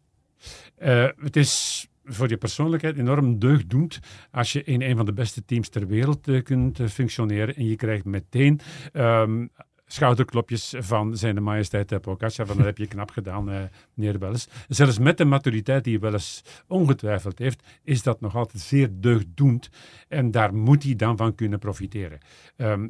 Eh, 0.76 1.08
het 1.18 1.36
is 1.36 1.88
voor 2.04 2.30
je 2.30 2.38
persoonlijkheid 2.38 2.98
enorm 2.98 3.40
deugddoend 3.40 4.00
als 4.32 4.54
je 4.54 4.64
in 4.64 4.82
een 4.82 4.96
van 4.96 5.06
de 5.06 5.14
beste 5.14 5.46
teams 5.46 5.70
ter 5.70 5.88
wereld 5.88 6.28
eh, 6.28 6.44
kunt 6.44 6.80
eh, 6.80 6.88
functioneren 6.88 7.56
en 7.56 7.66
je 7.66 7.76
krijgt 7.76 8.06
meteen 8.06 8.60
ehm, 8.94 9.46
schouderklopjes 9.94 10.74
van 10.78 11.18
zijn 11.18 11.44
majesteit 11.44 12.02
Pogacar, 12.02 12.46
van 12.48 12.58
dat 12.58 12.66
heb 12.66 12.78
je 12.78 12.88
knap 12.88 13.12
gedaan, 13.12 13.50
eh, 13.50 13.62
meneer 13.94 14.20
Welles. 14.20 14.48
Zelfs 14.68 15.00
met 15.00 15.18
de 15.18 15.26
maturiteit 15.26 15.84
die 15.84 16.00
Welles 16.00 16.42
ongetwijfeld 16.68 17.40
heeft, 17.40 17.64
is 17.84 18.04
dat 18.04 18.22
nog 18.22 18.36
altijd 18.36 18.64
zeer 18.64 18.90
deugddoend 18.92 19.70
en 20.08 20.32
daar 20.32 20.54
moet 20.54 20.84
hij 20.84 20.96
dan 20.96 21.18
van 21.18 21.36
kunnen 21.36 21.60
profiteren. 21.60 22.20
Ehm, 22.56 22.90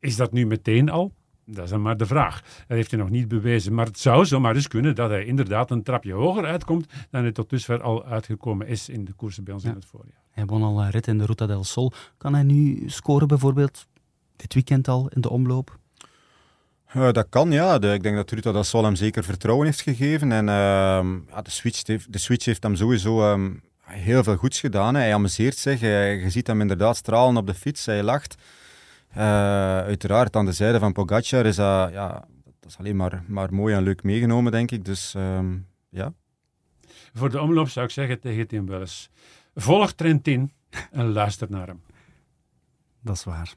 is 0.00 0.16
dat 0.16 0.32
nu 0.32 0.46
meteen 0.46 0.88
al? 0.90 1.12
Dat 1.44 1.64
is 1.64 1.70
dan 1.70 1.82
maar 1.82 1.96
de 1.96 2.06
vraag. 2.06 2.42
Dat 2.42 2.76
heeft 2.76 2.90
hij 2.90 3.00
nog 3.00 3.10
niet 3.10 3.28
bewezen. 3.28 3.74
Maar 3.74 3.86
het 3.86 3.98
zou 3.98 4.24
zomaar 4.24 4.54
eens 4.54 4.68
kunnen 4.68 4.94
dat 4.94 5.10
hij 5.10 5.24
inderdaad 5.24 5.70
een 5.70 5.82
trapje 5.82 6.12
hoger 6.12 6.44
uitkomt 6.44 6.86
dan 7.10 7.22
hij 7.22 7.32
tot 7.32 7.50
dusver 7.50 7.82
al 7.82 8.04
uitgekomen 8.04 8.66
is 8.66 8.88
in 8.88 9.04
de 9.04 9.12
koersen 9.12 9.44
bij 9.44 9.54
ons 9.54 9.62
Ja. 9.62 9.68
in 9.68 9.74
het 9.74 9.84
voorjaar. 9.84 10.22
Hij 10.30 10.44
won 10.44 10.62
al 10.62 10.82
een 10.82 10.90
rit 10.90 11.06
in 11.06 11.18
de 11.18 11.26
Ruta 11.26 11.46
del 11.46 11.64
Sol. 11.64 11.92
Kan 12.16 12.34
hij 12.34 12.42
nu 12.42 12.82
scoren 12.86 13.28
bijvoorbeeld 13.28 13.86
dit 14.36 14.54
weekend 14.54 14.88
al 14.88 15.08
in 15.08 15.20
de 15.20 15.30
omloop? 15.30 15.78
Dat 16.92 17.26
kan, 17.28 17.50
ja. 17.52 17.78
De- 17.78 17.92
ik 17.92 18.02
denk 18.02 18.16
dat 18.16 18.30
Ruta 18.30 18.52
dat 18.52 18.66
Sol 18.66 18.84
hem 18.84 18.94
zeker 18.96 19.24
vertrouwen 19.24 19.66
heeft 19.66 19.80
gegeven. 19.80 20.32
En 20.32 20.48
ehm, 20.48 21.14
ja, 21.28 21.42
de, 21.42 21.50
switch 21.50 21.86
heeft, 21.86 22.12
de 22.12 22.18
switch 22.18 22.44
heeft 22.44 22.62
hem 22.62 22.76
sowieso 22.76 23.30
ehm, 23.32 23.52
heel 23.80 24.22
veel 24.22 24.36
goeds 24.36 24.60
gedaan. 24.60 24.94
hè. 24.94 25.00
Hij 25.00 25.14
amuseert 25.14 25.56
zich. 25.56 25.80
Hij- 25.80 26.16
je 26.16 26.30
ziet 26.30 26.46
hem 26.46 26.60
inderdaad 26.60 26.96
stralen 26.96 27.36
op 27.36 27.46
de 27.46 27.54
fiets. 27.54 27.86
Hij 27.86 28.02
lacht. 28.02 28.34
Eh, 29.08 29.22
uiteraard, 29.78 30.36
aan 30.36 30.44
de 30.44 30.52
zijde 30.52 30.78
van 30.78 30.92
Pogacar 30.92 31.46
is 31.46 31.56
dat, 31.56 31.90
ja, 31.92 32.24
dat 32.60 32.70
is 32.70 32.78
alleen 32.78 32.96
maar, 32.96 33.22
maar 33.26 33.54
mooi 33.54 33.74
en 33.74 33.82
leuk 33.82 34.02
meegenomen, 34.02 34.52
denk 34.52 34.70
ik. 34.70 34.84
Dus 34.84 35.14
ehm, 35.14 35.56
ja. 35.88 36.12
Voor 37.14 37.30
de 37.30 37.40
omloop 37.40 37.68
zou 37.68 37.86
ik 37.86 37.92
zeggen 37.92 38.20
tegen 38.20 38.46
Tim 38.46 38.66
Welles, 38.66 39.10
volg 39.54 39.92
Trentin 39.92 40.52
en 40.90 41.12
luister 41.12 41.46
naar 41.50 41.66
hem. 41.66 41.80
Dat 43.02 43.16
is 43.16 43.24
waar. 43.24 43.52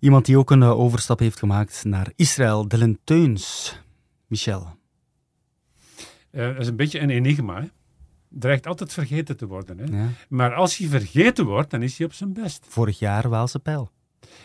Iemand 0.00 0.26
die 0.26 0.38
ook 0.38 0.50
een 0.50 0.62
eh, 0.62 0.78
overstap 0.78 1.18
heeft 1.18 1.38
gemaakt 1.38 1.84
naar 1.84 2.12
Israël, 2.16 2.68
Dylan 2.68 2.98
Teuns. 3.04 3.78
Michel. 4.26 4.68
Eh, 6.30 6.46
dat 6.46 6.58
is 6.58 6.66
een 6.66 6.76
beetje 6.76 7.00
een 7.00 7.10
enigma. 7.10 7.60
Hè? 7.60 7.68
Dreigt 8.28 8.66
altijd 8.66 8.92
vergeten 8.92 9.36
te 9.36 9.46
worden. 9.46 9.78
Hè? 9.78 10.02
Ja. 10.02 10.08
Maar 10.28 10.54
als 10.54 10.76
hij 10.76 10.88
vergeten 10.88 11.44
wordt, 11.44 11.70
dan 11.70 11.82
is 11.82 11.98
hij 11.98 12.06
op 12.06 12.12
zijn 12.12 12.32
best. 12.32 12.66
Vorig 12.68 12.98
jaar 12.98 13.28
Waalse 13.28 13.58
pijl. 13.58 13.90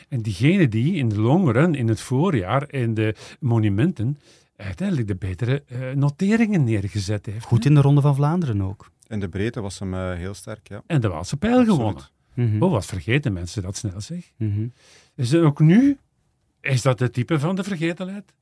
En 0.10 0.22
diegene 0.22 0.68
die 0.68 0.96
in 0.96 1.10
de 1.10 1.20
long 1.20 1.52
run, 1.52 1.76
in 1.76 1.88
het 1.88 2.02
voorjaar, 2.02 2.74
in 2.74 2.94
de 2.94 3.16
monumenten, 3.40 4.20
uiteindelijk 4.56 5.08
de 5.08 5.16
betere 5.16 5.64
eh, 5.68 5.92
noteringen 5.92 6.64
neergezet 6.64 7.26
heeft. 7.26 7.46
Goed 7.46 7.64
hè? 7.64 7.70
in 7.70 7.76
de 7.76 7.82
Ronde 7.82 8.02
van 8.02 8.16
Vlaanderen 8.16 8.62
ook. 8.62 8.92
In 9.08 9.20
de 9.20 9.30
breedte 9.30 9.62
was 9.62 9.80
hem 9.80 9.94
heel 10.14 10.34
sterk, 10.34 10.68
ja. 10.68 10.84
En 10.88 11.02
de 11.02 11.08
Waalse 11.08 11.38
pijl 11.38 11.58
Absoluut. 11.58 11.76
gewonnen. 11.76 12.04
Mhm. 12.36 12.64
Oh, 12.64 12.72
wat 12.72 12.86
vergeten 12.86 13.34
mensen 13.34 13.62
dat 13.62 13.78
snel 13.78 14.02
zeg. 14.02 14.32
Mhm. 14.38 14.64
Is 14.64 15.05
het 15.16 15.42
ook 15.42 15.60
nu? 15.60 15.98
Is 16.62 16.82
dat 16.82 17.00
het 17.00 17.14
type 17.14 17.40
van 17.40 17.56
de 17.56 17.64
vergetelheid? 17.64 18.34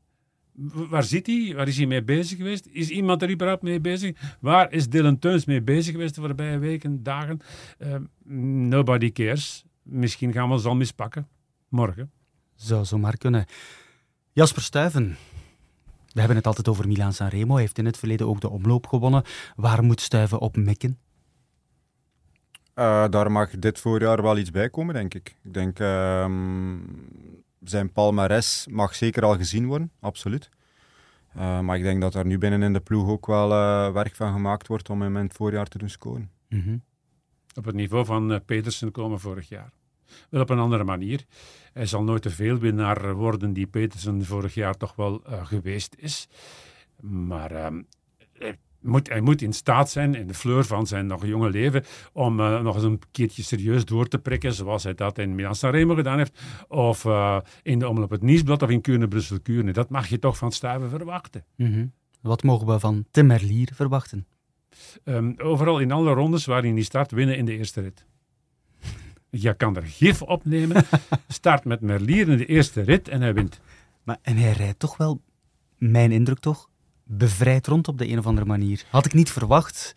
W- 0.51 0.89
Waar 0.89 1.03
zit 1.03 1.27
hij? 1.27 1.53
Waar 1.55 1.67
is 1.67 1.77
hij 1.77 1.86
mee 1.86 2.03
bezig 2.03 2.38
geweest? 2.38 2.65
Is 2.71 2.89
iemand 2.89 3.21
er 3.21 3.31
überhaupt 3.31 3.62
mee 3.63 3.79
bezig? 3.79 4.38
Waar 4.39 4.71
is 4.71 4.89
Dylan 4.89 5.19
Teuns 5.19 5.45
mee 5.45 5.62
bezig 5.62 5.91
geweest 5.91 6.15
de 6.15 6.21
voorbije 6.21 6.57
weken, 6.57 7.03
dagen? 7.03 7.39
Eh, 7.77 7.95
nobody 8.67 9.12
cares. 9.12 9.65
Misschien 9.81 10.31
gaan 10.31 10.47
we 10.47 10.53
ons 10.53 10.65
al 10.65 10.75
mispakken. 10.75 11.27
Morgen. 11.69 12.12
Zou 12.55 12.86
zomaar 12.86 13.17
kunnen. 13.17 13.45
Jasper 14.31 14.62
Stuyven. 14.62 15.17
We 16.13 16.19
hebben 16.19 16.38
het 16.38 16.47
altijd 16.47 16.67
over 16.67 16.88
Milaan 16.88 17.13
Sanremo. 17.13 17.53
Hij 17.53 17.62
heeft 17.62 17.77
in 17.77 17.86
het 17.86 17.97
verleden 17.97 18.27
ook 18.27 18.41
de 18.41 18.49
omloop 18.49 18.88
gewonnen. 18.88 19.23
Waar 19.55 19.83
moet 19.83 20.01
Stuyven 20.01 20.39
op 20.39 20.55
mikken? 20.55 20.97
Eh, 22.73 23.09
daar 23.09 23.31
mag 23.31 23.49
dit 23.49 23.79
voorjaar 23.79 24.21
wel 24.21 24.38
iets 24.38 24.51
bij 24.51 24.69
komen, 24.69 24.93
denk 24.93 25.13
ik. 25.13 25.36
Ik 25.43 25.53
denk, 25.53 25.79
ehm, 25.79 26.77
zijn 27.63 27.91
palmares 27.91 28.67
mag 28.69 28.95
zeker 28.95 29.23
al 29.23 29.36
gezien 29.36 29.65
worden, 29.65 29.91
absoluut. 29.99 30.49
Eh, 31.33 31.59
maar 31.59 31.77
ik 31.77 31.83
denk 31.83 32.01
dat 32.01 32.15
er 32.15 32.25
nu 32.25 32.38
binnen 32.38 32.63
in 32.63 32.73
de 32.73 32.79
ploeg 32.79 33.09
ook 33.09 33.25
wel 33.25 33.51
eh, 33.51 33.91
werk 33.91 34.15
van 34.15 34.33
gemaakt 34.33 34.67
wordt 34.67 34.89
om 34.89 35.01
hem 35.01 35.17
in 35.17 35.23
het 35.23 35.33
voorjaar 35.33 35.67
te 35.67 35.77
doen 35.77 35.89
scoren. 35.89 36.31
Mhm. 36.49 36.77
Op 37.55 37.65
het 37.65 37.75
niveau 37.75 38.05
van 38.05 38.41
Petersen 38.45 38.91
komen 38.91 39.19
vorig 39.19 39.49
jaar. 39.49 39.71
Wel 40.29 40.41
op 40.41 40.49
een 40.49 40.59
andere 40.59 40.83
manier. 40.83 41.25
Hij 41.73 41.86
zal 41.86 42.03
nooit 42.03 42.23
de 42.23 42.29
veelwinnaar 42.29 43.13
worden 43.13 43.53
die 43.53 43.67
Petersen 43.67 44.25
vorig 44.25 44.53
jaar 44.53 44.77
toch 44.77 44.95
wel 44.95 45.21
geweest 45.25 45.95
is. 45.97 46.27
Maar 47.01 47.51
ehm, 47.51 47.81
moet, 48.84 49.10
hij 49.10 49.22
moet 49.22 49.41
in 49.41 49.54
staat 49.54 49.89
zijn, 49.89 50.15
in 50.15 50.28
de 50.28 50.34
fleur 50.34 50.65
van 50.65 50.88
zijn 50.88 51.06
nog 51.06 51.26
jonge 51.26 51.50
leven, 51.50 51.84
om 52.13 52.39
eh, 52.39 52.62
nog 52.62 52.76
eens 52.76 52.84
een 52.84 53.02
keertje 53.12 53.43
serieus 53.43 53.86
door 53.86 54.08
te 54.08 54.19
prikken, 54.19 54.54
zoals 54.54 54.84
hij 54.84 54.93
dat 54.93 55.17
in 55.17 55.36
Milan 55.36 55.56
Sanremo 55.56 55.96
gedaan 55.96 56.17
heeft, 56.17 56.41
of 56.67 57.06
eh, 57.06 57.38
in 57.63 57.80
de 57.80 57.88
omloop 57.88 58.10
het 58.10 58.22
Nieuwsblad 58.22 58.62
of 58.62 58.69
in 58.69 58.82
Kuurne, 58.82 59.08
Brussel, 59.08 59.39
Kuurne. 59.39 59.72
Dat 59.72 59.89
mag 59.89 60.08
je 60.08 60.19
toch 60.19 60.38
van 60.38 60.52
Stuiven 60.52 60.89
verwachten. 60.89 61.46
Mhm. 61.56 61.86
Wat 62.22 62.43
mogen 62.43 62.67
we 62.67 62.80
van 62.80 63.06
Tim 63.12 63.28
Merlier 63.28 63.69
verwachten? 63.74 64.28
Ehm, 65.04 65.34
overal 65.38 65.80
in 65.80 65.91
alle 65.91 66.13
rondes 66.13 66.46
waar 66.46 66.62
hij 66.62 66.72
niet 66.72 66.86
start, 66.86 67.12
winnen 67.12 67.38
in 67.38 67.46
de 67.46 67.58
eerste 67.58 67.82
rit. 67.82 68.06
Je 69.30 69.54
kan 69.54 69.76
er 69.76 69.86
gif 69.86 70.22
opnemen. 70.22 70.86
Start 71.28 71.65
met 71.65 71.82
Merlier 71.82 72.30
in 72.30 72.38
de 72.38 72.46
eerste 72.46 72.82
rit 72.82 73.08
en 73.08 73.22
hij 73.22 73.34
wint. 73.34 73.60
Maar, 74.04 74.17
en 74.22 74.38
hij 74.38 74.52
rijdt 74.52 74.80
toch 74.80 74.98
wel, 74.98 75.22
mijn 75.78 76.12
indruk 76.12 76.39
toch, 76.39 76.69
bevrijd 77.03 77.67
rond 77.67 77.87
op 77.87 77.97
de 77.97 78.07
een 78.07 78.19
of 78.19 78.25
andere 78.25 78.47
manier. 78.47 78.83
Had 78.89 79.05
ik 79.05 79.13
niet 79.13 79.31
verwacht. 79.31 79.95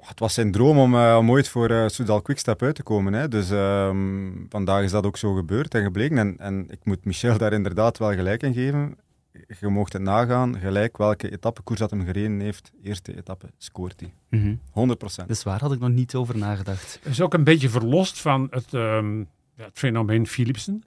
Het 0.00 0.18
was 0.18 0.34
zijn 0.34 0.52
droom 0.52 0.78
om, 0.78 0.94
eh, 0.94 1.16
om 1.18 1.30
ooit 1.30 1.48
voor 1.48 1.70
uh, 1.70 1.88
Soudal 1.88 2.22
Quickstep 2.22 2.62
uit 2.62 2.74
te 2.74 2.82
komen. 2.82 3.12
Hè. 3.12 3.28
Dus 3.28 3.50
ehm, 3.50 4.32
vandaag 4.48 4.82
is 4.82 4.90
dat 4.90 5.06
ook 5.06 5.16
zo 5.16 5.34
gebeurd 5.34 5.74
en 5.74 5.82
gebleken. 5.82 6.18
En, 6.18 6.34
en 6.38 6.66
ik 6.70 6.84
moet 6.84 7.04
Michel 7.04 7.38
daar 7.38 7.52
inderdaad 7.52 7.98
wel 7.98 8.12
gelijk 8.12 8.42
in 8.42 8.54
geven. 8.54 8.96
Je 9.60 9.68
mocht 9.68 9.92
het 9.92 10.02
nagaan, 10.02 10.58
gelijk 10.58 10.96
welke 10.96 11.30
etappekoers 11.30 11.78
dat 11.78 11.90
hem 11.90 12.04
gereden 12.04 12.40
heeft. 12.40 12.72
Eerste 12.82 13.16
etappe 13.16 13.46
scoort 13.58 14.00
hij. 14.00 14.14
Mhm. 14.28 14.54
100 14.70 14.98
procent. 14.98 15.28
Dat 15.28 15.36
is 15.36 15.42
waar, 15.42 15.60
had 15.60 15.72
ik 15.72 15.78
nog 15.78 15.90
niet 15.90 16.14
over 16.14 16.38
nagedacht. 16.38 16.98
Hij 17.02 17.12
is 17.12 17.20
ook 17.20 17.34
een 17.34 17.44
beetje 17.44 17.68
verlost 17.68 18.20
van 18.20 18.46
het, 18.50 18.74
ehm, 18.74 19.24
het 19.56 19.70
fenomeen 19.78 20.26
Philipsen. 20.26 20.84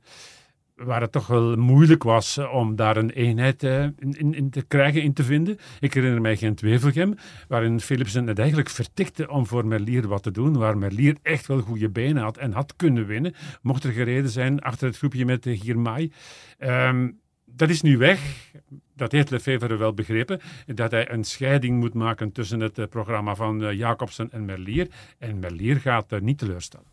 Waar 0.83 1.01
het 1.01 1.11
toch 1.11 1.27
wel 1.27 1.55
moeilijk 1.55 2.03
was 2.03 2.37
eh, 2.37 2.53
om 2.53 2.75
daar 2.75 2.97
een 2.97 3.09
eenheid 3.09 3.63
eh, 3.63 3.83
in, 3.83 4.33
in, 4.33 4.49
te 4.49 4.61
krijgen, 4.61 5.01
in 5.01 5.13
te 5.13 5.23
vinden. 5.23 5.57
Ik 5.79 5.93
herinner 5.93 6.21
mij 6.21 6.37
geen 6.37 6.57
Wevelgem, 6.61 7.15
waarin 7.47 7.79
Philipsen 7.79 8.27
het 8.27 8.39
eigenlijk 8.39 8.69
vertikte 8.69 9.29
om 9.29 9.45
voor 9.45 9.65
Merlier 9.65 10.07
wat 10.07 10.23
te 10.23 10.31
doen. 10.31 10.57
Waar 10.57 10.77
Merlier 10.77 11.17
echt 11.21 11.47
wel 11.47 11.59
goede 11.59 11.89
benen 11.89 12.23
had 12.23 12.37
en 12.37 12.51
had 12.51 12.75
kunnen 12.75 13.05
winnen. 13.05 13.33
Mocht 13.61 13.83
er 13.83 13.91
gereden 13.91 14.29
zijn 14.29 14.59
achter 14.59 14.87
het 14.87 14.97
groepje 14.97 15.25
met 15.25 15.43
de 15.43 15.57
Girmay. 15.57 16.11
Ehm, 16.57 17.07
dat 17.55 17.69
is 17.69 17.81
nu 17.81 17.97
weg. 17.97 18.51
Dat 18.95 19.11
heeft 19.11 19.29
Lefevre 19.29 19.77
wel 19.77 19.93
begrepen. 19.93 20.39
Dat 20.65 20.91
hij 20.91 21.11
een 21.11 21.23
scheiding 21.23 21.79
moet 21.79 21.93
maken 21.93 22.31
tussen 22.31 22.59
het 22.59 22.77
eh, 22.77 22.87
programma 22.87 23.35
van 23.35 23.63
eh, 23.63 23.77
Jacobsen 23.77 24.31
en 24.31 24.45
Merlier. 24.45 24.87
En 25.17 25.39
Merlier 25.39 25.75
gaat 25.75 26.11
eh, 26.11 26.19
niet 26.19 26.37
teleurstellen. 26.37 26.87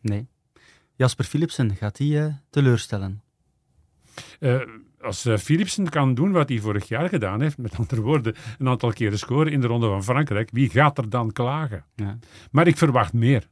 Nee. 0.00 0.26
Jasper 1.00 1.24
Philipsen, 1.24 1.76
gaat 1.76 1.98
hij 1.98 2.24
eh, 2.24 2.34
teleurstellen? 2.50 3.22
Uh, 4.40 4.60
als 5.00 5.26
uh, 5.26 5.36
Philipsen 5.36 5.88
kan 5.88 6.14
doen 6.14 6.32
wat 6.32 6.48
hij 6.48 6.58
vorig 6.58 6.88
jaar 6.88 7.08
gedaan 7.08 7.40
heeft, 7.40 7.58
met 7.58 7.76
andere 7.76 8.00
woorden, 8.00 8.34
een 8.58 8.68
aantal 8.68 8.92
keren 8.92 9.18
scoren 9.18 9.52
in 9.52 9.60
de 9.60 9.66
Ronde 9.66 9.86
van 9.86 10.04
Frankrijk, 10.04 10.50
wie 10.52 10.70
gaat 10.70 10.98
er 10.98 11.08
dan 11.08 11.32
klagen? 11.32 11.84
Ja. 11.96 12.18
Maar 12.50 12.66
ik 12.66 12.76
verwacht 12.76 13.12
meer. 13.12 13.48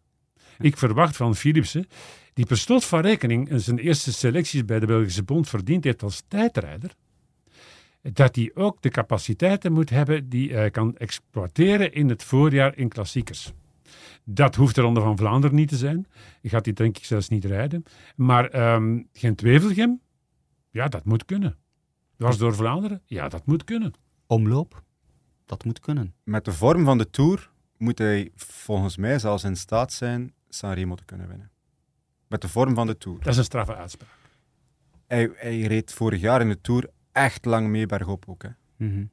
Ik 0.59 0.77
verwacht 0.77 1.17
van 1.17 1.37
Philipsen, 1.37 1.87
die 2.35 2.47
per 2.47 2.57
slot 2.57 2.85
van 2.85 3.01
rekening 3.01 3.51
in 3.51 3.61
zijn 3.61 3.79
eerste 3.79 4.13
selecties 4.13 4.65
bij 4.65 4.81
de 4.81 4.87
Belgische 4.87 5.23
Bond 5.23 5.49
verdiend 5.49 5.85
heeft 5.85 6.03
als 6.03 6.23
tijdrijder, 6.29 6.91
dat 8.03 8.37
hij 8.37 8.51
ook 8.55 8.83
de 8.83 8.89
capaciteiten 8.89 9.73
moet 9.73 9.91
hebben 9.91 10.29
die 10.29 10.55
hij 10.55 10.71
kan 10.71 10.97
exploiteren 10.97 11.93
in 11.93 12.09
het 12.09 12.25
voorjaar 12.25 12.77
in 12.77 12.89
klassiekers. 12.89 13.53
Dat 14.31 14.55
hoeft 14.55 14.75
de 14.75 14.81
Ronde 14.81 15.01
van 15.01 15.17
Vlaanderen 15.17 15.57
niet 15.57 15.69
te 15.69 15.77
zijn. 15.77 16.07
Je 16.41 16.49
gaat 16.49 16.65
die 16.65 16.73
denk 16.73 16.97
ik 16.97 17.05
zelfs 17.05 17.29
niet 17.29 17.45
rijden. 17.45 17.83
Maar 18.17 18.75
um, 18.75 19.09
Gent-Wevelgem, 19.13 20.01
ja, 20.71 20.89
dat 20.89 21.05
moet 21.05 21.25
kunnen. 21.25 21.57
Dwars 22.17 22.37
door 22.39 22.55
Vlaanderen, 22.55 23.03
ja, 23.05 23.29
dat 23.29 23.47
moet 23.47 23.65
kunnen. 23.65 23.93
Omloop, 24.27 24.83
dat 25.45 25.65
moet 25.65 25.81
kunnen. 25.81 26.15
Met 26.25 26.45
de 26.45 26.53
vorm 26.53 26.85
van 26.85 26.99
de 26.99 27.11
Tour 27.11 27.51
moet 27.77 27.99
hij 27.99 28.31
volgens 28.37 28.97
mij 28.97 29.19
zelfs 29.19 29.45
in 29.45 29.57
staat 29.57 29.93
zijn 29.93 30.33
Sanremo 30.49 30.95
te 30.95 31.05
kunnen 31.05 31.29
winnen. 31.29 31.51
Met 32.27 32.41
de 32.41 32.49
vorm 32.49 32.75
van 32.75 32.87
de 32.87 32.99
Tour. 32.99 33.19
Dat 33.19 33.33
is 33.33 33.37
een 33.37 33.45
straffe 33.45 33.77
uitspraak. 33.77 34.11
hij, 35.07 35.31
hij 35.35 35.61
reed 35.61 35.93
vorig 35.93 36.21
jaar 36.21 36.41
in 36.41 36.49
de 36.49 36.61
Tour 36.61 36.91
echt 37.13 37.45
lang 37.45 37.69
mee 37.69 37.87
bergop 37.87 38.25
ook. 38.29 38.43
Hè. 38.43 38.51
Mhm. 38.77 39.05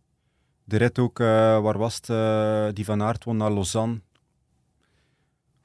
De 0.63 0.77
rit 0.77 0.99
ook, 0.99 1.19
eh, 1.19 1.25
waar 1.61 1.77
was 1.77 1.95
het, 1.95 2.09
eh, 2.09 2.67
die 2.73 2.85
van 2.85 3.01
Aert 3.01 3.23
won 3.23 3.37
naar 3.37 3.51
Lausanne. 3.51 4.01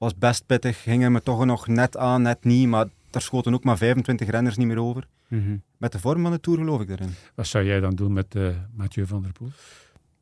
Was 0.01 0.19
best 0.19 0.47
pittig, 0.47 0.83
ging 0.83 1.03
hem 1.03 1.15
er 1.15 1.23
toch 1.23 1.45
nog 1.45 1.67
net 1.67 1.97
aan, 1.97 2.23
net 2.23 2.45
niet, 2.45 2.69
maar 2.69 2.87
daar 3.11 3.23
schoten 3.23 3.55
ook 3.55 3.65
maar 3.65 3.77
25 3.77 4.29
renners 4.29 4.57
niet 4.57 4.67
meer 4.67 4.81
over. 4.81 5.07
Mhm. 5.29 5.57
Met 5.77 5.93
de 5.93 5.99
vorm 5.99 6.23
van 6.23 6.31
de 6.31 6.41
Tour 6.41 6.59
geloof 6.59 6.81
ik 6.81 6.89
daarin. 6.89 7.15
Wat 7.35 7.47
zou 7.47 7.65
jij 7.65 7.81
dan 7.81 7.95
doen 7.95 8.13
met 8.13 8.35
eh, 8.35 8.49
Mathieu 8.77 9.07
van 9.07 9.23
der 9.23 9.33
Poel? 9.33 9.49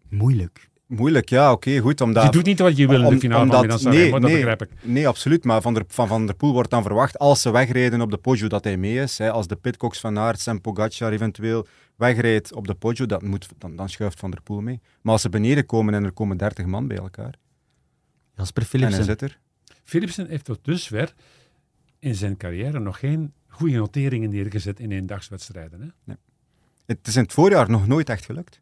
Moeilijk. 0.08 0.68
Moeilijk, 0.86 1.28
ja, 1.28 1.52
oké, 1.52 1.78
goed. 1.78 2.00
Omdat, 2.00 2.24
je 2.24 2.30
doet 2.30 2.44
niet 2.44 2.58
wat 2.58 2.76
je 2.76 2.86
wil 2.86 3.02
in 3.02 3.10
de 3.10 3.18
finale 3.18 3.42
omdat- 3.42 3.82
van 3.82 3.90
nee, 3.92 4.10
dat 4.10 4.20
nee. 4.20 4.32
begrijp 4.34 4.62
ik. 4.62 4.70
Nee, 4.82 5.08
absoluut. 5.08 5.44
Maar 5.44 5.62
van 5.62 5.74
der, 5.74 5.84
van 5.88 6.08
Van 6.08 6.26
der 6.26 6.34
Poel 6.34 6.52
wordt 6.52 6.70
dan 6.70 6.82
verwacht, 6.82 7.18
als 7.18 7.42
ze 7.42 7.50
wegrijden 7.50 8.00
op 8.00 8.10
de 8.10 8.16
Poggio, 8.16 8.48
dat 8.48 8.64
hij 8.64 8.76
mee 8.76 8.96
is. 9.02 9.18
Hè. 9.18 9.30
Als 9.30 9.46
de 9.46 9.56
Pitcocks 9.56 10.00
van 10.00 10.18
Aert 10.18 10.46
en 10.46 10.60
Pogacar 10.60 11.12
eventueel 11.12 11.66
wegrijdt 11.96 12.54
op 12.54 12.66
de 12.66 12.74
Poggio, 12.74 13.06
dat 13.06 13.22
moet, 13.22 13.48
dan, 13.58 13.76
dan 13.76 13.88
schuift 13.88 14.18
Van 14.20 14.30
der 14.30 14.42
Poel 14.42 14.60
mee. 14.60 14.80
Maar 15.02 15.12
als 15.12 15.22
ze 15.22 15.28
beneden 15.28 15.66
komen 15.66 15.94
en 15.94 16.04
er 16.04 16.12
komen 16.12 16.36
30 16.36 16.66
man 16.66 16.86
bij 16.88 16.96
elkaar, 16.96 17.34
Jasper 18.36 18.62
en 18.62 18.68
hij 18.68 18.80
Philipsen. 18.80 19.04
zit 19.04 19.22
er. 19.22 19.38
Philipsen 19.88 20.28
heeft 20.28 20.44
tot 20.44 20.58
dusver 20.62 21.14
in 21.98 22.14
zijn 22.14 22.36
carrière 22.36 22.78
nog 22.78 22.98
geen 22.98 23.32
goede 23.46 23.76
noteringen 23.76 24.30
neergezet 24.30 24.80
in 24.80 24.90
eendagswedstrijden. 24.90 25.94
Hè? 26.04 26.14
Het 26.86 27.06
is 27.06 27.16
in 27.16 27.22
het 27.22 27.32
voorjaar 27.32 27.70
nog 27.70 27.86
nooit 27.86 28.08
echt 28.08 28.24
gelukt. 28.24 28.60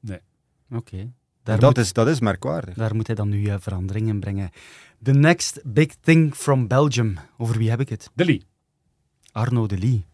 Oké. 0.71 1.13
Daar, 1.43 1.59
dat, 1.59 1.77
moet, 1.77 1.85
is, 1.85 1.93
dat 1.93 2.09
is 2.09 2.21
merkwaardig. 2.21 2.75
daar 2.75 2.95
moet 2.95 3.07
hij 3.07 3.17
dan 3.17 3.29
nu 3.29 3.47
eh, 3.47 3.57
verandering 3.59 4.09
in 4.09 4.21
brengen. 4.21 4.51
The 5.03 5.13
next 5.13 5.61
big 5.65 5.95
thing 6.01 6.35
from 6.35 6.67
Belgium. 6.67 7.19
Over 7.37 7.59
wie 7.59 7.71
heb 7.71 7.81
ik 7.81 7.89
het? 7.89 8.11
De 8.15 8.25
Lee. 8.25 8.43
Arno 9.33 9.67
de 9.67 9.79
Lee. 9.79 10.07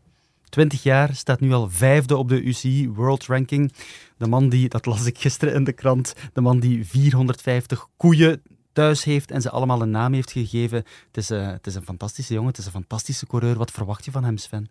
20 0.49 0.83
jaar, 0.83 1.15
staat 1.15 1.41
nu 1.41 1.53
al 1.53 1.71
vijfde 1.71 2.17
op 2.17 2.29
de 2.29 2.43
UCI 2.43 2.89
World 2.89 3.27
Ranking. 3.27 3.73
De 4.17 4.27
man 4.27 4.49
die, 4.49 4.69
dat 4.69 4.87
las 4.87 5.07
ik 5.07 5.19
gisteren 5.19 5.55
in 5.55 5.65
de 5.65 5.73
krant, 5.73 6.15
de 6.33 6.41
man 6.41 6.61
die 6.61 6.87
450 6.87 7.89
koeien 7.97 8.43
thuis 8.73 9.05
heeft 9.05 9.31
en 9.31 9.43
ze 9.43 9.51
allemaal 9.51 9.83
een 9.83 9.91
naam 9.91 10.13
heeft 10.13 10.31
gegeven. 10.31 10.79
Het 11.07 11.17
is, 11.17 11.31
eh, 11.31 11.47
het 11.47 11.67
is 11.67 11.75
een 11.75 11.85
fantastische 11.85 12.33
jongen, 12.33 12.49
het 12.49 12.59
is 12.59 12.67
een 12.67 12.73
fantastische 12.73 13.27
coureur. 13.27 13.57
Wat 13.57 13.71
verwacht 13.71 14.05
je 14.05 14.11
van 14.11 14.25
hem, 14.25 14.37
Sven? 14.37 14.69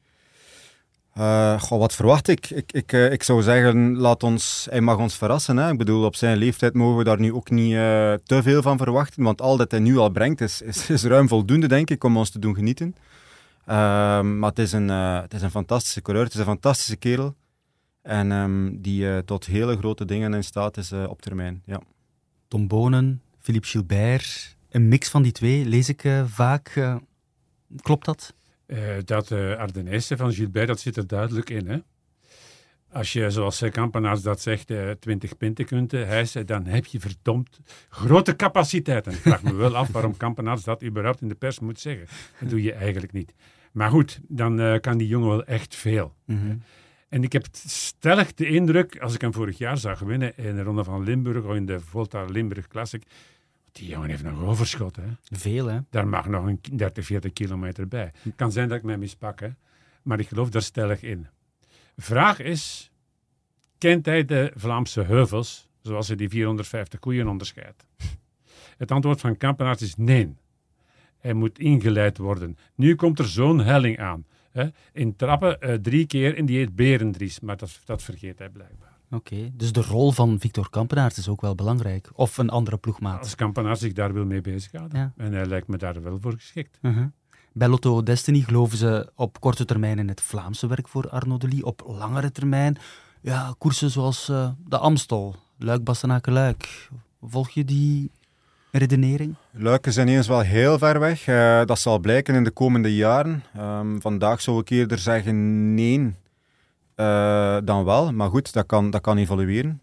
Eh, 1.13 1.61
goh, 1.61 1.79
wat 1.79 1.95
verwacht 1.95 2.27
ik? 2.27 2.49
Ik, 2.49 2.71
ik, 2.71 2.93
eh, 2.93 3.11
ik 3.11 3.23
zou 3.23 3.41
zeggen, 3.41 3.97
laat 3.97 4.23
ons, 4.23 4.67
hij 4.69 4.81
mag 4.81 4.97
ons 4.97 5.15
verrassen. 5.15 5.57
Hè? 5.57 5.71
Ik 5.71 5.77
bedoel, 5.77 6.05
op 6.05 6.15
zijn 6.15 6.37
leeftijd 6.37 6.73
mogen 6.73 6.97
we 6.97 7.03
daar 7.03 7.19
nu 7.19 7.33
ook 7.33 7.49
niet 7.49 7.73
te 8.23 8.39
veel 8.41 8.61
van 8.61 8.77
verwachten, 8.77 9.23
want 9.23 9.41
al 9.41 9.57
dat 9.57 9.71
hij 9.71 9.79
nu 9.79 9.97
al 9.97 10.09
brengt 10.09 10.41
is, 10.41 10.61
is, 10.61 10.89
is 10.89 11.03
ruim 11.03 11.27
voldoende, 11.27 11.67
denk 11.67 11.89
ik, 11.89 12.03
om 12.03 12.17
ons 12.17 12.29
te 12.29 12.39
doen 12.39 12.55
genieten. 12.55 12.95
Ehm, 13.65 14.39
maar 14.39 14.49
het 14.49 14.59
is, 14.59 14.71
een, 14.71 14.87
het 14.89 15.33
is 15.33 15.41
een 15.41 15.51
fantastische 15.51 16.01
coureur, 16.01 16.25
het 16.25 16.33
is 16.33 16.39
een 16.39 16.45
fantastische 16.45 16.95
kerel. 16.95 17.35
En 18.01 18.31
ehm, 18.31 18.81
die 18.81 19.23
tot 19.23 19.45
hele 19.45 19.77
grote 19.77 20.05
dingen 20.05 20.33
in 20.33 20.43
staat 20.43 20.77
is 20.77 20.91
op 20.91 21.21
termijn. 21.21 21.61
Ja. 21.65 21.81
Tom 22.47 22.67
Bonen, 22.67 23.21
Philippe 23.41 23.67
Gilbert, 23.67 24.57
een 24.69 24.87
mix 24.87 25.09
van 25.09 25.21
die 25.21 25.31
twee, 25.31 25.65
lees 25.65 25.89
ik 25.89 26.03
eh, 26.03 26.25
vaak. 26.25 26.67
eh, 26.67 26.95
klopt 27.81 28.05
dat? 28.05 28.33
Eh, 28.65 28.79
dat 29.05 29.31
uh, 29.31 29.57
Ardenese 29.57 30.17
van 30.17 30.33
Gilbert, 30.33 30.67
dat 30.67 30.79
zit 30.79 30.97
er 30.97 31.07
duidelijk 31.07 31.49
in. 31.49 31.67
Hè? 31.67 31.77
Als 32.91 33.13
je, 33.13 33.29
zoals 33.29 33.63
Kampenaars 33.71 34.21
dat 34.21 34.41
zegt, 34.41 34.71
uh, 34.71 34.91
20 34.91 35.37
punten 35.37 35.65
kunt 35.65 35.91
hijsen, 35.91 36.45
dan 36.45 36.65
heb 36.65 36.85
je 36.85 36.99
verdomd 36.99 37.59
grote 37.89 38.35
capaciteiten. 38.35 39.11
Ik 39.11 39.17
vraag 39.17 39.43
me 39.43 39.53
wel 39.53 39.75
af 39.75 39.91
waarom 39.91 40.17
Kampenaars 40.17 40.63
dat 40.63 40.83
überhaupt 40.83 41.21
in 41.21 41.27
de 41.27 41.35
pers 41.35 41.59
moet 41.59 41.79
zeggen. 41.79 42.07
Dat 42.39 42.49
doe 42.49 42.61
je 42.61 42.73
eigenlijk 42.73 43.13
niet. 43.13 43.33
Maar 43.71 43.89
goed, 43.89 44.19
dan 44.27 44.79
kan 44.79 44.97
die 44.97 45.07
jongen 45.07 45.29
wel 45.29 45.43
echt 45.45 45.75
veel. 45.75 46.15
Mm 46.25 46.39
-hmm. 46.39 46.61
En 47.11 47.23
ik 47.23 47.33
heb 47.33 47.45
stellig 47.67 48.33
de 48.33 48.47
indruk, 48.47 48.99
als 48.99 49.13
ik 49.13 49.21
hem 49.21 49.33
vorig 49.33 49.57
jaar 49.57 49.77
zag 49.77 49.99
winnen 49.99 50.37
in 50.37 50.55
de 50.55 50.61
Ronde 50.61 50.83
van 50.83 51.03
Limburg 51.03 51.43
of 51.43 51.55
in 51.55 51.65
de 51.65 51.79
Volta 51.79 52.25
Limburg 52.25 52.67
Classic, 52.67 53.03
die 53.71 53.87
jongen 53.87 54.09
heeft 54.09 54.23
nog 54.23 54.41
overschot. 54.41 54.95
Hè? 54.95 55.03
Veel, 55.23 55.65
hè? 55.65 55.79
Daar 55.89 56.07
mag 56.07 56.27
nog 56.27 56.45
een 56.45 56.59
30, 56.71 57.05
40 57.05 57.33
kilometer 57.33 57.87
bij. 57.87 58.11
Het 58.21 58.35
kan 58.35 58.51
zijn 58.51 58.67
dat 58.67 58.77
ik 58.77 58.83
mij 58.83 58.97
mispak, 58.97 59.39
hè? 59.39 59.49
maar 60.01 60.19
ik 60.19 60.27
geloof 60.27 60.49
daar 60.49 60.61
stellig 60.61 61.01
in. 61.01 61.27
Vraag 61.97 62.39
is, 62.39 62.91
kent 63.77 64.05
hij 64.05 64.25
de 64.25 64.51
Vlaamse 64.55 65.01
heuvels, 65.01 65.69
zoals 65.81 66.07
hij 66.07 66.15
die 66.17 66.29
450 66.29 66.99
koeien 66.99 67.27
onderscheidt? 67.27 67.85
Het 68.77 68.91
antwoord 68.91 69.21
van 69.21 69.37
Kampenaerts 69.37 69.81
is 69.81 69.95
nee. 69.95 70.35
Hij 71.17 71.33
moet 71.33 71.59
ingeleid 71.59 72.17
worden. 72.17 72.57
Nu 72.75 72.95
komt 72.95 73.19
er 73.19 73.27
zo'n 73.27 73.59
helling 73.59 73.99
aan. 73.99 74.25
Hè? 74.51 74.67
In 74.93 75.15
trappen 75.15 75.57
uh, 75.59 75.73
drie 75.73 76.05
keer 76.05 76.37
en 76.37 76.45
die 76.45 76.57
heet 76.57 76.75
Berendries, 76.75 77.39
maar 77.39 77.57
dat, 77.57 77.79
dat 77.85 78.03
vergeet 78.03 78.39
hij 78.39 78.49
blijkbaar. 78.49 78.97
Oké, 79.11 79.33
okay, 79.33 79.51
dus 79.53 79.71
de 79.71 79.81
rol 79.81 80.11
van 80.11 80.39
Victor 80.39 80.69
Kampenaerts 80.69 81.17
is 81.17 81.27
ook 81.27 81.41
wel 81.41 81.55
belangrijk. 81.55 82.09
Of 82.13 82.37
een 82.37 82.49
andere 82.49 82.77
ploegmaat. 82.77 83.19
Als 83.19 83.35
Kampenaerts 83.35 83.81
zich 83.81 83.93
daar 83.93 84.13
wil 84.13 84.25
mee 84.25 84.41
bezighouden. 84.41 84.99
Ja. 84.99 85.13
En 85.17 85.33
hij 85.33 85.45
lijkt 85.45 85.67
me 85.67 85.77
daar 85.77 86.01
wel 86.01 86.19
voor 86.19 86.33
geschikt. 86.33 86.77
Uh 86.81 86.95
-huh. 86.95 87.05
Bij 87.53 87.67
Lotto 87.67 88.03
Destiny 88.03 88.39
geloven 88.39 88.77
ze 88.77 89.11
op 89.15 89.39
korte 89.39 89.65
termijn 89.65 89.99
in 89.99 90.07
het 90.07 90.21
Vlaamse 90.21 90.67
werk 90.67 90.87
voor 90.87 91.09
Arno 91.09 91.37
de 91.37 91.47
Lee. 91.47 91.65
Op 91.65 91.83
langere 91.87 92.31
termijn, 92.31 92.77
ja, 93.21 93.55
koersen 93.57 93.89
zoals 93.89 94.29
uh, 94.29 94.49
de 94.67 94.77
Amstel, 94.77 95.35
Luik, 95.57 95.83
Bastenaken, 95.83 96.33
Luik. 96.33 96.89
Volg 97.21 97.49
je 97.49 97.65
die 97.65 98.11
redenering? 98.71 99.35
Luik 99.51 99.87
is 99.87 99.97
ineens 99.97 100.27
wel 100.27 100.39
heel 100.39 100.77
ver 100.77 100.99
weg. 100.99 101.27
Uh, 101.27 101.65
dat 101.65 101.79
zal 101.79 101.99
blijken 101.99 102.35
in 102.35 102.43
de 102.43 102.51
komende 102.51 102.95
jaren. 102.95 103.43
Um, 103.57 104.01
vandaag 104.01 104.41
zou 104.41 104.59
ik 104.59 104.69
eerder 104.69 104.97
zeggen 104.97 105.73
nee. 105.73 106.13
Uh, 106.95 107.57
dan 107.63 107.83
wel, 107.83 108.13
maar 108.13 108.29
goed, 108.29 108.53
dat 108.53 108.65
kan, 108.65 108.89
dat 108.89 109.01
kan 109.01 109.17
evolueren. 109.17 109.81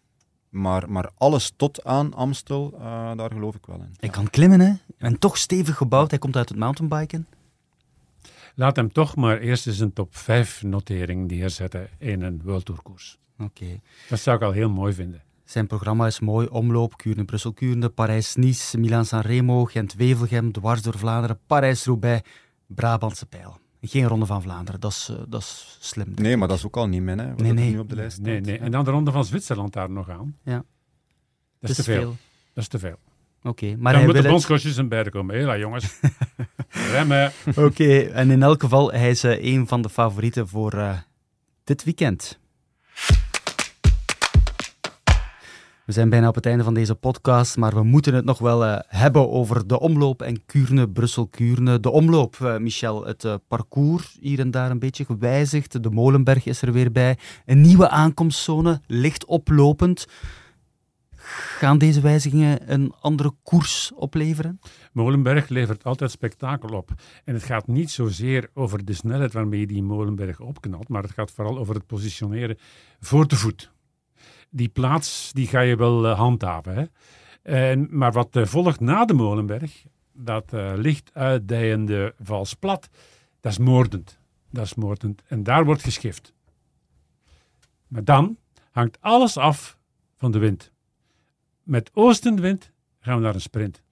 Maar, 0.49 0.91
maar 0.91 1.11
alles 1.15 1.53
tot 1.57 1.85
aan 1.85 2.15
Amstel, 2.15 2.75
uh, 2.75 3.17
daar 3.17 3.31
geloof 3.31 3.55
ik 3.55 3.67
wel 3.67 3.77
in. 3.77 3.95
Hij 3.97 4.09
kan 4.09 4.31
klimmen, 4.31 4.61
hè? 4.61 4.73
En 4.99 5.19
toch 5.19 5.37
stevig 5.37 5.77
gebouwd. 5.77 6.11
Hij 6.11 6.19
komt 6.19 6.37
uit 6.37 6.49
het 6.49 6.59
mountainbiken. 6.59 7.27
Laat 8.55 8.77
hem 8.77 8.93
toch 8.93 9.17
maar 9.17 9.39
eerst 9.39 9.67
eens 9.67 9.79
een 9.79 9.93
top 9.93 10.17
5 10.17 10.63
notering 10.63 11.31
neerzetten 11.31 11.89
in 11.99 12.23
een 12.23 12.41
World 12.45 12.65
Tour 12.65 12.83
koers. 12.83 13.19
Oké. 13.39 13.63
Okay. 13.63 13.81
Dat 14.09 14.21
zou 14.21 14.37
ik 14.37 14.43
al 14.43 14.53
heel 14.53 14.71
mooi 14.71 14.93
vinden. 14.93 15.23
Zijn 15.49 15.67
programma 15.67 16.07
is 16.07 16.21
mooi. 16.21 16.47
Omloop, 16.47 16.97
Kuurne, 16.97 17.25
Brussel, 17.25 17.53
Kuurne, 17.53 17.89
Parijs-Nice, 17.89 18.79
Milaan-San 18.79 19.23
Gent-Wevelgem, 19.69 20.53
dwars 20.53 20.83
door 20.83 20.99
Vlaanderen, 20.99 21.39
Parijs-Roubaix, 21.47 22.29
Brabantse 22.67 23.27
Pijl. 23.27 23.59
Geen 23.81 24.05
Ronde 24.05 24.27
van 24.27 24.43
Vlaanderen, 24.43 24.81
dat 24.81 24.91
is, 24.91 25.09
uh, 25.11 25.17
dat 25.29 25.41
is 25.41 25.77
slim. 25.81 26.13
Nee, 26.15 26.37
maar 26.37 26.49
dat 26.49 26.57
is 26.57 26.67
ook 26.67 26.77
al 26.77 26.87
niet 26.87 27.03
min, 27.03 27.19
hè? 27.19 27.29
Wat 27.29 27.41
nee, 27.41 27.53
nee. 27.53 27.71
nu 27.71 27.79
op 27.79 27.89
de 27.89 27.95
lijst 27.95 28.13
staat. 28.13 28.27
Nee, 28.27 28.41
nee. 28.41 28.59
En 28.59 28.71
dan 28.71 28.85
de 28.85 28.91
Ronde 28.91 29.13
van 29.13 29.25
Zwitserland 29.25 29.73
daar 29.73 29.91
nog 29.91 30.11
aan. 30.11 30.37
Ja. 30.43 30.65
Dat 31.61 31.71
is 31.71 31.77
te 31.77 31.83
veel. 31.83 32.01
veel. 32.01 32.17
Dat 32.53 32.63
is 32.63 32.69
te 32.69 32.79
veel. 32.79 32.99
Oké, 33.39 33.49
okay, 33.49 33.69
maar 33.69 33.83
dan 33.83 33.95
hij 33.95 34.05
moeten 34.05 34.23
wil 34.23 34.31
bondscoaches 34.31 34.77
een 34.77 34.89
beide 34.89 35.11
komen. 35.11 35.37
Hela, 35.37 35.59
jongens. 35.59 35.99
Remmen. 36.93 37.33
Oké, 37.47 37.61
okay, 37.61 38.09
en 38.09 38.31
in 38.31 38.43
elk 38.43 38.63
geval, 38.63 38.93
hij 38.93 39.11
is 39.11 39.25
uh, 39.25 39.45
een 39.45 39.67
van 39.67 39.83
de 39.83 39.89
favorieten 39.89 40.49
voor 40.49 40.75
uh, 40.75 40.99
dit 41.65 41.85
weekend. 41.85 42.39
We 45.89 45.95
zijn 45.95 46.09
bijna 46.09 46.29
op 46.29 46.35
het 46.35 46.47
einde 46.47 46.65
van 46.65 46.75
deze 46.75 46.95
podcast, 46.95 47.57
maar 47.57 47.75
we 47.75 47.83
moeten 47.83 48.15
het 48.15 48.25
nog 48.25 48.39
wel 48.39 48.65
uh, 48.65 48.79
hebben 48.87 49.31
over 49.31 49.67
de 49.67 49.81
omloop 49.81 50.23
en 50.23 50.45
Kuurne, 50.47 50.89
Brussel-Kuurne. 50.89 51.81
De 51.81 51.91
omloop, 51.91 52.37
uh, 52.43 52.57
Michel, 52.57 53.07
het 53.07 53.25
uh, 53.25 53.35
parcours 53.47 54.17
hier 54.21 54.39
en 54.39 54.51
daar 54.51 54.71
een 54.71 54.79
beetje 54.79 55.05
gewijzigd. 55.05 55.83
De 55.83 55.91
Molenberg 55.91 56.47
is 56.47 56.63
er 56.63 56.73
weer 56.73 56.93
bij. 56.93 57.19
Een 57.47 57.61
nieuwe 57.61 57.89
aankomstzone, 57.89 58.81
licht 58.87 59.25
oplopend. 59.25 60.07
Gaan 61.59 61.79
deze 61.79 62.01
wijzigingen 62.01 62.73
een 62.73 62.95
andere 63.01 63.33
koers 63.43 63.93
opleveren? 63.95 64.61
Molenberg 64.93 65.49
levert 65.49 65.85
altijd 65.85 66.11
spektakel 66.11 66.77
op. 66.77 66.91
En 67.25 67.35
het 67.35 67.43
gaat 67.43 67.67
niet 67.67 67.91
zozeer 67.91 68.51
over 68.55 68.85
de 68.85 68.93
snelheid 68.93 69.33
waarmee 69.33 69.61
je 69.61 69.67
die 69.67 69.83
Molenberg 69.83 70.41
opknalt, 70.41 70.89
maar 70.89 71.03
het 71.03 71.13
gaat 71.13 71.31
vooral 71.31 71.59
over 71.59 71.75
het 71.75 71.87
positioneren 71.87 72.59
voor 73.01 73.29
de 73.29 73.37
voet 73.37 73.77
die 74.51 74.69
plaats 74.69 75.33
die 75.33 75.47
ga 75.47 75.61
je 75.61 75.77
wel 75.77 76.05
uh, 76.05 76.19
handhaven. 76.19 76.91
En, 77.43 77.89
maar 77.91 78.13
wat 78.13 78.37
uh, 78.37 78.45
volgt 78.45 78.81
na 78.81 79.05
de 79.05 79.15
Molenberg, 79.15 79.85
dat 80.13 80.53
uh, 80.53 80.73
licht 80.77 81.11
uitdijende 81.15 82.15
vals 82.23 82.55
plat, 82.55 82.89
dat 83.41 83.53
is 83.53 83.59
moordend. 83.59 84.19
Dat 84.51 84.65
is 84.65 84.75
moordend. 84.75 85.23
En 85.27 85.43
daar 85.43 85.65
wordt 85.65 85.83
geschift. 85.83 86.33
Maar 87.89 88.05
dan 88.05 88.37
hangt 88.71 88.99
alles 89.01 89.37
af 89.37 89.79
van 90.17 90.31
de 90.31 90.39
wind. 90.39 90.73
Met 91.63 91.91
oostenwind 91.95 92.73
gaan 93.01 93.17
we 93.17 93.23
naar 93.23 93.35
een 93.35 93.41
sprint. 93.41 93.83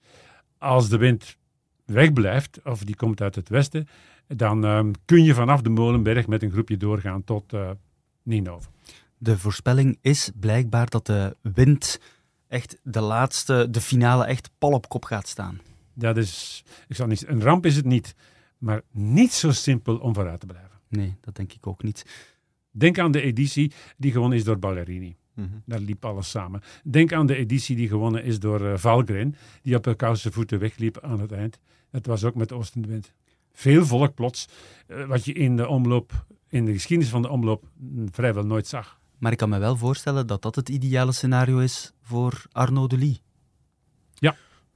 Als 0.57 0.89
de 0.89 0.97
wind 0.97 1.37
wegblijft, 1.85 2.59
of 2.63 2.83
die 2.83 2.95
komt 2.95 3.21
uit 3.21 3.35
het 3.35 3.49
westen, 3.49 3.87
dan 4.27 4.63
um, 4.63 4.91
kun 5.05 5.23
je 5.23 5.33
vanaf 5.33 5.61
de 5.61 5.69
Molenberg 5.69 6.27
met 6.27 6.43
een 6.43 6.51
groepje 6.51 6.77
doorgaan 6.77 7.23
tot 7.23 7.53
uh, 7.53 7.69
Ninove. 8.23 8.69
De 9.17 9.37
voorspelling 9.37 9.97
is 10.01 10.31
blijkbaar 10.39 10.89
dat 10.89 11.05
de 11.05 11.35
wind 11.41 11.99
echt 12.47 12.79
de 12.83 13.01
laatste, 13.01 13.67
de 13.71 13.81
finale 13.81 14.25
echt 14.25 14.49
pal 14.57 14.71
op 14.71 14.89
kop 14.89 15.05
gaat 15.05 15.27
staan. 15.27 15.59
Dat 15.93 16.17
is, 16.17 16.63
ik 16.87 16.95
zal 16.95 17.07
niet, 17.07 17.27
een 17.27 17.41
ramp 17.41 17.65
is 17.65 17.75
het 17.75 17.85
niet, 17.85 18.15
maar 18.57 18.81
niet 18.91 19.33
zo 19.33 19.51
simpel 19.51 19.97
om 19.97 20.13
vooruit 20.13 20.39
te 20.39 20.45
blijven. 20.45 20.79
Nee, 20.87 21.15
dat 21.21 21.35
denk 21.35 21.53
ik 21.53 21.67
ook 21.67 21.83
niet. 21.83 22.05
Denk 22.71 22.99
aan 22.99 23.11
de 23.11 23.21
editie 23.21 23.71
die 23.97 24.11
gewonnen 24.11 24.37
is 24.37 24.43
door 24.43 24.59
Ballerini. 24.59 25.17
Mhm. 25.33 25.47
Daar 25.65 25.79
liep 25.79 26.05
alles 26.05 26.29
samen. 26.29 26.61
Denk 26.83 27.13
aan 27.13 27.25
de 27.25 27.35
editie 27.35 27.75
die 27.75 27.87
gewonnen 27.87 28.23
is 28.23 28.39
door 28.39 28.61
uh, 28.61 28.77
Valgren, 28.77 29.35
die 29.61 29.75
op 29.75 29.87
elkaar 29.87 30.17
zijn 30.17 30.33
voeten 30.33 30.59
wegliep 30.59 30.99
aan 31.01 31.19
het 31.19 31.31
eind. 31.31 31.59
Dat 31.91 32.05
was 32.05 32.23
ook 32.23 32.35
met 32.35 32.51
Oostenwind. 32.51 33.13
Veel 33.51 33.85
volk 33.85 34.13
plots, 34.13 34.47
uh, 34.87 35.05
wat 35.05 35.25
je 35.25 35.33
in 35.33 35.55
de 35.55 35.67
omloop, 35.67 36.25
in 36.49 36.65
de 36.65 36.73
geschiedenis 36.73 37.11
van 37.11 37.21
de 37.21 37.29
omloop 37.29 37.67
mm, 37.77 38.07
vrijwel 38.11 38.45
nooit 38.45 38.67
zag. 38.67 38.99
Maar 39.17 39.31
ik 39.31 39.37
kan 39.37 39.49
me 39.49 39.57
wel 39.57 39.77
voorstellen 39.77 40.27
dat 40.27 40.41
dat 40.41 40.55
het 40.55 40.69
ideale 40.69 41.11
scenario 41.11 41.57
is 41.57 41.91
voor 42.01 42.45
Arno 42.51 42.87
de 42.87 42.97
Lee. 42.97 43.21
Ja. 44.13 44.35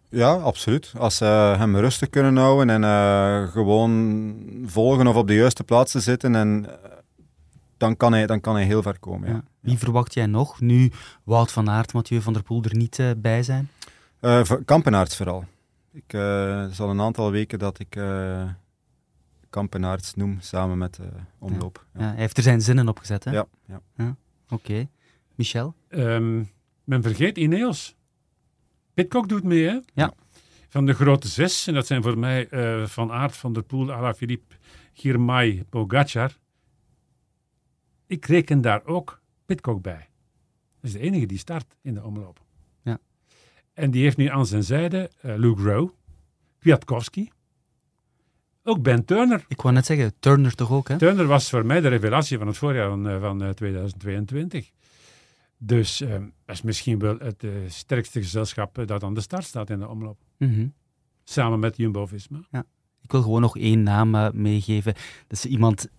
Ja, 0.10 0.34
absoluut. 0.34 0.94
Als 0.98 1.16
ze 1.16 1.26
hem 1.58 1.78
rustig 1.78 2.10
kunnen 2.10 2.38
houden 2.38 2.70
en 2.70 2.82
uh, 2.82 3.52
gewoon 3.52 4.64
volgen 4.66 5.08
of 5.08 5.16
op 5.16 5.28
de 5.28 5.36
juiste 5.36 5.64
plaatsen 5.64 6.02
zitten, 6.02 6.36
en, 6.36 6.66
dan, 7.78 7.98
kan 7.98 8.14
hij, 8.14 8.28
dan 8.28 8.42
kan 8.42 8.56
hij 8.56 8.64
heel 8.64 8.82
ver 8.82 9.00
komen. 9.00 9.30
Ja. 9.30 9.34
Ja. 9.36 9.44
Wie 9.60 9.78
verwacht 9.78 10.14
jij 10.14 10.26
nog, 10.26 10.60
nu 10.60 10.92
Wout 11.24 11.52
van 11.52 11.70
Aert, 11.70 11.94
Mathieu 11.94 12.22
van 12.22 12.34
der 12.34 12.44
Poel 12.44 12.64
er 12.64 12.76
niet 12.76 12.98
uh, 12.98 13.12
bij 13.18 13.44
zijn? 13.44 13.70
Uh, 14.22 14.42
Kampenaerts 14.66 15.18
vooral. 15.18 15.46
Ik, 15.92 16.14
uh, 16.14 16.62
het 16.62 16.72
is 16.72 16.80
al 16.80 16.89
een 16.89 17.02
aantal 17.02 17.32
weken 17.32 17.60
dat 17.60 17.80
ik 17.80 18.00
Kampenaerts 19.50 20.14
noem, 20.14 20.38
samen 20.39 20.78
met 20.78 21.00
Omloop. 21.39 21.86
Ja. 21.94 22.00
Ja. 22.00 22.08
hij 22.08 22.20
heeft 22.20 22.38
er 22.38 22.44
zijn 22.44 22.62
zinnen 22.62 22.88
op 22.88 23.00
gezet, 23.00 23.24
hè? 23.24 23.32
Ja. 23.32 23.46
ja. 23.96 24.16
Oké. 24.52 24.72
Okay. 24.72 24.89
Michel? 25.36 25.76
Um, 25.89 26.52
men 26.84 27.02
vergeet 27.02 27.38
Ineos. 27.38 27.95
Pitcock 28.93 29.30
doet 29.30 29.43
mee, 29.43 29.64
hè? 29.64 29.80
Ja. 29.93 30.14
Van 30.70 30.86
de 30.86 30.93
grote 30.93 31.28
zes, 31.28 31.68
en 31.68 31.74
dat 31.74 31.88
zijn 31.88 32.04
voor 32.04 32.18
mij 32.18 32.47
Van 32.88 33.12
Aert, 33.12 33.38
Van 33.38 33.54
der 33.54 33.64
Poel, 33.64 33.91
Alaphilippe, 33.91 34.56
Girmay, 34.93 35.64
Pogacar. 35.70 36.38
Ik 38.06 38.26
reken 38.26 38.62
daar 38.62 38.86
ook 38.86 39.22
Pitcock 39.45 39.82
bij. 39.82 40.10
Dat 40.80 40.89
is 40.89 40.91
de 40.91 40.99
enige 40.99 41.26
die 41.26 41.38
start 41.38 41.76
in 41.82 41.93
de 41.93 42.04
omloop. 42.04 42.45
Ja. 42.84 42.99
En 43.74 43.91
die 43.91 44.04
heeft 44.04 44.18
nu 44.18 44.28
aan 44.28 44.45
zijn 44.45 44.64
zijde 44.64 45.12
uh, 45.26 45.36
Luke 45.36 45.62
Rowe, 45.62 45.91
Kwiatkowski, 46.60 47.32
ook 48.64 48.82
Ben 48.82 49.05
Turner. 49.05 49.45
Ik 49.47 49.62
wou 49.62 49.74
net 49.74 49.86
zeggen, 49.86 50.14
Turner 50.20 50.55
toch 50.55 50.72
ook, 50.72 50.88
hè? 50.88 50.97
Turner 50.97 51.26
was 51.26 51.49
voor 51.49 51.66
mij 51.66 51.82
de 51.82 51.88
revelatie 51.88 52.38
van 52.38 52.47
het 52.47 52.57
voorjaar 52.57 52.89
van, 52.89 53.07
uh, 53.07 53.20
van 53.20 53.43
uh, 53.43 53.49
2022. 53.49 54.72
Dus 55.57 56.01
uh, 56.01 56.09
dat 56.45 56.55
is 56.55 56.62
misschien 56.62 56.99
wel 56.99 57.18
het 57.18 57.43
uh, 57.43 57.51
sterkste 57.68 58.22
gezelschap 58.22 58.84
dat 58.86 59.03
aan 59.03 59.14
de 59.14 59.22
start 59.22 59.43
staat 59.43 59.70
in 59.70 59.80
de 59.80 59.88
omloop. 59.88 60.20
Mm 60.38 60.53
-hmm. 60.53 60.74
Samen 61.24 61.59
met 61.59 61.78
Jumbo-Visma. 61.78 62.39
Ja. 62.51 62.66
Ik 63.01 63.12
wil 63.12 63.22
gewoon 63.22 63.41
nog 63.41 63.57
één 63.57 63.84
naam 63.84 64.16
uh, 64.16 64.30
meegeven. 64.32 64.93
Dat 65.28 65.38
is 65.38 65.45
iemand 65.45 65.89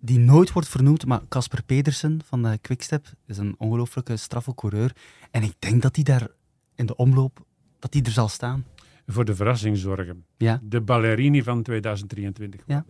die 0.00 0.18
nooit 0.18 0.52
wordt 0.52 0.68
vernoemd, 0.68 1.06
maar 1.06 1.20
Casper 1.28 1.62
Pedersen 1.62 2.20
van 2.24 2.42
de 2.42 2.58
Quickstep 2.60 3.06
is 3.26 3.38
een 3.38 3.54
ongelooflijke 3.58 4.16
straffe 4.16 4.54
coureur. 4.54 4.96
En 5.30 5.42
ik 5.42 5.54
denk 5.58 5.82
dat 5.82 5.94
hij 5.94 6.04
daar 6.04 6.28
in 6.74 6.86
de 6.86 6.96
omloop, 6.96 7.44
dat 7.78 7.94
hij 7.94 8.02
er 8.02 8.10
zal 8.10 8.28
staan. 8.28 8.64
Voor 9.10 9.24
de 9.24 9.34
verrassing 9.34 9.76
zorgen. 9.76 10.24
Ja. 10.36 10.60
De 10.62 10.80
Ballerini 10.80 11.42
van 11.42 11.62
2023. 11.62 12.60
Ja. 12.66 12.84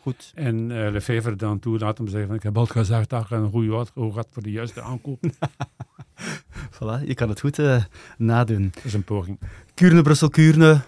Goed. 0.00 0.32
En 0.34 0.70
uh, 0.70 0.90
Lefevre 0.90 1.36
dan 1.36 1.58
toe 1.58 1.78
laat 1.78 1.98
hem 1.98 2.08
zeggen 2.08 2.26
van, 2.26 2.36
ik 2.36 2.42
heb 2.42 2.56
al 2.56 2.66
gezegd 2.66 3.10
dat 3.10 3.30
een 3.30 3.50
goede 3.50 3.86
hoe 3.94 4.12
gaat 4.12 4.28
voor 4.30 4.42
de 4.42 4.50
juiste 4.50 4.82
aankoop. 4.82 5.24
voilà, 6.76 7.06
je 7.06 7.14
kan 7.14 7.28
het 7.28 7.40
goed 7.40 7.58
uh, 7.58 7.84
nadoen. 8.18 8.70
Dat 8.74 8.84
is 8.84 8.94
een 8.94 9.04
poging. 9.04 9.38
Kuurne, 9.74 10.02
Brussel, 10.02 10.28
Kuurne. 10.28 10.80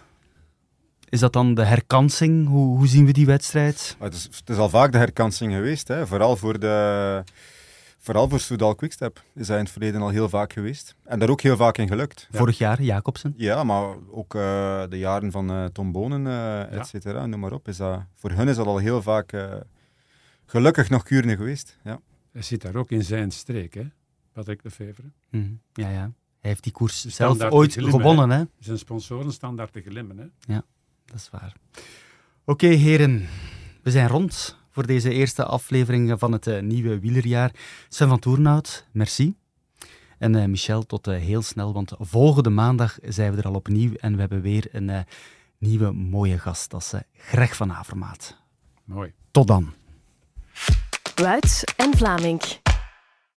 Is 1.08 1.20
dat 1.20 1.32
dan 1.32 1.54
de 1.54 1.64
herkansing? 1.64 2.48
Hoe, 2.48 2.76
hoe 2.76 2.86
zien 2.86 3.06
we 3.06 3.12
die 3.12 3.26
wedstrijd? 3.26 3.96
Het 3.98 4.14
is, 4.14 4.24
het 4.24 4.50
is, 4.50 4.56
al 4.56 4.68
vaak 4.68 4.92
de 4.92 4.98
herkansing 4.98 5.52
geweest. 5.52 5.88
Hè. 5.88 6.06
Vooral 6.06 6.36
voor 6.36 6.58
de... 6.58 7.22
Vooral 8.04 8.28
voor 8.28 8.40
Soudal 8.40 8.74
Quickstep 8.74 9.22
is 9.34 9.48
hij 9.48 9.56
in 9.56 9.62
het 9.62 9.72
verleden 9.72 10.00
al 10.00 10.08
heel 10.08 10.28
vaak 10.28 10.52
geweest. 10.52 10.94
En 11.04 11.18
daar 11.18 11.28
ook 11.28 11.40
heel 11.40 11.56
vaak 11.56 11.78
in 11.78 11.88
gelukt. 11.88 12.28
Ja. 12.30 12.38
Vorig 12.38 12.58
jaar, 12.58 12.82
Jacobsen. 12.82 13.34
Ja, 13.36 13.64
maar 13.64 13.94
ook 14.10 14.34
uh, 14.34 14.82
de 14.88 14.98
jaren 14.98 15.30
van 15.30 15.50
uh, 15.50 15.64
Tom 15.64 15.92
Bonen, 15.92 16.24
uh, 16.26 16.72
et 16.72 16.86
cetera, 16.86 17.20
ja. 17.20 17.26
noem 17.26 17.40
maar 17.40 17.52
op. 17.52 17.68
Is 17.68 17.76
dat, 17.76 18.02
voor 18.14 18.30
hun 18.30 18.48
is 18.48 18.56
dat 18.56 18.66
al 18.66 18.78
heel 18.78 19.02
vaak 19.02 19.32
gelukkig 20.46 20.90
nog 20.90 21.02
Kuurne 21.02 21.36
geweest. 21.36 21.78
Ja. 21.84 22.00
Hij 22.32 22.42
zit 22.42 22.62
daar 22.62 22.74
ook 22.74 22.90
in 22.90 23.04
zijn 23.04 23.30
streek, 23.30 23.74
hè? 23.74 23.86
Patrick 24.32 24.64
Lefevre. 24.64 25.06
Mm 25.30 25.42
-hmm. 25.42 25.60
Ja, 25.72 25.88
ja. 25.88 26.12
Hij 26.40 26.50
heeft 26.50 26.62
die 26.62 26.72
koers 26.72 27.04
zelf 27.04 27.40
ooit 27.40 27.72
glimmen, 27.72 28.00
gewonnen, 28.00 28.30
hè? 28.30 28.44
Zijn 28.58 28.78
sponsoren 28.78 29.32
staan 29.32 29.56
daar 29.56 29.70
te 29.70 29.80
glimmen, 29.80 30.18
hè? 30.18 30.54
Ja, 30.54 30.62
dat 31.04 31.16
is 31.16 31.30
waar. 31.30 31.54
Oké, 32.44 32.64
okay, 32.64 32.76
heren. 32.76 33.26
We 33.82 33.90
zijn 33.90 34.08
rond 34.08 34.62
voor 34.74 34.86
deze 34.86 35.10
eerste 35.10 35.44
aflevering 35.44 36.18
van 36.18 36.32
het 36.32 36.46
uh, 36.46 36.60
nieuwe 36.60 36.98
wielerjaar. 36.98 37.50
Sven 37.88 38.08
van 38.08 38.18
Toernout, 38.18 38.86
merci. 38.92 39.34
En 40.18 40.34
uh, 40.34 40.44
Michel, 40.44 40.86
tot 40.86 41.06
uh, 41.08 41.16
heel 41.16 41.42
snel, 41.42 41.72
want 41.72 41.92
volgende 41.98 42.50
maandag 42.50 42.98
zijn 43.02 43.32
we 43.34 43.38
er 43.38 43.46
al 43.46 43.54
opnieuw 43.54 43.92
en 43.94 44.14
we 44.14 44.20
hebben 44.20 44.40
weer 44.40 44.68
een 44.72 45.06
nieuwe 45.58 45.92
mooie 45.92 46.38
gast. 46.38 46.70
Dat 46.70 46.80
is 46.80 47.00
Greg 47.16 47.56
van 47.56 47.72
Avermaat. 47.72 48.36
Mooi. 48.84 49.12
Tot 49.30 49.46
dan. 49.46 49.72
Wuits 51.14 51.64
en 51.76 51.96
Vlaming. 51.96 52.63